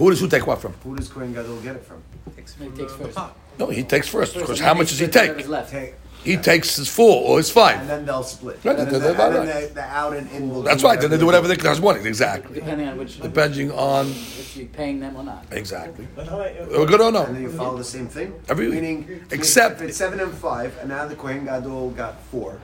Who 0.00 0.08
does 0.08 0.18
who 0.20 0.28
take 0.28 0.46
what 0.46 0.62
from? 0.62 0.72
Who 0.82 0.96
does 0.96 1.08
Kohen 1.08 1.34
Gadol 1.34 1.60
get 1.60 1.76
it 1.76 1.84
from? 1.84 2.02
takes 2.34 2.54
He 2.54 2.64
from 2.64 2.74
takes 2.76 2.92
the, 2.94 2.98
the 2.98 3.04
first. 3.04 3.16
pot. 3.18 3.36
No, 3.58 3.66
he 3.66 3.82
takes 3.82 4.08
first, 4.08 4.32
because 4.32 4.48
First, 4.48 4.62
how 4.62 4.72
much 4.72 4.88
does 4.88 4.98
he 4.98 5.06
take? 5.08 5.28
whatever's 5.32 5.48
left. 5.48 5.70
Take, 5.70 5.94
He 6.24 6.38
takes 6.38 6.76
his 6.76 6.88
four 6.88 7.22
or 7.28 7.36
his 7.36 7.50
five. 7.50 7.80
and 7.80 7.88
then 7.90 8.06
they'll 8.06 8.22
split. 8.22 8.58
Right, 8.64 8.78
And 8.78 8.90
then 8.90 9.00
the, 9.02 9.10
and 9.10 9.34
then 9.36 9.46
the, 9.68 9.74
the 9.74 9.82
out 9.82 10.16
and 10.16 10.30
in 10.30 10.48
will. 10.48 10.62
That's 10.62 10.82
right, 10.82 10.98
then 10.98 11.10
they 11.10 11.18
do 11.18 11.26
whatever 11.26 11.46
they 11.48 11.56
can, 11.56 11.78
morning, 11.82 12.06
exactly. 12.06 12.54
Depending 12.60 12.88
on 12.88 12.96
which, 12.96 13.20
Depending 13.20 13.72
on, 13.72 14.06
if 14.06 14.56
you're 14.56 14.68
paying 14.68 15.00
them 15.00 15.16
or 15.16 15.24
not. 15.24 15.44
exactly. 15.50 16.08
But 16.16 16.28
how 16.28 16.40
I, 16.40 16.56
We're 16.70 16.86
good 16.86 17.02
or 17.02 17.12
no? 17.12 17.24
And 17.26 17.36
then 17.36 17.42
you 17.42 17.50
follow 17.52 17.76
the 17.76 17.84
same 17.84 18.08
thing. 18.08 18.32
Every 18.48 18.66
week. 18.70 18.76
Meaning, 18.80 19.26
Except- 19.30 19.82
if 19.82 19.88
it's 19.90 19.98
seven 19.98 20.18
and 20.20 20.32
five, 20.32 20.74
and 20.80 20.88
now 20.88 21.06
the 21.06 21.14
Kohen 21.16 21.44
Gadol 21.44 21.90
got 21.90 22.18
four, 22.30 22.58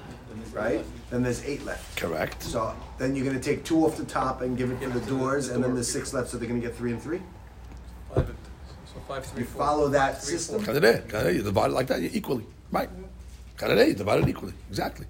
right? 0.54 0.82
Then 1.16 1.22
there's 1.22 1.42
eight 1.46 1.64
left. 1.64 1.96
Correct. 1.96 2.42
So 2.42 2.74
then 2.98 3.16
you're 3.16 3.24
gonna 3.24 3.40
take 3.40 3.64
two 3.64 3.86
off 3.86 3.96
the 3.96 4.04
top 4.04 4.42
and 4.42 4.54
give 4.54 4.70
it 4.70 4.78
to 4.82 4.90
the 4.90 5.00
doors, 5.06 5.48
and 5.48 5.64
then 5.64 5.72
there's 5.72 5.90
six 5.90 6.12
left, 6.12 6.28
so 6.28 6.36
they're 6.36 6.46
gonna 6.46 6.60
get 6.60 6.76
three 6.76 6.92
and 6.92 7.00
three. 7.02 7.22
five, 8.14 8.26
so 8.84 9.00
five, 9.08 9.24
three, 9.24 9.40
You 9.40 9.46
four. 9.46 9.62
follow 9.64 9.88
that 9.88 10.22
Three, 10.22 10.36
system. 10.36 10.56
four. 10.58 10.74
Kind 10.74 10.84
of 10.84 11.10
there, 11.10 11.30
you 11.32 11.42
divide 11.42 11.70
it 11.70 11.72
like 11.72 11.86
that, 11.86 12.02
equally, 12.02 12.44
right? 12.70 12.90
Kind 13.56 13.72
of 13.72 13.78
there, 13.78 13.88
you 13.88 13.94
divide 13.94 14.24
it 14.24 14.28
equally, 14.28 14.52
exactly. 14.68 15.06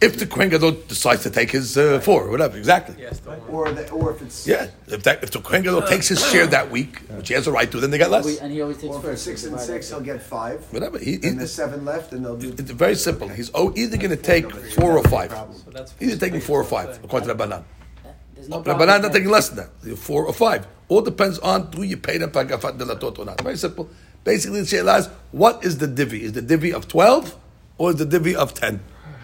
If 0.00 0.18
the 0.18 0.26
Kohen 0.26 0.48
Gadol 0.48 0.72
decides 0.88 1.22
to 1.22 1.30
take 1.30 1.52
his 1.52 1.78
uh, 1.78 2.00
four 2.00 2.24
or 2.26 2.30
whatever, 2.32 2.56
exactly. 2.58 2.96
Yes, 2.98 3.20
the 3.20 3.30
one. 3.30 3.40
Or 3.48 3.70
the, 3.70 3.88
or 3.90 4.10
if 4.12 4.22
it's 4.22 4.44
Yeah, 4.44 4.66
if 4.88 5.04
that, 5.04 5.22
if 5.22 5.30
the 5.30 5.40
Kohen 5.40 5.62
Gadol 5.62 5.82
takes 5.82 6.08
his 6.08 6.28
share 6.28 6.48
that 6.48 6.68
week, 6.68 7.05
which 7.26 7.30
he 7.30 7.34
has 7.34 7.48
a 7.48 7.52
right 7.52 7.68
to, 7.72 7.80
then 7.80 7.90
they 7.90 7.98
get 7.98 8.08
less. 8.08 8.38
And 8.38 8.52
he 8.52 8.62
always 8.62 8.76
takes 8.76 8.94
or 8.94 8.98
if 8.98 9.04
it's 9.04 9.04
first. 9.04 9.24
six 9.24 9.44
and 9.44 9.58
six, 9.58 9.88
he'll 9.90 10.00
get 10.00 10.22
five. 10.22 10.60
Whatever. 10.72 10.96
He, 10.98 11.16
he, 11.16 11.26
And 11.26 11.40
there's 11.40 11.52
seven 11.52 11.84
left, 11.84 12.12
and 12.12 12.24
they'll 12.24 12.36
do. 12.36 12.50
it's 12.50 12.70
very 12.70 12.94
simple. 12.94 13.26
He's 13.26 13.50
either 13.52 13.96
going 13.96 14.10
to 14.10 14.16
take 14.16 14.48
four 14.78 14.96
or 14.96 15.02
five. 15.02 15.32
So 15.32 15.70
that's 15.72 15.92
Either 16.00 16.16
taking 16.16 16.40
four 16.40 16.60
or 16.60 16.64
five, 16.64 17.00
according 17.02 17.28
to 17.28 17.34
Rabbanan. 17.34 17.64
Uh, 18.04 18.10
there's 18.36 18.48
no 18.48 18.60
Rabbanan 18.60 18.64
problem 18.64 18.88
not 18.88 19.02
with 19.02 19.12
taking 19.12 19.30
less 19.30 19.48
than 19.48 19.56
that. 19.58 19.70
Either 19.84 19.96
Four 19.96 20.26
or 20.26 20.32
five. 20.32 20.68
All 20.88 21.00
depends 21.00 21.40
on 21.40 21.68
do 21.72 21.82
you 21.82 21.96
pay 21.96 22.16
them 22.18 22.30
pagafat 22.30 22.78
delatot 22.78 23.18
or 23.18 23.24
not. 23.24 23.40
Very 23.40 23.56
simple. 23.56 23.90
Basically, 24.22 24.60
the 24.60 24.66
sheila 24.66 24.98
is 24.98 25.08
what 25.32 25.64
is 25.64 25.78
the 25.78 25.88
divi? 25.88 26.22
Is 26.22 26.32
the 26.32 26.42
divi 26.42 26.72
of 26.72 26.86
twelve 26.86 27.34
or 27.78 27.90
is 27.90 27.96
the 27.96 28.06
divi 28.06 28.36
of 28.36 28.54
ten? 28.54 28.78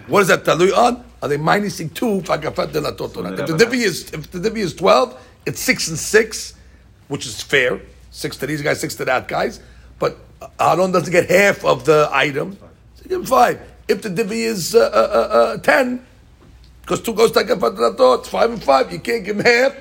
What 0.09 0.23
is 0.23 0.29
that 0.29 0.43
talui 0.43 0.77
on? 0.77 1.05
Are 1.23 1.29
they 1.29 1.39
minusing 1.39 1.95
two 1.95 2.21
pagafat 2.23 2.73
delatot 2.73 3.17
or 3.17 3.23
not? 3.23 3.39
If 3.39 3.47
the 3.47 3.57
divi 3.57 3.83
is 3.83 4.13
if 4.13 4.29
the 4.33 4.41
divi 4.41 4.63
is 4.63 4.75
twelve, 4.75 5.17
it's 5.47 5.61
six 5.61 5.87
and 5.87 5.97
six, 5.97 6.55
which 7.07 7.27
is 7.27 7.41
fair. 7.41 7.81
Six 8.13 8.37
to 8.37 8.47
these 8.47 8.63
guys, 8.63 8.79
six 8.79 8.95
to 8.97 9.05
that 9.07 9.27
guys. 9.27 9.59
But 9.99 10.19
Aaron 10.61 10.93
doesn't 10.93 11.11
get 11.11 11.29
half 11.31 11.65
of 11.65 11.85
the 11.85 12.09
item. 12.13 12.59
So 12.95 13.03
give 13.09 13.21
him 13.21 13.27
five. 13.27 13.61
If 13.89 14.03
the 14.03 14.11
divvy 14.11 14.43
is 14.45 14.75
uh, 14.75 14.81
uh, 14.81 14.83
uh, 14.85 15.37
uh, 15.37 15.57
ten, 15.59 16.07
because 16.83 17.01
two 17.01 17.15
goes 17.15 17.33
to 17.33 17.41
Agafadratot, 17.41 18.21
it's 18.21 18.29
five 18.29 18.51
and 18.51 18.63
five. 18.63 18.93
You 18.93 19.01
can't 19.01 19.25
give 19.25 19.39
him 19.39 19.45
half, 19.45 19.75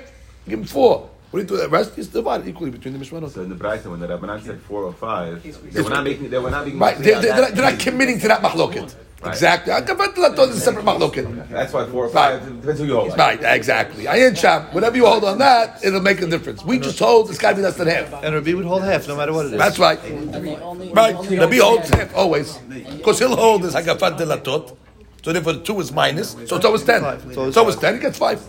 give 0.48 0.58
him 0.60 0.64
four. 0.64 1.10
What 1.30 1.46
do 1.46 1.54
you 1.54 1.60
do? 1.60 1.64
The 1.64 1.68
rest 1.68 1.96
is 1.98 2.08
divided 2.08 2.48
equally 2.48 2.70
between 2.70 2.98
the 2.98 3.04
Mishmarot. 3.04 3.30
So 3.30 3.42
in 3.42 3.48
the 3.48 3.54
Braisa, 3.54 3.90
when 3.90 4.00
the 4.00 4.08
Rabbanan 4.08 4.44
said 4.44 4.60
four 4.60 4.82
or 4.84 4.92
five, 4.92 5.42
they 5.72 5.82
were 5.82 5.90
not 5.90 6.04
making. 6.04 6.30
They 6.30 6.38
were 6.38 6.50
not 6.50 6.64
being. 6.64 6.78
Right, 6.78 6.98
they're, 6.98 7.20
they're, 7.20 7.36
not, 7.36 7.54
they're 7.54 7.70
not 7.70 7.80
committing 7.80 8.18
to 8.20 8.28
that 8.28 8.42
mahloket. 8.42 8.94
Right. 9.22 9.32
Exactly. 9.32 9.72
Agafadratot 9.72 10.48
is 10.48 10.56
a 10.56 10.60
separate 10.60 10.84
mahloket. 10.84 11.48
That's 11.48 11.72
why 11.72 11.86
four 11.86 12.06
or 12.06 12.08
five 12.08 12.44
depends 12.44 12.80
who 12.80 12.86
you 12.86 12.96
hold. 12.96 13.16
Right, 13.16 13.38
exactly. 13.42 14.08
I 14.08 14.18
Ayin 14.18 14.36
Sham, 14.36 14.62
whatever 14.74 14.96
you 14.96 15.06
hold 15.06 15.24
on 15.24 15.38
that, 15.38 15.84
it'll 15.84 16.00
make 16.00 16.20
a 16.20 16.26
difference. 16.26 16.64
We 16.64 16.78
just 16.80 16.98
hold 16.98 17.30
it's 17.30 17.38
got 17.38 17.50
to 17.50 17.56
be 17.56 17.62
less 17.62 17.76
than 17.76 17.86
half. 17.86 18.12
And 18.24 18.34
Rabbi 18.34 18.54
would 18.54 18.64
hold 18.64 18.82
half 18.82 19.06
no 19.06 19.16
matter 19.16 19.32
what 19.32 19.46
it 19.46 19.52
is. 19.52 19.58
That's 19.58 19.78
right. 19.78 20.02
And 20.04 20.34
they 20.34 20.56
only, 20.56 20.92
Right. 20.92 21.14
only 21.14 21.38
Rabbi 21.38 21.56
hold 21.58 21.78
holds 21.78 21.90
half. 21.90 22.00
half, 22.08 22.16
always. 22.16 22.58
Because 22.58 23.18
he'll 23.20 23.36
hold 23.36 23.62
this 23.62 23.74
Hagafat 23.74 24.18
Delatot. 24.18 24.76
So 25.24 25.32
therefore, 25.32 25.52
the 25.52 25.60
two 25.60 25.78
is 25.78 25.92
minus. 25.92 26.30
So 26.46 26.56
it's 26.56 26.64
always 26.64 26.82
ten. 26.82 27.00
So 27.32 27.46
it's 27.46 27.56
always 27.56 27.76
ten. 27.76 27.94
He 27.94 28.00
gets 28.00 28.18
five. 28.18 28.40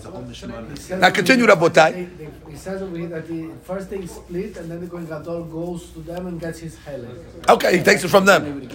Now 0.97 1.11
continue, 1.11 1.45
Rabotai. 1.45 1.93
They- 1.93 2.03
they- 2.03 2.29
He 2.49 2.57
says 2.59 2.81
over 2.83 2.95
here 2.97 3.07
that 3.09 3.27
the 3.27 3.49
first 3.65 3.89
thing 3.89 4.07
split 4.07 4.57
and 4.57 4.69
then 4.71 4.79
the 4.81 4.87
Kohen 4.87 5.05
Gadol 5.07 5.43
goes 5.45 5.89
to 5.93 5.99
them 6.01 6.27
and 6.27 6.39
gets 6.39 6.59
his 6.59 6.75
helek. 6.85 7.49
Okay, 7.49 7.77
he 7.77 7.83
takes 7.83 8.03
it 8.03 8.09
from 8.09 8.25
them. 8.25 8.41
would 8.59 8.69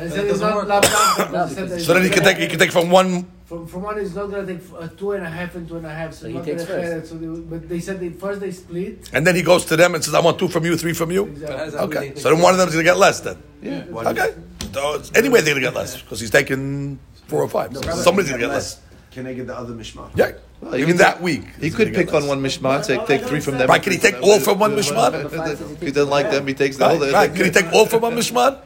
give 0.00 0.08
Yeah. 0.08 0.08
halves. 0.08 0.08
Then 0.08 0.08
he 0.08 0.08
But 0.08 0.14
said 0.16 0.24
it's 0.24 0.40
doesn't 0.40 0.48
not 0.48 0.56
work. 0.56 0.68
lav 0.68 0.82
dafka, 0.84 1.30
because 1.30 1.48
he 1.50 1.54
said 1.56 1.68
that 1.70 1.80
So 1.80 1.94
then 1.94 2.02
he 2.04 2.10
can 2.10 2.22
take 2.24 2.36
he 2.38 2.46
can 2.48 2.58
take 2.58 2.72
from 2.72 2.90
one 2.90 3.26
From, 3.46 3.64
from 3.68 3.82
one, 3.82 3.96
he's 4.00 4.12
not 4.12 4.28
going 4.28 4.44
to 4.44 4.54
take 4.54 4.62
uh, 4.76 4.88
two 4.98 5.12
and 5.12 5.24
a 5.24 5.30
half 5.30 5.54
and 5.54 5.68
two 5.68 5.76
and 5.76 5.86
a 5.86 5.94
half. 5.94 6.12
So, 6.14 6.22
So 6.22 6.26
he 6.28 6.34
not 6.34 6.44
takes 6.44 6.64
gonna 6.64 6.80
first. 6.82 6.88
share 6.90 6.98
it, 6.98 7.06
So 7.06 7.14
they, 7.14 7.40
but 7.52 7.68
they 7.68 7.78
said 7.78 8.00
they, 8.00 8.08
first 8.10 8.40
they 8.40 8.50
split. 8.50 9.08
And 9.12 9.24
then 9.24 9.36
he 9.36 9.42
goes 9.42 9.64
to 9.66 9.76
them 9.76 9.94
and 9.94 10.02
says, 10.02 10.14
I 10.14 10.20
want 10.20 10.36
two 10.40 10.48
from 10.48 10.64
you, 10.64 10.76
three 10.76 10.92
from 10.94 11.12
you. 11.12 11.26
Exactly. 11.26 11.56
But 11.56 11.60
as 11.68 11.74
Okay. 11.76 12.12
So 12.16 12.30
then 12.34 12.42
one 12.42 12.54
of 12.54 12.58
them 12.58 12.66
is 12.68 12.74
going 12.74 12.84
to 12.84 12.90
get 12.90 12.98
less 12.98 13.20
then. 13.20 13.36
Yeah. 13.62 13.84
Okay. 14.10 14.34
So 14.74 15.00
anyway, 15.14 15.42
they're 15.42 15.54
going 15.54 15.62
to 15.62 15.70
get 15.70 15.74
less 15.76 16.02
because 16.02 16.18
he's 16.18 16.32
taking 16.32 16.98
four 17.28 17.40
or 17.40 17.48
five. 17.48 17.70
So 17.76 17.82
somebody's 18.02 18.30
going 18.30 18.40
to 18.42 18.46
get 18.48 18.52
less. 18.52 18.80
Can 19.12 19.28
I 19.28 19.32
get 19.32 19.46
the 19.46 19.56
other 19.56 19.72
mishmar? 19.74 20.10
Yeah. 20.16 20.32
Well, 20.60 20.74
Even 20.74 20.96
that 20.98 21.22
week. 21.22 21.44
He 21.60 21.66
he's 21.66 21.74
could 21.76 21.92
gonna 21.94 21.96
get 21.96 22.06
pick 22.06 22.14
on 22.14 22.22
less. 22.22 22.28
one 22.28 22.42
mishmar, 22.42 22.84
take, 22.84 23.06
take 23.06 23.22
three 23.22 23.40
from 23.40 23.58
them. 23.58 23.68
Right, 23.68 23.82
can 23.82 23.92
he 23.92 23.98
take 23.98 24.20
all 24.22 24.40
from 24.40 24.58
one 24.58 24.72
mishmar? 24.74 25.12
If 25.24 25.80
he 25.80 25.90
doesn't 25.92 26.10
like 26.10 26.30
them, 26.30 26.46
he 26.48 26.54
takes 26.54 26.76
the 26.78 26.84
Right, 26.84 26.98
whole. 26.98 27.12
right. 27.12 27.32
Can 27.34 27.44
he 27.44 27.50
take 27.50 27.72
all 27.72 27.86
from 27.86 28.02
one 28.02 28.14
mishmar? 28.16 28.60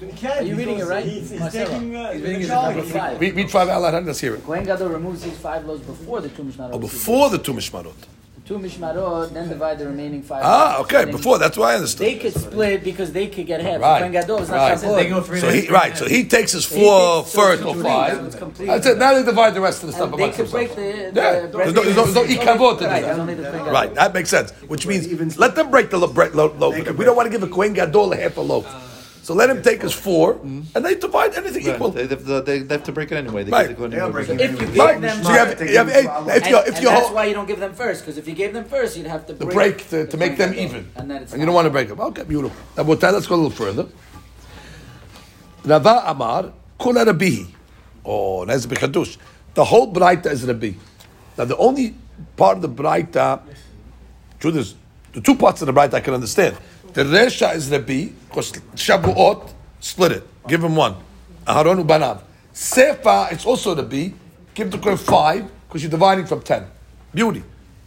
Are 0.00 0.42
you 0.42 0.54
reading 0.54 0.78
it 0.78 0.84
right? 0.86 1.04
He's, 1.04 1.30
he's 1.30 1.40
Marcelo? 1.40 1.64
taking. 1.70 1.96
Uh, 1.96 2.12
He's 2.12 2.22
reading 2.22 2.40
his 2.40 2.48
Number 2.50 2.82
five. 2.82 3.20
Read, 3.20 3.34
read 3.34 3.50
five 3.50 3.68
Allah, 3.68 4.00
let's 4.00 4.20
hear 4.20 4.34
it. 4.36 4.44
Kohen 4.44 4.64
Gadol 4.64 4.88
removes 4.90 5.24
his 5.24 5.36
five 5.38 5.64
loaves 5.64 5.82
before 5.82 6.20
the 6.20 6.28
two 6.28 6.44
mishmarot. 6.44 6.70
Oh, 6.72 6.78
before 6.78 7.30
the 7.30 7.38
two 7.38 7.52
mishmarot. 7.52 7.94
Two 8.46 8.58
mishmarot, 8.58 9.32
then 9.34 9.48
divide 9.48 9.78
the 9.78 9.86
remaining 9.86 10.22
five. 10.22 10.42
Ah, 10.44 10.76
loaves. 10.78 10.84
okay. 10.94 11.04
Then 11.04 11.12
Before, 11.16 11.38
that's 11.38 11.56
why 11.58 11.72
I 11.72 11.74
understood. 11.74 12.06
They 12.06 12.14
could 12.16 12.32
split 12.32 12.82
because 12.84 13.12
they 13.12 13.26
could 13.26 13.46
get 13.46 13.60
half. 13.60 13.80
Right. 13.80 13.98
Kohen 13.98 14.12
Gadol 14.12 14.38
is 14.38 14.48
not 14.48 14.56
Right. 14.56 14.78
chabod. 14.78 14.96
They 14.96 15.08
go 15.08 15.20
three 15.20 15.40
So 15.40 15.50
he, 15.50 15.68
right, 15.68 15.96
so 15.98 16.08
he 16.08 16.24
takes 16.24 16.52
his 16.52 16.66
He 16.66 16.80
four 16.82 17.22
takes- 17.24 17.34
first 17.34 17.62
or 17.64 17.74
five. 17.74 17.82
complete, 18.12 18.20
so 18.20 18.26
it's 18.26 18.36
complete. 18.36 18.66
That's 18.68 18.86
it. 18.86 18.98
Now 18.98 19.14
they 19.14 19.22
divide 19.24 19.52
the 19.54 19.60
rest 19.60 19.82
of 19.82 19.88
the 19.88 19.92
stuff 19.94 20.10
And 20.12 20.18
they 20.18 20.22
amongst 20.22 20.38
could 20.38 20.50
break 20.50 20.74
the, 20.76 20.82
Yeah. 20.82 21.10
the 21.10 21.12
There's 21.12 21.50
bread. 21.50 21.74
no, 21.74 21.82
there's 21.82 22.14
no, 22.14 22.24
ikavot 22.24 22.78
to 22.78 22.86
Right, 22.86 23.00
do 23.00 23.06
there's 23.06 23.18
only 23.18 23.34
that. 23.34 23.52
the 23.52 23.70
Right, 23.70 23.94
that 23.96 24.14
makes 24.14 24.30
sense. 24.30 24.52
Which 24.68 24.86
means 24.86 25.36
let 25.38 25.54
them 25.56 25.70
break 25.70 25.90
the 25.90 26.06
bread 26.06 26.34
loaf. 26.34 26.56
We 26.96 27.04
don't 27.04 27.16
want 27.16 27.26
to 27.26 27.30
give 27.30 27.42
a 27.42 27.48
Kohen 27.52 27.74
Gadol 27.74 28.12
a 28.12 28.16
half 28.16 28.36
a 28.38 28.40
loaf. 28.40 28.66
So 29.28 29.34
let 29.34 29.50
him 29.50 29.60
take 29.60 29.82
his 29.82 29.92
four, 29.92 30.36
mm-hmm. 30.36 30.62
and 30.74 30.82
they 30.82 30.94
divide 30.94 31.34
anything 31.34 31.66
Right, 31.66 31.74
equal. 31.74 31.90
They, 31.90 32.06
they, 32.06 32.14
they, 32.14 32.58
they 32.60 32.74
have 32.74 32.84
to 32.84 32.92
break 32.92 33.12
it 33.12 33.16
anyway. 33.16 33.44
They, 33.44 33.50
Right. 33.50 33.68
they 33.68 33.74
go 33.74 33.84
and 33.84 34.10
break 34.10 34.26
it 34.30 34.40
If 34.40 34.52
you 34.52 34.56
anyway. 34.56 34.64
gave 34.64 34.78
Right. 34.78 35.00
them, 35.02 35.22
So 35.22 35.32
you 35.32 35.38
have, 35.38 35.60
you 35.60 35.76
have, 35.76 35.90
hey, 35.90 36.06
if 36.38 36.48
you 36.48 36.56
and, 36.56 36.68
if 36.68 36.80
you 36.80 36.88
and 36.88 36.96
that's 36.96 37.02
hold 37.08 37.14
why 37.14 37.26
you 37.26 37.34
don't 37.34 37.46
give 37.46 37.60
them 37.60 37.74
first, 37.74 38.00
because 38.00 38.16
if 38.16 38.26
you 38.26 38.34
gave 38.34 38.54
them 38.54 38.64
first, 38.64 38.96
you'd 38.96 39.06
have 39.06 39.26
to 39.26 39.34
the 39.34 39.44
break, 39.44 39.54
break 39.54 39.88
to, 39.90 40.06
to 40.06 40.10
the 40.12 40.16
make 40.16 40.38
them 40.38 40.54
Kohen 40.54 40.64
even, 40.64 40.90
and 40.96 41.10
then 41.10 41.24
it's 41.24 41.32
and 41.34 41.42
you 41.42 41.44
don't 41.44 41.54
want 41.54 41.66
to 41.66 41.70
break 41.70 41.88
them. 41.88 42.00
Okay, 42.00 42.24
beautiful. 42.24 42.56
Now, 42.74 42.84
but 42.84 43.02
let's 43.02 43.26
go 43.26 43.34
a 43.34 43.36
little 43.36 43.50
further. 43.50 43.86
Rava 45.62 46.04
Amar 46.06 46.50
Kula 46.80 47.04
Rabbihi. 47.04 47.48
Oh, 48.06 48.46
that's 48.46 48.64
b'chadush. 48.64 49.18
The 49.52 49.64
whole 49.66 49.92
Braita 49.92 50.32
is 50.32 50.46
Rabbi. 50.46 50.72
Now, 51.36 51.44
the 51.44 51.56
only 51.58 51.94
part 52.34 52.56
of 52.56 52.62
the 52.62 52.70
Braita, 52.70 53.42
truth 54.40 54.56
is, 54.56 54.74
the 55.12 55.20
two 55.20 55.34
parts 55.34 55.60
of 55.60 55.66
the 55.66 55.74
Braita 55.78 55.92
I 55.92 56.00
can 56.00 56.14
understand. 56.14 56.56
The 56.92 57.04
Resha 57.04 57.54
is 57.54 57.70
Rabbi, 57.70 58.06
because 58.28 58.52
Shabuot 58.74 59.52
split 59.80 60.12
it. 60.12 60.28
Give 60.48 60.62
him 60.64 60.74
one. 60.76 60.96
Aharon 61.46 61.86
Banav. 61.86 62.22
Sefa, 62.54 63.30
it's 63.32 63.44
also 63.46 63.76
Rabbi. 63.76 64.10
Give 64.54 64.70
the 64.70 64.78
Kohen 64.78 64.96
five, 64.96 65.50
because 65.68 65.82
you're 65.82 65.90
dividing 65.90 66.26
from 66.26 66.42
ten. 66.42 66.66
Beauty. 67.14 67.42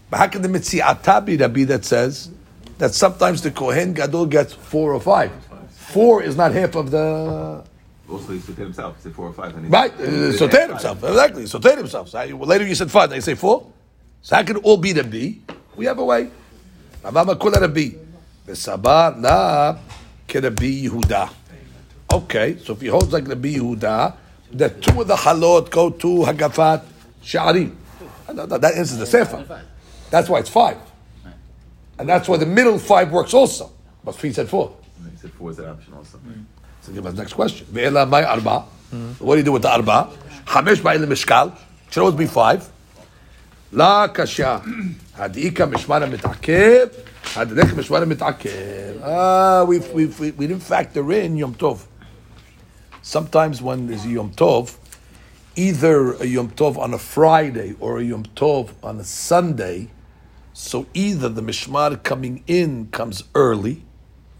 But 0.09 0.17
how 0.17 0.27
can 0.27 0.41
the 0.41 0.47
Mitziata 0.47 1.25
be 1.25 1.37
Rabbi 1.37 1.63
that 1.65 1.83
says 1.85 2.29
that 2.77 2.93
sometimes 2.93 3.41
the 3.41 3.51
Kohen 3.51 3.93
Gadol 3.93 4.27
gets 4.27 4.53
four 4.53 4.93
or 4.93 5.01
five? 5.01 5.31
Four 5.71 6.23
is 6.23 6.35
not 6.37 6.53
half 6.53 6.75
of 6.75 6.91
the. 6.91 7.63
Also, 8.09 8.33
he 8.33 8.39
said 8.39 8.55
himself. 8.55 8.95
He 8.97 9.03
said 9.03 9.13
four 9.15 9.27
or 9.27 9.33
five. 9.33 9.55
and 9.55 9.71
Right, 9.71 9.91
uh, 9.99 10.31
soter 10.33 10.67
himself. 10.67 11.03
Exactly, 11.03 11.45
soter 11.47 11.75
himself. 11.75 12.09
So 12.09 12.19
I- 12.19 12.31
well, 12.33 12.47
later 12.47 12.65
you 12.65 12.75
said 12.75 12.91
five, 12.91 13.09
now 13.09 13.15
you 13.15 13.21
say 13.21 13.35
four. 13.35 13.67
So 14.21 14.35
how 14.35 14.43
can 14.43 14.57
it 14.57 14.63
all 14.63 14.77
be 14.77 14.91
the 14.93 15.03
B? 15.03 15.41
We 15.75 15.85
have 15.85 15.97
a 15.99 16.05
way. 16.05 16.29
Rabba 17.03 17.35
kula 17.35 17.59
Rabbi. 17.61 17.89
V'sabar 18.47 19.17
na 19.17 19.77
Rabbi 20.33 20.87
Yehuda. 20.87 21.29
Okay, 22.11 22.57
so 22.57 22.73
if 22.73 22.81
he 22.81 22.87
holds 22.87 23.13
like 23.13 23.27
Rabbi 23.27 23.55
Yehuda, 23.55 24.15
the 24.51 24.69
two 24.69 25.01
of 25.01 25.07
the 25.07 25.15
halot 25.15 25.69
go 25.69 25.89
to 25.89 26.07
Hagafat 26.07 26.83
Sha'arim. 27.23 27.75
That 28.27 28.73
answers 28.75 28.97
the 28.97 29.05
sefer. 29.05 29.63
That's 30.09 30.27
why 30.29 30.39
it's 30.39 30.49
five. 30.49 30.77
And 31.99 32.09
that's 32.09 32.27
why 32.27 32.37
the 32.37 32.45
middle 32.45 32.79
five 32.79 33.11
works 33.11 33.33
also. 33.33 33.71
But 34.03 34.15
he 34.15 34.33
said 34.33 34.49
four. 34.49 34.75
He 35.11 35.17
said 35.17 35.31
four 35.31 35.51
is 35.51 35.59
an 35.59 35.69
option 35.69 35.93
also. 35.93 36.19
So 36.81 36.91
give 36.91 37.05
us 37.05 37.13
next 37.13 37.33
question. 37.33 37.67
Ve'ela 37.67 38.09
may 38.09 38.23
arba. 38.23 38.61
What 39.19 39.35
do 39.35 39.39
you 39.39 39.43
do 39.43 39.51
with 39.51 39.61
the 39.61 39.69
arba? 39.71 40.09
Hamesh 40.45 40.77
ba'il 40.77 41.05
mishkal. 41.05 41.55
Should 41.91 42.01
always 42.01 42.15
be 42.15 42.25
five. 42.25 42.67
La 43.71 44.07
kasha. 44.07 44.61
Hadika 45.15 45.69
mishmara 45.71 46.09
mitakev. 46.09 46.91
Ah, 49.03 49.63
we 49.63 49.79
we 49.79 50.07
we 50.07 50.31
we 50.31 50.47
didn't 50.47 50.63
factor 50.63 51.09
in 51.13 51.37
Yom 51.37 51.55
Tov. 51.55 51.85
Sometimes 53.01 53.61
when 53.61 53.87
there's 53.87 54.03
a 54.03 54.09
Yom 54.09 54.31
Tov, 54.31 54.75
either 55.55 56.13
a 56.15 56.25
Yom 56.25 56.49
Tov 56.51 56.77
on 56.77 56.93
a 56.93 56.97
Friday 56.97 57.73
or 57.79 57.99
a 57.99 58.03
Yom 58.03 58.25
Tov 58.35 58.71
on 58.83 58.99
a 58.99 59.05
Sunday, 59.05 59.89
so 60.51 60.85
either 60.93 61.29
the 61.29 61.41
Mishmar 61.41 62.03
coming 62.03 62.43
in 62.47 62.87
comes 62.87 63.23
early 63.33 63.83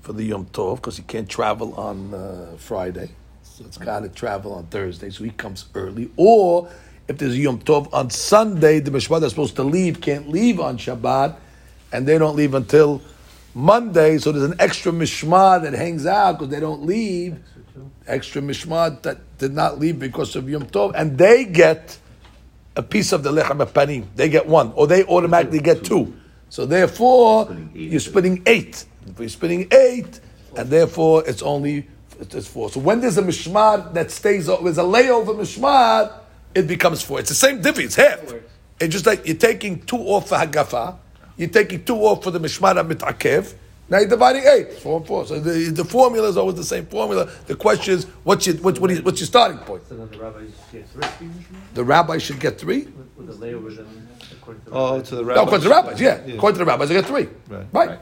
for 0.01 0.11
the 0.11 0.25
Yom 0.25 0.47
Tov 0.47 0.75
because 0.75 0.97
he 0.97 1.03
can't 1.03 1.29
travel 1.29 1.73
on 1.75 2.13
uh, 2.13 2.55
Friday, 2.57 3.11
so 3.41 3.63
it's 3.65 3.77
got 3.77 4.01
to 4.01 4.09
travel 4.09 4.53
on 4.53 4.65
Thursday, 4.65 5.09
so 5.09 5.23
he 5.23 5.29
comes 5.31 5.65
early, 5.75 6.11
or 6.17 6.69
if 7.07 7.17
there's 7.17 7.35
a 7.35 7.37
Yom 7.37 7.59
Tov 7.59 7.87
on 7.93 8.09
Sunday, 8.09 8.81
the 8.81 8.91
Mishmar 8.91 9.21
that's 9.21 9.31
supposed 9.31 9.55
to 9.55 9.63
leave 9.63 10.01
can't 10.01 10.27
leave 10.27 10.59
on 10.59 10.77
Shabbat, 10.77 11.37
and 11.91 12.07
they 12.07 12.17
don't 12.17 12.35
leave 12.35 12.53
until 12.53 13.01
Monday, 13.53 14.17
so 14.17 14.31
there's 14.31 14.49
an 14.49 14.55
extra 14.59 14.91
Mishmar 14.91 15.61
that 15.63 15.73
hangs 15.73 16.05
out 16.05 16.33
because 16.39 16.49
they 16.49 16.59
don't 16.59 16.85
leave. 16.85 17.37
Extra 18.07 18.41
Mishmar 18.41 19.01
that 19.01 19.37
did 19.37 19.53
not 19.53 19.79
leave 19.79 19.99
because 19.99 20.35
of 20.35 20.49
Yom 20.49 20.65
Tov, 20.65 20.93
and 20.95 21.17
they 21.17 21.45
get 21.45 21.97
a 22.75 22.83
piece 22.83 23.11
of 23.11 23.23
the 23.23 23.31
Lechem 23.31 23.57
Panim. 23.71 24.05
They 24.15 24.29
get 24.29 24.47
one, 24.47 24.71
or 24.75 24.87
they 24.87 25.03
automatically 25.03 25.59
get 25.59 25.83
two. 25.83 26.13
So 26.49 26.65
therefore, 26.65 27.55
you're 27.73 27.99
splitting 27.99 28.43
eight. 28.45 28.85
If 29.07 29.19
you're 29.19 29.29
splitting 29.29 29.67
eight, 29.71 30.19
and 30.55 30.69
therefore 30.69 31.23
it's 31.27 31.41
only 31.41 31.87
it's 32.19 32.47
four. 32.47 32.69
So 32.69 32.79
when 32.79 33.01
there's 33.01 33.17
a 33.17 33.23
mishmar 33.23 33.93
that 33.93 34.11
stays, 34.11 34.47
o- 34.47 34.63
there's 34.63 34.77
a 34.77 34.83
layover 34.83 35.35
mishmar, 35.35 36.13
it 36.53 36.67
becomes 36.67 37.01
four. 37.01 37.19
It's 37.19 37.29
the 37.29 37.35
same 37.35 37.61
difference. 37.61 37.95
It's 37.97 38.07
half. 38.07 38.33
It's 38.79 38.91
just 38.93 39.05
like 39.05 39.25
you're 39.25 39.37
taking 39.37 39.79
two 39.81 39.97
off 39.97 40.29
for 40.29 40.35
hagafa, 40.35 40.97
you're 41.37 41.49
taking 41.49 41.83
two 41.83 41.95
off 41.97 42.23
for 42.23 42.31
the 42.31 42.39
mishmar 42.39 42.75
mitakev. 42.87 43.53
Now 43.89 43.99
you're 43.99 44.07
dividing 44.07 44.43
eight, 44.45 44.73
four 44.79 44.97
and 44.99 45.05
four. 45.07 45.25
So 45.25 45.39
the, 45.39 45.69
the 45.69 45.83
formula 45.83 46.29
is 46.29 46.37
always 46.37 46.55
the 46.55 46.63
same 46.63 46.85
formula. 46.85 47.29
The 47.47 47.55
question 47.55 47.95
is, 47.95 48.05
what's 48.23 48.47
your 48.47 48.55
what, 48.57 48.79
what 48.79 48.89
is, 48.89 49.01
what's 49.01 49.19
your 49.19 49.27
starting 49.27 49.57
point? 49.59 49.83
So 49.89 49.95
then 49.97 50.09
the 50.09 50.17
rabbis 50.17 50.49
get 50.71 50.87
three 50.89 51.27
The 51.73 51.83
rabbi 51.83 52.17
should 52.17 52.39
get 52.39 52.57
three. 52.57 52.83
with, 52.83 53.09
with 53.17 53.27
the 53.39 53.45
layover 53.45 53.75
then 53.75 54.07
according 54.31 54.63
to 54.63 54.69
the 54.69 54.75
Oh, 54.77 55.01
to 55.01 55.15
the 55.15 55.21
No, 55.23 55.27
rabbis. 55.27 55.43
according 55.43 55.61
to 55.63 55.67
the 55.69 55.75
rabbis, 55.75 56.01
yeah. 56.01 56.33
According 56.35 56.53
to 56.53 56.59
the 56.59 56.65
rabbis, 56.65 56.89
I 56.91 56.93
get 56.93 57.05
three. 57.05 57.27
Right. 57.49 57.65
Right. 57.73 57.99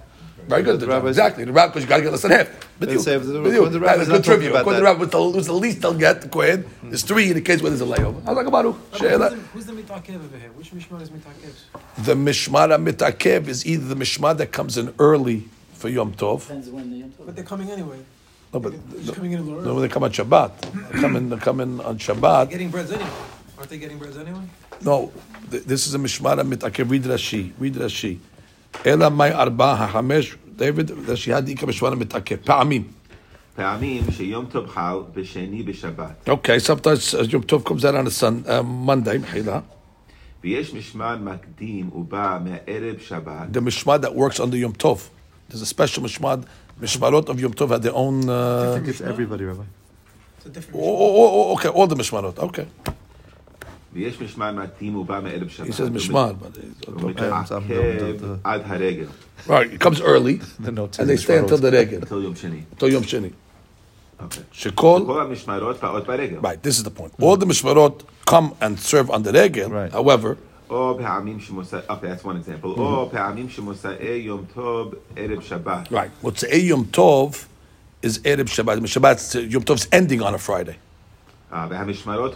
Very 0.49 0.63
good. 0.63 0.79
The 0.79 0.87
rabbis- 0.87 1.09
exactly. 1.09 1.43
The 1.45 1.51
rabbi, 1.53 1.67
because 1.67 1.83
you 1.83 1.89
got 1.89 1.97
to 1.97 2.03
get 2.03 2.11
less 2.11 2.21
than 2.23 2.31
half. 2.31 2.49
But 2.79 2.89
Let's 2.89 3.03
say 3.03 3.15
if 3.15 3.23
the- 3.25 3.33
B'diuk. 3.33 3.71
the 3.71 3.79
rabbis, 3.79 4.07
That's 4.07 4.09
good 4.09 4.23
trivia. 4.23 4.49
According 4.49 4.71
to 4.71 4.77
the 4.79 4.83
rabbi, 4.83 4.99
what's 4.99 5.11
the, 5.11 5.21
what's 5.21 5.47
the 5.47 5.53
least 5.53 5.81
they'll 5.81 5.93
get, 5.93 6.21
the 6.21 6.29
Kohen, 6.29 6.65
there's 6.83 7.03
three 7.03 7.29
in 7.29 7.35
the 7.35 7.41
case 7.41 7.61
where 7.61 7.69
there's 7.69 7.81
a 7.81 7.85
layover. 7.85 8.25
I 8.25 8.33
was 8.33 8.43
like, 8.43 8.51
Baruch, 8.51 8.75
share 8.97 9.17
Who's 9.53 9.65
the, 9.65 9.73
mitakev 9.73 10.15
over 10.15 10.37
here? 10.37 10.49
Which 10.55 10.71
mishmar 10.71 11.01
is 11.01 11.09
mitakev? 11.09 12.03
The 12.05 12.15
mishmar 12.15 12.69
mitakev 12.83 13.47
is 13.47 13.65
either 13.65 13.85
the 13.93 13.95
mishmar 13.95 14.35
that 14.37 14.51
comes 14.51 14.77
in 14.77 14.93
early 14.97 15.47
for 15.73 15.89
Yom 15.89 16.13
Tov. 16.13 16.41
Depends 16.41 16.69
when 16.69 16.89
the 16.91 16.97
Yom 16.97 17.09
Tov. 17.11 17.25
But 17.27 17.35
they're 17.35 17.45
coming 17.45 17.69
anyway. 17.69 17.99
No, 18.53 18.59
but 18.59 18.71
They're 18.91 19.01
just 19.01 19.13
coming 19.15 19.33
in 19.33 19.39
a 19.39 19.43
little 19.43 19.59
no, 19.61 19.65
early. 19.67 19.73
when 19.75 19.81
they 19.83 19.93
come 19.93 20.03
on 20.03 20.11
Shabbat. 20.11 20.91
They 20.91 20.99
come 20.99 21.15
in, 21.15 21.29
they 21.29 21.37
come 21.37 21.59
in 21.59 21.79
on 21.81 21.99
Shabbat. 21.99 22.49
Getting 22.49 22.71
breads 22.71 22.91
anyway. 22.91 23.09
Aren't 23.57 23.69
they 23.69 23.77
getting 23.77 23.99
breads 23.99 24.17
anyway? 24.17 24.41
No, 24.81 25.11
th- 25.51 25.63
this 25.65 25.85
is 25.85 25.93
a 25.93 25.99
mishmar 25.99 26.35
mitakev. 26.41 26.89
Read 26.89 27.03
Rashi. 27.03 27.51
Read 27.59 27.75
Rashi. 27.75 28.17
Ela 28.84 29.11
may 29.11 29.32
arba 29.32 29.76
hachamesh. 29.76 30.36
David, 30.57 30.88
Rashi 30.88 31.32
had 31.32 31.46
ikar 31.46 31.68
mishmar 31.68 31.94
mitakev. 32.00 32.38
Pa'amim. 32.44 32.84
פעמים 33.57 34.11
שיום 34.11 34.46
טוב 34.46 34.66
חל 34.68 34.96
בשני 35.14 35.62
בשבת, 35.62 36.28
Okay, 36.28 36.59
sometimes 36.59 37.14
uh, 37.14 37.22
Yom 37.22 37.42
Tov 37.44 37.64
comes 37.64 37.84
out 37.84 37.94
on 37.94 38.07
a 38.07 38.11
sun, 38.11 38.44
uh, 38.48 38.62
Monday, 38.62 39.18
מחילה. 39.18 39.61
ויש 40.44 40.74
משמר 40.74 41.16
מקדים 41.16 41.90
ובא 41.94 42.38
מערב 42.44 42.96
שבת, 43.00 43.46
The 43.52 43.61
mishmar 43.61 43.98
that 44.02 44.14
works 44.14 44.40
under 44.40 44.57
Yom 44.57 44.72
Tov. 44.72 44.98
There's 45.48 45.62
a 45.62 45.66
special 45.66 46.02
mishmar. 46.02 46.44
Mishmarot 46.80 47.28
of 47.28 47.40
Yom 47.40 47.55
Tov 47.55 47.70
had 47.70 47.82
their 47.82 47.94
own. 47.94 48.28
Uh, 48.28 48.80
It's 48.84 49.00
everybody, 49.00 49.44
Rabbi. 49.44 49.62
It's 50.38 50.46
a 50.46 50.48
different 50.48 50.80
oh, 50.82 50.96
oh, 51.05 51.30
oh, 51.36 51.52
okay, 51.55 51.68
all 51.68 51.86
the 51.86 51.94
mishmarot. 51.94 52.36
Okay, 52.48 52.66
ויש 53.92 54.20
משמר 54.20 54.52
מקדים 54.52 54.96
ובא 54.96 55.20
מערב 55.22 55.48
שבת. 55.48 55.66
he 55.66 55.72
says 55.72 55.90
mishmar, 55.90 56.32
but 56.34 56.59
uh, 56.88 56.90
ומתעכב 56.90 57.62
עד 58.44 58.62
הרגל, 58.64 59.07
right, 59.46 59.72
it 59.72 59.80
comes 59.80 60.00
early, 60.00 60.40
The 60.64 60.72
notes 60.72 60.98
and 60.98 61.09
they 61.09 61.16
stay 61.16 61.38
until 61.38 61.59
the 61.59 61.70
regel, 61.70 62.07
till 62.09 62.22
יום 62.22 62.34
שני. 62.34 62.61
until 62.76 62.88
Yom 62.88 63.05
Sheni. 63.05 63.30
אוקיי. 64.20 64.42
Shekol. 64.52 65.07
כל 65.07 65.20
המשמרות 65.20 65.80
באות 65.82 66.07
ברגל. 66.07 66.38
Right, 66.38 66.62
this 66.62 66.78
is 66.78 66.82
the 66.84 66.90
point. 66.90 67.12
All 67.22 67.36
the 67.36 67.46
mishmarot 67.46 68.02
come 68.30 68.55
and 68.61 68.78
serve 68.78 69.11
on 69.11 69.22
the 69.22 69.32
regel. 69.32 69.70
Right. 69.70 69.92
However, 69.92 70.36
או 70.70 70.98
פעמים 71.02 71.40
שמוסע, 71.40 71.78
אוקיי, 71.88 72.14
that's 72.14 72.24
one 72.24 72.36
example. 72.46 72.64
או 72.66 73.09
פעמים 73.12 73.48
שמוסעי 73.48 74.16
יום 74.16 74.44
טוב 74.55 74.94
ערב 75.16 75.40
שבת. 75.42 75.88
right, 75.92 76.24
what's 76.26 76.42
a 76.42 76.59
Yom 76.70 76.84
Tov 76.96 77.46
is 78.02 78.18
Erev 78.18 78.48
Shabbat. 78.48 78.76
Shabbat 78.94 79.50
Yom 79.52 79.62
Tov's 79.62 79.86
ending 79.92 80.20
on 80.22 80.34
a 80.34 80.38
Friday. 80.38 80.76
Now 81.50 81.68
the 81.68 81.76
mishmarot 81.76 82.32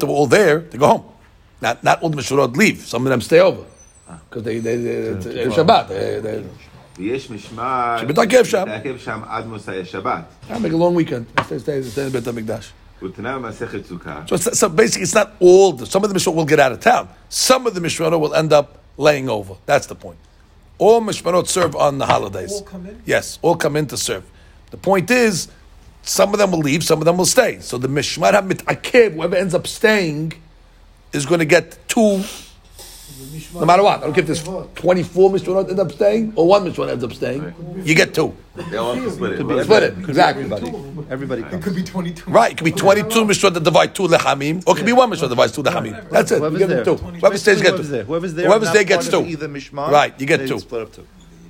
that 0.00 0.06
were 0.06 0.12
all 0.12 0.26
there, 0.26 0.60
they 0.60 0.78
go 0.78 0.86
home. 0.88 1.04
Not 1.60 1.84
not 1.84 2.02
all 2.02 2.08
the 2.10 2.16
mishmarot 2.16 2.56
leave. 2.56 2.78
Some 2.86 3.06
of 3.06 3.10
them 3.10 3.20
stay 3.20 3.40
over 3.40 3.64
because 4.28 4.42
they 4.42 4.58
they, 4.58 4.76
they, 4.76 4.90
it's, 4.90 5.26
it's 5.26 5.54
Shabbat. 5.56 5.88
They, 5.88 6.20
they, 6.20 6.44
ויש 6.98 7.30
משמר 7.30 7.96
שמתעכב 8.00 8.44
שם. 8.44 8.64
מתעכב 8.68 8.98
שם 8.98 9.20
עד 9.28 9.46
מוצאי 9.46 9.84
שבת. 9.84 10.24
I 10.48 10.58
make 10.58 10.72
a 10.72 10.76
long 10.76 10.94
weekend. 10.94 11.26
Stay 11.46 11.58
stay 11.58 11.82
stay 11.82 12.06
in 12.06 12.12
Beit 12.12 12.24
Hamikdash. 12.24 12.72
ותנא 13.02 13.38
במסכת 13.38 13.86
סוכה. 13.86 14.22
So, 14.26 14.34
it's, 14.34 14.58
so 14.58 14.68
basically, 14.68 15.02
it's 15.02 15.14
not 15.14 15.32
all. 15.40 15.72
The, 15.72 15.86
some 15.86 16.04
of 16.04 16.12
the 16.12 16.18
mishmarot 16.18 16.34
will 16.34 16.44
get 16.44 16.60
out 16.60 16.72
of 16.72 16.80
town. 16.80 17.08
Some 17.28 17.66
of 17.66 17.74
the 17.74 17.80
mishmarot 17.80 18.18
will 18.18 18.34
end 18.34 18.52
up 18.52 18.78
laying 18.96 19.28
over. 19.28 19.54
That's 19.66 19.86
the 19.86 19.94
point. 19.94 20.18
All 20.78 21.00
mishmarot 21.00 21.48
serve 21.48 21.74
on 21.76 21.98
the 21.98 22.06
holidays. 22.06 22.52
All 22.52 22.62
come 22.62 22.86
in? 22.86 23.02
Yes, 23.04 23.38
all 23.42 23.56
come 23.56 23.76
in 23.76 23.86
to 23.88 23.96
serve. 23.96 24.24
The 24.70 24.76
point 24.76 25.10
is, 25.10 25.48
some 26.01 26.33
of 26.33 26.39
them 26.39 26.51
will 26.51 26.59
leave, 26.59 26.83
some 26.83 26.99
of 26.99 27.05
them 27.05 27.17
will 27.17 27.25
stay. 27.25 27.59
So 27.59 27.77
the 27.77 27.87
mishmar 27.87 28.31
mit'akev, 28.47 29.13
whoever 29.13 29.35
ends 29.35 29.53
up 29.53 29.67
staying, 29.67 30.33
is 31.13 31.25
going 31.25 31.39
to 31.39 31.45
get 31.45 31.77
two, 31.87 32.23
no 33.53 33.65
matter 33.65 33.83
what. 33.83 33.99
I 33.99 34.01
don't 34.03 34.13
care 34.13 34.23
if 34.23 34.27
there's 34.27 34.43
24 34.75 35.31
mishmarot 35.31 35.69
end 35.69 35.79
up 35.79 35.91
staying 35.91 36.33
or 36.35 36.47
one 36.47 36.63
mishmarot 36.65 36.89
ends 36.91 37.03
up 37.03 37.13
staying. 37.13 37.53
You 37.83 37.95
get 37.95 38.13
two. 38.13 38.35
They 38.55 38.77
all 38.77 38.95
split 39.09 39.39
it. 39.39 39.63
Split 39.63 39.83
it. 39.83 39.97
Exactly. 39.97 40.43
Everybody 41.09 41.43
comes. 41.43 41.63
Could 41.63 41.75
be 41.75 41.83
22. 41.83 42.29
Right, 42.29 42.51
it 42.51 42.57
could 42.57 42.65
be 42.65 42.71
22 42.71 43.07
mishmarot 43.25 43.53
that 43.55 43.63
divide 43.63 43.95
two 43.95 44.03
lechamim, 44.07 44.63
or 44.67 44.73
it 44.73 44.77
could 44.77 44.85
be 44.85 44.93
one 44.93 45.09
mishmarot 45.09 45.21
that 45.21 45.29
divides 45.29 45.51
two 45.53 45.63
lechamim. 45.63 46.09
That's 46.09 46.31
it. 46.31 46.35
You 46.35 46.41
Whoever's 46.41 46.59
give 46.59 46.69
them 46.69 46.85
two. 46.85 46.95
Whoever 46.95 47.37
stays, 47.37 47.61
get 47.61 47.71
Whoever's 47.71 47.87
two. 47.87 47.91
there. 47.91 48.03
Whoever's 48.03 48.33
there. 48.33 48.47
Whoever's 48.47 48.71
there 48.71 48.83
gets 48.83 49.09
two. 49.09 49.25
Either 49.25 49.47
mishmar. 49.49 49.89
Right, 49.91 50.19
you 50.19 50.25
get 50.25 50.47
two. 50.47 50.59
Split 50.59 50.81
up 50.83 50.93
two. 50.93 51.07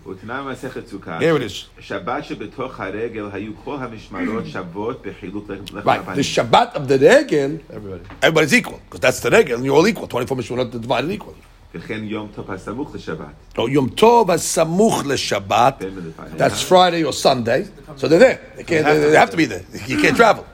ותנא 0.09 0.43
במסכת 0.43 0.89
סוכה. 0.89 1.19
Here 1.19 1.39
it 1.41 1.43
is. 1.43 1.83
שבת 1.83 2.25
שבתוך 2.25 2.81
הרגל 2.81 3.25
היו 3.33 3.53
כל 3.65 3.77
המשמרות 3.81 4.47
שוות 4.47 5.07
בחילוק 5.07 5.51
לחם 5.51 5.79
Right, 5.79 5.85
the 5.85 6.11
הפנים. 6.11 6.25
Shabbat 6.35 6.77
of 6.77 6.89
the 6.89 6.99
regel, 6.99 7.75
Everybody. 7.77 8.05
everybody's 8.23 8.55
equal, 8.55 8.81
because 8.89 9.01
that's 9.01 9.21
the 9.21 9.31
regel, 9.31 9.57
and 9.57 9.65
you're 9.65 9.77
all 9.77 9.87
equal. 9.89 10.07
24 10.07 10.37
mishmarot 10.39 10.71
divided 10.81 11.11
equally. 11.11 11.41
וכן 11.75 12.05
יום 12.05 12.29
טוב 12.35 12.51
הסמוך 12.51 12.95
לשבת. 12.95 13.27
So 13.57 13.61
Yom 13.69 13.89
Tov 14.01 14.29
samuch 14.55 15.05
leShabbat. 15.05 15.79
בין 15.81 15.95
מלפניה. 15.95 16.37
That's 16.49 16.63
Friday 16.63 17.03
or 17.05 17.13
Sunday. 17.13 17.65
So 17.97 18.07
they're 18.09 18.19
there. 18.19 18.39
They 18.57 18.63
can't. 18.65 18.85
They, 18.87 19.11
they 19.11 19.17
have 19.17 19.31
to 19.31 19.37
be 19.37 19.47
there. 19.47 19.65
You 19.89 19.97
can't 20.03 20.17
travel. 20.17 20.45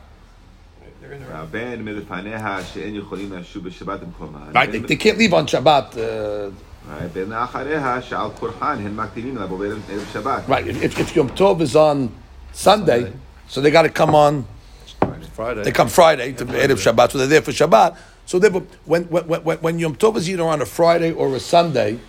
בין 1.51 1.85
מלפניה 1.85 2.59
שאין 2.73 2.95
יכולים 2.97 3.33
לשוב 3.33 3.65
בשבת 3.65 4.01
במקומן. 4.01 4.53
Right? 4.55 4.73
They, 4.73 4.79
they 4.93 4.97
can't 4.97 5.19
leave 5.19 5.35
on 5.35 5.47
Shabbat. 5.47 5.97
Uh, 5.97 6.51
Right, 10.48 10.68
if, 10.68 11.00
if 11.00 11.16
Yom 11.16 11.30
Tov 11.30 11.62
is 11.62 11.76
on 11.76 12.14
Sunday, 12.54 13.04
Sunday. 13.04 13.18
so 13.48 13.62
they 13.62 13.72
got 13.72 13.84
to 13.84 13.90
come 13.90 14.14
on 14.14 14.46
Friday. 15.34 15.64
They 15.64 15.72
come 15.72 15.90
Friday 15.90 16.34
to 16.34 16.46
Friday. 16.46 16.74
Erev 16.74 16.78
Shabbat, 16.78 17.12
so 17.12 17.18
they're 17.18 17.28
there 17.28 17.42
for 17.42 17.52
Shabbat. 17.52 17.98
So 18.26 18.40
when, 18.86 19.04
when, 19.06 19.28
when, 19.44 19.58
when 19.60 19.80
Yom 19.80 19.96
Tov 19.96 20.16
is 20.18 20.30
either 20.30 20.44
on 20.44 20.62
a 20.62 20.66
Friday 20.66 21.12
or 21.12 21.36
a 21.36 21.40
Sunday, 21.40 22.00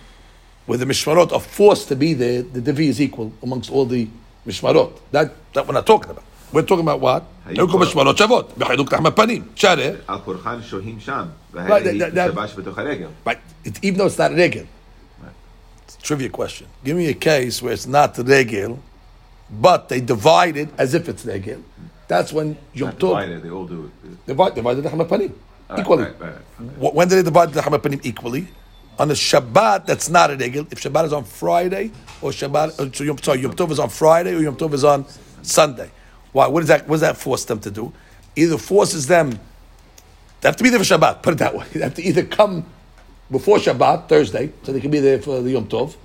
where 0.65 0.77
the 0.77 0.85
Mishmarot 0.85 1.31
are 1.31 1.39
forced 1.39 1.87
to 1.89 1.95
be 1.95 2.13
there, 2.13 2.41
the 2.41 2.61
Devi 2.61 2.87
is 2.87 3.01
equal 3.01 3.33
amongst 3.43 3.71
all 3.71 3.85
the 3.85 4.07
Mishmarot. 4.45 4.99
That, 5.11 5.33
that 5.53 5.67
we're 5.67 5.73
not 5.73 5.85
talking 5.85 6.11
about. 6.11 6.23
We're 6.52 6.62
talking 6.62 6.86
about 6.86 7.00
what? 7.00 7.22
היו 7.46 7.68
כל 7.68 7.78
משמרות 7.78 8.18
שוות, 8.18 8.52
בחילוק 8.58 8.92
לחם 8.92 9.06
הפנים. 9.06 9.42
שהרי, 9.54 9.90
על 10.08 10.18
כורחן 10.24 10.58
שוהים 10.62 11.00
שם. 11.00 11.24
Right, 11.54 11.58
והיא 11.58 12.02
that- 12.04 12.14
that- 12.14 12.32
שבת 12.32 12.48
שבתוך 12.48 12.78
הרגל. 12.78 13.06
right, 13.26 13.30
it, 13.66 13.70
even 13.82 13.96
though 13.98 14.06
it's 14.06 14.18
not 14.18 14.32
regel. 14.36 14.64
It's 15.88 15.96
a 15.98 16.06
trivia 16.06 16.28
question. 16.28 16.66
Give 16.84 16.96
me 16.96 17.06
a 17.08 17.14
case 17.14 17.62
where 17.62 17.72
it's 17.72 17.86
not 17.86 18.18
regel, 18.18 18.78
but 19.50 19.88
they 19.88 20.00
divide 20.00 20.56
it 20.56 20.68
as 20.78 20.94
if 20.94 21.08
it's 21.08 21.24
regel. 21.26 21.60
That's 22.08 22.32
when 22.32 22.56
Yom 22.74 22.88
Not 22.90 22.98
Tov 22.98 23.08
divided, 23.08 23.42
They 23.44 23.50
all 23.50 23.66
do 23.74 23.78
it. 23.86 24.26
divide 24.26 24.54
divided 24.54 24.82
the 24.84 24.90
panim 24.90 25.30
Right, 25.70 25.78
equally. 25.80 26.04
right, 26.04 26.20
right, 26.20 26.34
right. 26.60 26.92
Wh- 26.92 26.94
When 26.96 27.08
do 27.08 27.14
they 27.18 27.22
divide 27.32 27.48
the 27.54 27.60
panim 27.62 28.00
equally? 28.04 28.44
On 28.98 29.08
the 29.08 29.14
Shabbat, 29.14 29.86
that's 29.86 30.08
not 30.16 30.30
a 30.34 30.36
regel. 30.36 30.64
If 30.70 30.78
Shabbat 30.84 31.04
is 31.06 31.14
on 31.14 31.24
Friday 31.24 31.84
or 32.20 32.30
Shabbat, 32.30 32.68
uh, 32.78 32.90
so 32.96 33.04
Yom, 33.08 33.16
sorry, 33.26 33.40
Yom 33.40 33.54
Tov 33.60 33.70
is 33.76 33.78
on 33.78 33.88
Friday 33.88 34.32
or 34.34 34.40
Yom 34.48 34.56
Tov 34.56 34.72
is 34.74 34.84
on 34.84 35.00
Sunday. 35.58 35.90
Why? 36.37 36.45
What 36.45 36.59
does 36.59 36.67
that? 36.69 36.87
What 36.87 36.97
does 36.97 37.01
that 37.01 37.17
force 37.17 37.45
them 37.45 37.59
to 37.61 37.71
do? 37.71 37.91
Either 38.35 38.59
forces 38.59 39.07
them. 39.07 39.31
They 40.41 40.47
have 40.49 40.55
to 40.57 40.63
be 40.63 40.69
there 40.69 40.77
for 40.77 40.85
Shabbat. 40.85 41.23
Put 41.23 41.33
it 41.33 41.37
that 41.39 41.55
way. 41.55 41.65
They 41.73 41.79
have 41.79 41.95
to 41.95 42.03
either 42.03 42.23
come 42.25 42.63
before 43.31 43.57
Shabbat, 43.57 44.07
Thursday, 44.07 44.51
so 44.61 44.71
they 44.71 44.79
can 44.79 44.91
be 44.91 44.99
there 44.99 45.19
for 45.19 45.41
the 45.41 45.49
Yom 45.49 45.67
Tov. 45.67 45.95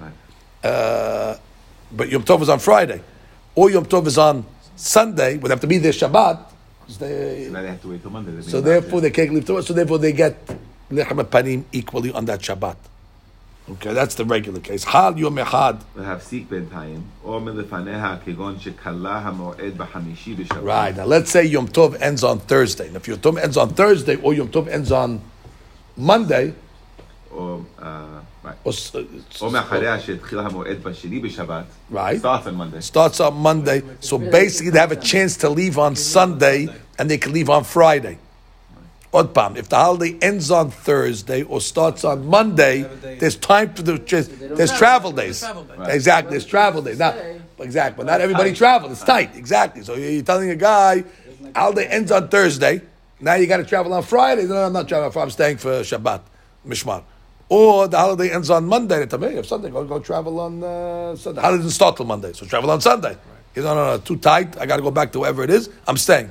Uh, 0.64 1.36
but 1.92 2.08
Yom 2.08 2.22
Tov 2.22 2.40
is 2.40 2.48
on 2.48 2.60
Friday. 2.60 3.02
Or 3.54 3.70
Yom 3.70 3.84
Tov 3.84 4.06
is 4.06 4.16
on 4.16 4.46
Sunday, 4.74 5.36
would 5.36 5.50
have 5.50 5.60
to 5.60 5.66
be 5.66 5.76
there 5.76 5.92
Shabbat. 5.92 6.38
they- 6.98 7.48
So 7.48 7.52
they 7.52 7.68
have 7.68 7.82
to 7.82 7.88
wait 7.88 8.00
till 8.00 8.10
Monday. 8.10 8.40
So 8.40 8.62
therefore 8.62 9.02
they 9.02 9.10
can't 9.10 9.34
leave 9.34 9.44
to 9.44 9.62
So 9.62 9.74
therefore 9.74 9.98
they 9.98 10.12
get 10.12 10.34
lechem 10.90 11.22
panim 11.24 11.64
equally 11.72 12.10
on 12.10 12.24
that 12.24 12.40
Shabbat. 12.40 12.76
Okay, 13.70 13.92
that's 13.92 14.16
the 14.16 14.24
regular 14.24 14.58
case. 14.58 14.82
Hal 14.84 15.16
yom 15.18 15.36
echad. 15.36 15.80
Right, 20.64 20.96
now 20.96 21.04
let's 21.04 21.30
say 21.30 21.44
Yom 21.44 21.68
Tov 21.68 21.96
ends 22.00 22.24
on 22.24 22.40
Thursday. 22.40 22.88
And 22.88 22.96
if 22.96 23.06
Yom 23.06 23.18
Tov 23.18 23.38
ends 23.38 23.56
on 23.56 23.68
Thursday 23.70 24.16
or 24.16 24.34
Yom 24.34 24.48
Tov 24.48 24.66
ends 24.66 24.90
on 24.90 25.20
Monday, 25.96 26.54
uh, 27.78 28.20
right. 31.88 32.18
Starts 32.18 32.46
on 32.48 32.54
Monday. 32.56 32.80
Starts 32.80 33.20
on 33.20 33.34
Monday. 33.34 33.82
So 34.00 34.18
basically, 34.18 34.70
they 34.72 34.80
have 34.80 34.92
a 34.92 34.96
chance 34.96 35.36
to 35.38 35.48
leave 35.48 35.78
on 35.78 35.94
Sunday, 35.94 36.68
and 36.98 37.08
they 37.08 37.16
can 37.18 37.32
leave 37.32 37.48
on 37.48 37.62
Friday. 37.64 38.18
Odd 39.14 39.34
palm. 39.34 39.56
If 39.58 39.68
the 39.68 39.76
holiday 39.76 40.16
ends 40.22 40.50
on 40.50 40.70
Thursday 40.70 41.42
or 41.42 41.60
starts 41.60 42.02
on 42.02 42.26
Monday, 42.26 42.82
there's 43.18 43.36
time 43.36 43.74
for 43.74 43.82
the 43.82 43.98
there's 44.56 44.72
travel 44.72 45.12
days. 45.12 45.40
travel 45.40 45.64
days. 45.64 45.88
Exactly, 45.88 46.30
there's 46.30 46.46
travel 46.46 46.80
days. 46.80 46.98
Not 46.98 47.16
exactly, 47.58 48.04
but 48.04 48.10
not 48.10 48.22
everybody 48.22 48.54
travels. 48.54 48.92
It's 48.92 49.04
tight. 49.04 49.36
Exactly. 49.36 49.82
So 49.82 49.96
you're 49.96 50.22
telling 50.22 50.48
a 50.48 50.56
guy, 50.56 51.04
holiday 51.54 51.88
ends 51.88 52.10
on 52.10 52.28
Thursday. 52.28 52.80
Now 53.20 53.34
you 53.34 53.46
got 53.46 53.58
to 53.58 53.64
travel 53.64 53.92
on 53.92 54.02
Friday. 54.02 54.46
No, 54.46 54.56
I'm 54.56 54.72
not 54.72 54.88
traveling. 54.88 55.06
on 55.06 55.12
Friday. 55.12 55.24
I'm 55.24 55.30
staying 55.30 55.56
for 55.58 55.80
Shabbat, 55.82 56.22
Mishmar. 56.66 57.04
Or 57.50 57.88
the 57.88 57.98
holiday 57.98 58.32
ends 58.32 58.48
on 58.48 58.64
Monday. 58.64 59.04
Tell 59.04 59.18
me, 59.18 59.26
if 59.28 59.44
Sunday, 59.44 59.68
go, 59.68 59.84
go 59.84 59.98
travel 59.98 60.40
on 60.40 60.64
uh, 60.64 61.14
Sunday. 61.16 61.42
Holiday 61.42 61.58
doesn't 61.58 61.72
start 61.72 61.98
till 61.98 62.06
Monday, 62.06 62.32
so 62.32 62.46
travel 62.46 62.70
on 62.70 62.80
Sunday. 62.80 63.14
You 63.54 63.62
know, 63.62 63.74
no, 63.74 63.96
no, 63.96 63.98
too 63.98 64.16
tight. 64.16 64.58
I 64.58 64.64
got 64.64 64.76
to 64.76 64.82
go 64.82 64.90
back 64.90 65.12
to 65.12 65.20
wherever 65.20 65.44
it 65.44 65.50
is. 65.50 65.68
I'm 65.86 65.98
staying. 65.98 66.30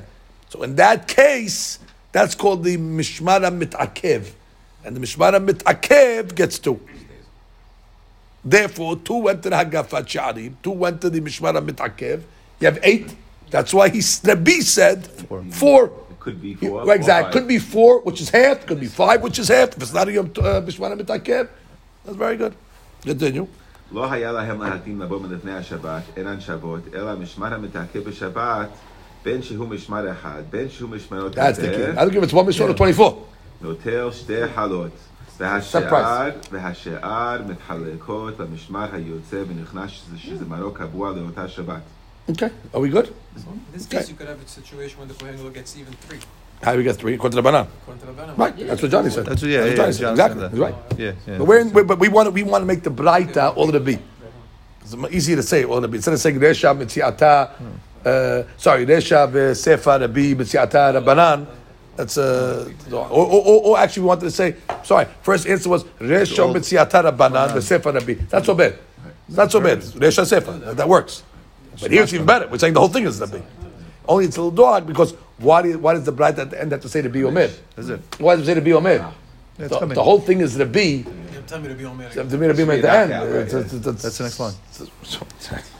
So 0.50 0.64
in 0.64 0.76
that 0.78 1.08
case, 1.08 1.78
that's 2.13 2.35
called 2.35 2.65
the 2.65 2.77
Mishmara 2.77 3.51
Mitakev. 3.57 4.33
And 4.85 4.97
the 4.97 5.01
Mishmara 5.01 5.45
Mitakev 5.45 6.35
gets 6.35 6.59
two. 6.59 6.81
Therefore, 8.45 8.97
two 8.97 9.19
went 9.19 9.43
to 9.43 9.51
the 9.51 9.57
Hagafat 9.57 10.07
Sha'arim, 10.07 10.55
two 10.63 10.71
went 10.71 11.01
to 11.01 11.11
the 11.11 11.21
Mishmara 11.21 11.69
Mitakev. 11.69 12.23
You 12.61 12.67
have 12.67 12.79
eight. 12.83 13.15
That's 13.51 13.75
why 13.75 13.89
he, 13.89 14.03
Rabbi 14.25 14.61
said 14.61 15.07
four. 15.51 15.87
It 16.11 16.21
could 16.21 16.41
be 16.41 16.55
four. 16.55 16.81
Right, 16.81 16.89
or 16.89 16.95
exactly. 16.95 17.25
five. 17.25 17.33
Could 17.33 17.49
be 17.49 17.59
four, 17.59 18.01
which 18.03 18.21
is 18.21 18.31
half. 18.31 18.67
Could 18.67 18.81
be 18.81 18.87
five, 18.87 19.23
which 19.23 19.39
is 19.39 19.49
half. 19.49 19.77
If 19.77 19.83
it's 19.83 19.93
not 19.93 20.09
a 20.09 20.13
Yom 20.13 20.27
uh, 20.27 20.63
Mishmara 20.63 20.99
Mitakev, 21.01 21.49
that's 22.05 22.17
very 22.17 22.37
good. 22.37 22.55
Continue. 23.03 23.47
לא 23.93 24.13
היה 24.13 24.33
להם 24.33 24.63
להקדים 24.63 25.01
לבוא 25.01 25.21
מלפני 25.21 25.53
השבת, 25.55 26.03
אינן 26.17 26.41
שוות, 26.41 26.81
אלא 26.95 27.15
משמר 27.17 27.55
המתעכב 27.55 27.99
בשבת, 28.09 28.69
בין 29.25 29.43
שהוא 29.43 29.69
משמר 29.69 30.13
אחד, 30.13 30.43
בין 30.51 30.67
שהוא 30.71 30.91
משמרות 30.91 31.35
That's 31.39 31.57
the 31.57 31.61
key. 31.61 31.65
יותר, 31.67 31.95
I 31.97 32.05
don't 32.05 32.13
give 32.15 32.23
it's 32.23 32.33
one 32.33 32.47
Mishmara 32.47 32.71
24. 32.75 33.15
נוטל 33.63 34.11
שתי 34.13 34.35
חלות. 34.55 34.91
והשאר, 35.41 36.31
והשאר 36.53 37.43
מתחלקות 37.49 38.41
למשמר 38.41 38.87
היוצא 38.93 39.43
ונכנס 39.49 39.91
שזה- 39.91 40.19
שזמנו 40.19 40.71
קבוע 40.73 41.11
לאותה 41.13 41.49
שבת. 41.49 41.81
Okay. 42.31 42.51
Are 42.75 42.79
we 42.79 42.89
good? 42.91 43.07
In 43.07 43.79
this 43.79 43.87
case, 43.87 44.09
you 44.09 44.15
could 44.19 44.29
have 44.29 44.41
a 44.45 44.49
situation 44.61 44.99
when 45.01 45.09
the 45.09 45.15
Kohen 45.15 45.37
Gadol 45.37 45.51
gets 45.51 45.77
even 45.81 45.93
three. 46.09 46.19
How 46.65 46.73
do 46.73 46.79
we 46.79 46.85
get 46.85 46.97
three? 46.97 47.15
According 47.15 47.37
to 47.37 47.43
the 47.43 47.47
Banan. 47.49 47.67
According 47.83 48.01
to 48.03 48.07
the 48.07 48.15
Rabbanan. 48.19 48.39
Right. 48.43 48.55
That's 48.69 48.83
what 48.83 48.91
Johnny 48.91 49.11
said. 49.11 49.27
That's 49.27 49.43
what- 49.43 49.51
yeah, 49.55 49.61
what 49.61 49.71
yeah, 49.71 49.77
Johnny 49.81 49.93
yeah, 49.93 49.99
said. 49.99 50.05
John 50.07 50.13
Exactly. 50.17 50.41
said 50.41 50.51
He's 50.53 50.61
that. 50.61 50.67
right. 50.67 50.77
Yeah, 50.99 51.13
yeah. 51.29 51.39
But, 51.39 51.47
we're 51.49 51.61
in, 51.65 51.69
we- 51.77 51.85
but 51.91 51.99
we 52.05 52.09
want 52.17 52.27
to 52.29 52.33
we 52.39 52.43
want 52.53 52.63
to 52.65 52.69
make 52.73 52.83
the 52.89 52.95
Braita 53.03 53.45
all 53.59 53.67
of 53.71 53.75
the 53.79 53.85
B. 53.89 53.91
It's 54.83 54.95
easier 55.19 55.37
to 55.43 55.47
say 55.53 55.61
all 55.65 55.77
of 55.81 55.83
the 55.87 55.89
B 55.93 55.95
instead 56.01 56.15
of 56.15 56.21
saying 56.25 56.39
Resha 56.47 56.69
Mitziata. 56.81 57.35
uh, 58.06 58.44
sorry, 58.58 58.86
Resha 58.86 59.28
Sefa 59.54 60.00
Rabbi 60.02 60.34
Mitziata 60.34 60.92
Rabbanan. 61.02 61.46
That's 61.96 62.18
uh, 62.18 62.72
or, 62.92 63.26
or, 63.28 63.42
or, 63.46 63.62
or 63.64 63.78
actually 63.78 64.04
we 64.04 64.08
wanted 64.08 64.22
to 64.26 64.32
say 64.32 64.56
sorry. 64.84 65.06
First 65.22 65.46
answer 65.48 65.70
was 65.70 65.84
Resha 66.00 66.52
Mitziata 66.54 67.04
Rabbanan 67.12 67.50
Sefa 67.58 67.94
Rabbi. 67.94 68.14
That's 68.30 68.46
so 68.46 68.56
bad. 68.56 68.78
That's 69.30 69.52
so 69.52 69.60
bad. 69.62 69.80
Resha 69.82 70.24
Sefa. 70.26 70.60
That, 70.66 70.78
that 70.78 70.90
works. 70.90 71.24
But 71.80 71.92
here 71.92 72.04
it's 72.04 72.14
even 72.14 72.26
better. 72.26 72.48
We're 72.48 72.58
saying 72.58 72.74
the 72.74 72.80
whole 72.80 72.90
thing 72.90 73.06
is 73.06 73.20
Rabbi. 73.20 73.40
Only 74.08 74.26
it's 74.26 74.38
a 74.38 74.42
little 74.42 74.52
dog 74.66 74.88
because 74.88 75.14
why, 75.38 75.62
do- 75.62 75.78
why 75.80 75.94
does 75.94 76.04
the 76.06 76.12
Braita 76.14 76.40
at 76.40 76.50
the 76.52 76.60
end 76.62 76.72
have 76.72 76.82
to 76.82 76.90
say 76.90 77.02
the 77.02 77.10
B 77.10 77.24
Omer? 77.24 77.50
Is 77.78 77.90
it? 77.90 78.02
Why 78.20 78.36
does 78.36 78.44
it 78.44 78.46
say 78.48 78.54
the 78.56 78.62
B 78.62 78.74
Omer? 78.74 79.12
The, 79.58 79.68
the 79.96 80.04
whole 80.04 80.20
thing 80.20 80.40
is 80.42 80.58
Rabbi. 80.58 80.80
You 80.80 81.06
tell 81.46 81.60
me 81.60 81.68
to 81.68 81.76
be 81.76 81.86
Omer. 81.86 82.10
To 82.10 82.24
me, 82.24 82.48
Rabbi 82.48 82.62
at 82.78 82.82
the 82.82 82.92
end. 82.92 83.12
It's- 83.12 83.54
it's- 83.54 83.74
it's- 83.74 84.02
That's 84.02 84.18
the 84.18 84.24
next 84.24 84.40
line. 84.40 85.72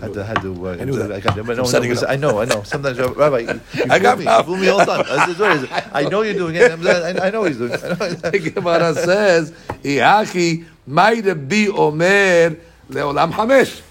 Had 0.00 0.14
to, 0.14 0.24
had 0.24 0.40
to, 0.42 0.68
uh, 0.68 0.76
I 0.78 0.84
knew 0.84 0.96
that. 0.96 1.10
I, 1.10 1.18
got, 1.18 1.34
but 1.34 1.56
no, 1.56 1.64
I'm 1.64 1.88
no. 1.88 2.06
I 2.08 2.16
know, 2.16 2.38
I 2.40 2.44
know. 2.44 2.62
Sometimes, 2.62 2.98
Rabbi, 3.00 3.38
you, 3.38 3.60
you 3.74 3.84
I 3.90 3.98
got 3.98 4.18
me, 4.18 4.26
you 4.26 4.42
fool 4.44 4.56
me 4.56 4.68
all 4.68 4.78
the 4.78 4.84
time. 4.84 5.04
I, 5.08 5.66
said, 5.66 5.90
I 5.92 6.08
know 6.08 6.22
you're 6.22 6.34
doing 6.34 6.54
it. 6.54 6.70
I'm- 6.70 6.86
I, 6.86 7.26
I 7.26 7.30
know 7.30 7.42
he's 7.44 7.58
doing 7.58 7.72
it. 7.72 7.82
I 7.82 7.88
know. 7.88 7.96
The 8.14 8.52
Gemara 8.54 8.94
says, 8.94 9.50
"Iachi 9.82 10.64
may 10.86 11.20
Rabbi 11.20 11.66
Omer 11.66 12.56
leolam 12.90 13.32
hamesh." 13.32 13.82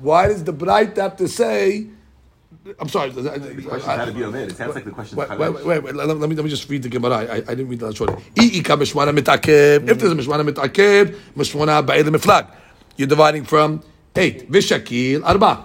Why 0.00 0.28
does 0.28 0.44
the 0.44 0.52
Bright 0.52 0.96
have 0.96 1.16
to 1.16 1.26
say? 1.26 1.88
I'm 2.78 2.88
sorry. 2.88 3.10
The 3.10 3.22
question 3.68 3.90
had 3.90 4.04
to 4.04 4.12
be 4.12 4.22
omitted. 4.22 4.52
It 4.52 4.56
sounds 4.56 4.74
like 4.74 4.84
the 4.84 4.90
question 4.92 5.16
Wait, 5.18 5.30
wait, 5.30 5.38
wait, 5.38 5.64
wait, 5.64 5.82
wait, 5.82 5.94
Let, 5.96 6.06
let 6.08 6.28
me, 6.28 6.36
let 6.36 6.44
me 6.44 6.50
just 6.50 6.68
read 6.68 6.82
the 6.84 6.88
Gemara. 6.88 7.16
I, 7.16 7.22
I, 7.22 7.34
I 7.36 7.40
didn't 7.40 7.68
read 7.68 7.80
that 7.80 7.96
short. 7.96 8.10
I'ika 8.10 8.76
mishmara 8.76 9.16
mitakev. 9.18 9.88
If 9.88 9.98
there's 9.98 10.12
a 10.12 10.14
mishmara 10.14 10.48
mitakev, 10.48 11.16
mishwana 11.36 11.84
ba'il 11.84 12.04
miflag. 12.04 12.46
You're 12.96 13.08
dividing 13.08 13.44
from 13.44 13.82
eight. 14.18 14.50
Vishakil 14.50 15.24
arba. 15.24 15.64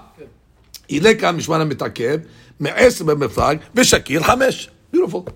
Ileka 0.87 1.33
mishmara 1.35 1.69
mitakev. 1.69 2.27
Me'es 2.59 3.01
b'miflag. 3.01 3.61
Vishakil 3.73 4.19
hamesh. 4.19 4.69
Beautiful. 4.91 5.27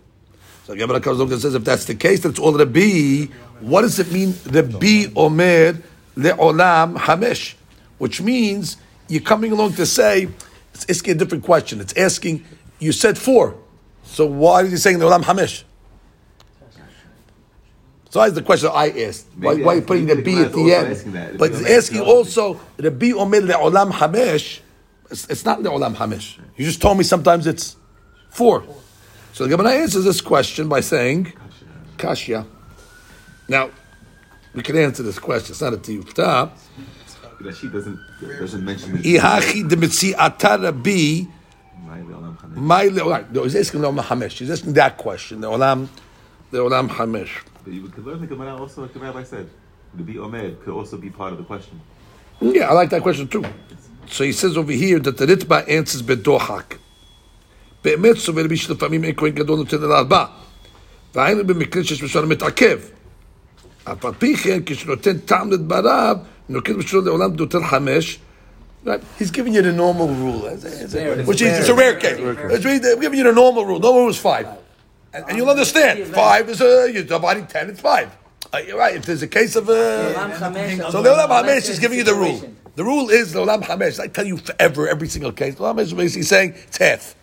So 0.65 0.75
comes 0.75 1.19
along 1.19 1.31
and 1.31 1.41
says, 1.41 1.55
if 1.55 1.63
that's 1.63 1.85
the 1.85 1.95
case, 1.95 2.19
then 2.21 2.31
it's 2.31 2.39
all 2.39 2.51
Rabbi. 2.51 3.27
What 3.61 3.83
does 3.83 3.99
it 3.99 4.11
mean? 4.11 4.35
Rabbi 4.45 5.05
Omer 5.15 5.81
le'olam 6.17 6.97
hamesh. 6.97 7.55
Which 7.97 8.21
means 8.21 8.75
you're 9.07 9.21
coming 9.21 9.53
along 9.53 9.73
to 9.75 9.85
say, 9.85 10.27
it's 10.73 10.85
asking 10.89 11.13
a 11.13 11.15
different 11.15 11.45
question. 11.45 11.79
It's 11.79 11.93
asking, 11.95 12.43
you 12.79 12.91
said 12.91 13.17
four. 13.17 13.55
So 14.03 14.25
why 14.25 14.63
are 14.63 14.65
you 14.65 14.75
saying 14.75 14.97
le'olam 14.97 15.23
hamesh? 15.23 15.63
So 18.09 18.19
that's 18.21 18.33
the 18.33 18.41
question 18.41 18.69
I 18.73 18.89
asked. 19.01 19.27
Why, 19.37 19.55
why 19.55 19.73
are 19.73 19.75
you 19.77 19.81
putting 19.81 20.05
the 20.05 20.15
B 20.15 20.41
at 20.41 20.53
the 20.53 20.59
end? 20.73 20.87
also 20.87 20.91
asking 20.91 21.11
that. 21.13 21.37
But 21.37 21.51
it's 21.51 21.69
asking 21.69 21.99
ask- 21.99 22.07
also, 22.07 22.59
Rabbi 22.79 23.11
Omer 23.11 23.41
le'olam 23.41 23.91
hamesh. 23.91 24.61
It's, 25.11 25.27
it's 25.29 25.43
not 25.45 25.59
le'olam 25.59 25.95
hamesh. 25.95 26.37
You 26.55 26.65
just 26.65 26.81
told 26.81 26.97
me 26.97 27.03
sometimes 27.03 27.47
it's 27.47 27.75
four. 28.29 28.63
So 29.33 29.43
the 29.45 29.55
Gemara 29.55 29.73
answers 29.73 30.05
this 30.05 30.21
question 30.21 30.67
by 30.69 30.79
saying, 30.79 31.33
Kashya. 31.97 32.45
Now, 33.49 33.69
we 34.53 34.63
can 34.63 34.77
answer 34.77 35.03
this 35.03 35.19
question. 35.19 35.51
It's 35.51 35.61
not 35.61 35.73
a 35.73 35.77
tiyufta. 35.77 36.51
Rashi 37.41 37.71
doesn't 37.71 37.99
doesn't 38.39 38.65
mention 38.65 38.97
this. 38.97 39.05
Ihachi 39.05 39.69
demitziata 39.69 40.63
rabbi 40.63 41.27
My 41.85 41.99
le'olam 41.99 42.37
chamesh. 42.37 42.55
my 42.55 42.85
le'olam. 42.87 43.31
No, 43.31 43.43
he's 43.43 43.55
asking 43.55 43.81
le'olam 43.81 44.01
hamesh. 44.01 44.39
He's 44.39 44.49
asking 44.49 44.73
that 44.73 44.97
question. 44.97 45.41
The 45.41 45.47
olam, 45.49 45.87
the 46.51 46.59
le'olam 46.59 46.89
hamesh. 46.89 47.29
But 47.66 47.72
you 47.74 47.82
could 47.94 48.06
learn 48.06 48.20
the 48.20 48.26
Gemara 48.26 48.56
also, 48.56 48.82
like 48.82 48.92
the 48.92 49.00
rabbi 49.00 49.24
said. 49.24 49.46
The 49.94 50.02
be 50.02 50.18
omer 50.18 50.50
could 50.62 50.74
also 50.78 50.96
be 50.96 51.10
part 51.10 51.32
of 51.32 51.38
the 51.38 51.44
question. 51.44 51.80
Yeah, 52.40 52.70
I 52.70 52.72
like 52.72 52.90
that 52.90 53.02
question 53.02 53.28
too. 53.28 53.44
So 54.06 54.24
he 54.24 54.32
says 54.32 54.56
over 54.56 54.72
here 54.72 54.98
that 54.98 55.16
the 55.18 55.26
Ritba 55.26 55.58
answers 55.68 56.02
bedohak. 56.02 56.78
באמת 57.84 58.16
סובר 58.16 58.42
מי 58.48 58.56
שלפעמים 58.56 59.04
אין 59.04 59.12
כהן 59.16 59.30
גדול 59.30 59.56
נותן 59.58 59.82
על 59.82 59.92
ארבע. 59.92 60.24
והיינו 61.14 61.46
במקרה 61.46 61.84
שיש 61.84 62.02
משל 62.02 62.24
מתעכב. 62.24 62.78
אף 63.84 64.04
על 64.04 64.12
פי 64.18 64.36
כן, 64.36 64.60
כשנותן 64.66 65.18
טעם 65.18 65.52
לדבריו, 65.52 66.16
נוקט 66.48 66.74
בשביל 66.74 67.02
לעולם 67.04 67.32
נותן 67.36 67.64
חמש. 67.64 68.18
Right? 68.86 68.88
He's 69.20 69.30
giving 69.30 69.54
you 69.54 69.62
the 69.62 69.72
normal 69.72 70.08
rule, 70.08 70.42
It's- 70.44 70.64
it's 70.64 70.94
a- 70.94 71.24
which 71.30 71.40
is 71.40 71.52
it's 71.60 71.68
a 71.68 71.76
rare 71.82 71.94
case. 71.94 72.18
It's 72.54 72.64
really- 72.64 72.80
We're 72.80 73.02
giving 73.06 73.20
you 73.20 73.26
the 73.30 73.36
normal 73.42 73.64
rule. 73.68 73.80
Normal 73.86 74.00
rule 74.02 74.14
is 74.16 74.22
five, 74.30 74.46
and, 75.17 75.29
and 75.29 75.37
you'll 75.37 75.49
understand. 75.49 76.07
Five 76.13 76.49
is 76.49 76.61
a 76.61 76.89
you're 76.91 77.03
dividing 77.03 77.47
ten. 77.47 77.69
It's 77.69 77.81
five. 77.81 78.15
Uh, 78.53 78.59
you're 78.59 78.77
right. 78.77 78.95
If 78.95 79.05
there's 79.05 79.21
a 79.23 79.27
case 79.27 79.55
of 79.55 79.67
a 79.69 80.13
so 80.91 81.01
the 81.01 81.09
Olam 81.09 81.27
Hamesh 81.29 81.69
is 81.69 81.79
giving 81.79 81.97
you 81.97 82.03
the 82.03 82.13
rule. 82.13 82.41
The 82.75 82.83
rule 82.83 83.09
is 83.09 83.33
the 83.33 83.39
Olam 83.39 83.63
Hamesh. 83.63 83.99
I 83.99 84.07
tell 84.07 84.25
you 84.25 84.37
forever, 84.37 84.87
every 84.87 85.07
single 85.09 85.31
case. 85.31 85.55
The 85.55 85.63
Olam 85.63 85.75
Hamesh 85.75 85.81
is 85.81 85.93
basically 85.93 86.23
saying 86.23 86.53
it's 86.55 86.77
half. 86.77 87.15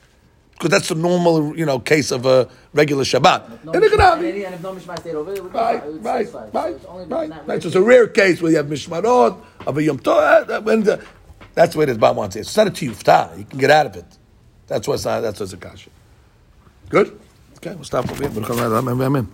Because 0.52 0.70
that's 0.70 0.88
the 0.88 0.94
normal, 0.94 1.56
you 1.58 1.66
know, 1.66 1.80
case 1.80 2.12
of 2.12 2.26
a 2.26 2.48
regular 2.74 3.02
Shabbat. 3.02 3.64
And 3.74 3.82
they're 3.82 3.90
gonna 3.90 4.02
mishmar, 4.02 4.16
have- 4.16 4.22
and 4.24 4.54
if 4.54 4.62
no 4.62 4.72
mishmar 4.74 4.98
stayed 5.00 5.14
over, 5.16 5.32
it 5.34 5.42
would 5.42 5.52
be 5.52 5.58
Right, 5.58 5.80
fine. 5.82 6.00
Right. 6.02 6.28
So 6.30 6.38
right, 6.38 6.50
right, 6.52 7.08
not 7.08 7.20
right. 7.20 7.46
really- 7.48 7.60
So 7.60 7.66
it's 7.68 7.76
a 7.76 7.82
rare 7.82 8.06
case 8.06 8.40
where 8.40 8.52
you 8.52 8.56
have 8.58 8.66
mishmarot 8.66 9.36
of 9.66 9.78
a 9.78 9.82
yom 9.82 9.98
tov. 9.98 10.48
uh, 10.50 10.60
When 10.60 10.84
the, 10.84 11.04
that's 11.54 11.72
the 11.72 11.78
way 11.80 11.86
the 11.86 11.96
Baal 11.96 12.14
wants 12.14 12.36
it. 12.36 12.40
It's 12.40 12.56
not 12.56 12.68
a 12.68 12.70
tiyufta. 12.70 13.36
You 13.36 13.44
can 13.44 13.58
get 13.58 13.70
out 13.70 13.86
of 13.86 13.96
it. 13.96 14.04
That's 14.68 14.86
what's 14.86 15.04
not. 15.04 15.22
That's 15.22 15.40
what's 15.40 15.52
a 15.52 15.56
kasha. 15.56 15.90
Good. 16.88 17.18
Okay, 17.66 17.74
we'll 17.76 17.84
stop 17.84 18.10
over 18.10 18.28
here. 18.28 18.44
Amen. 18.44 19.26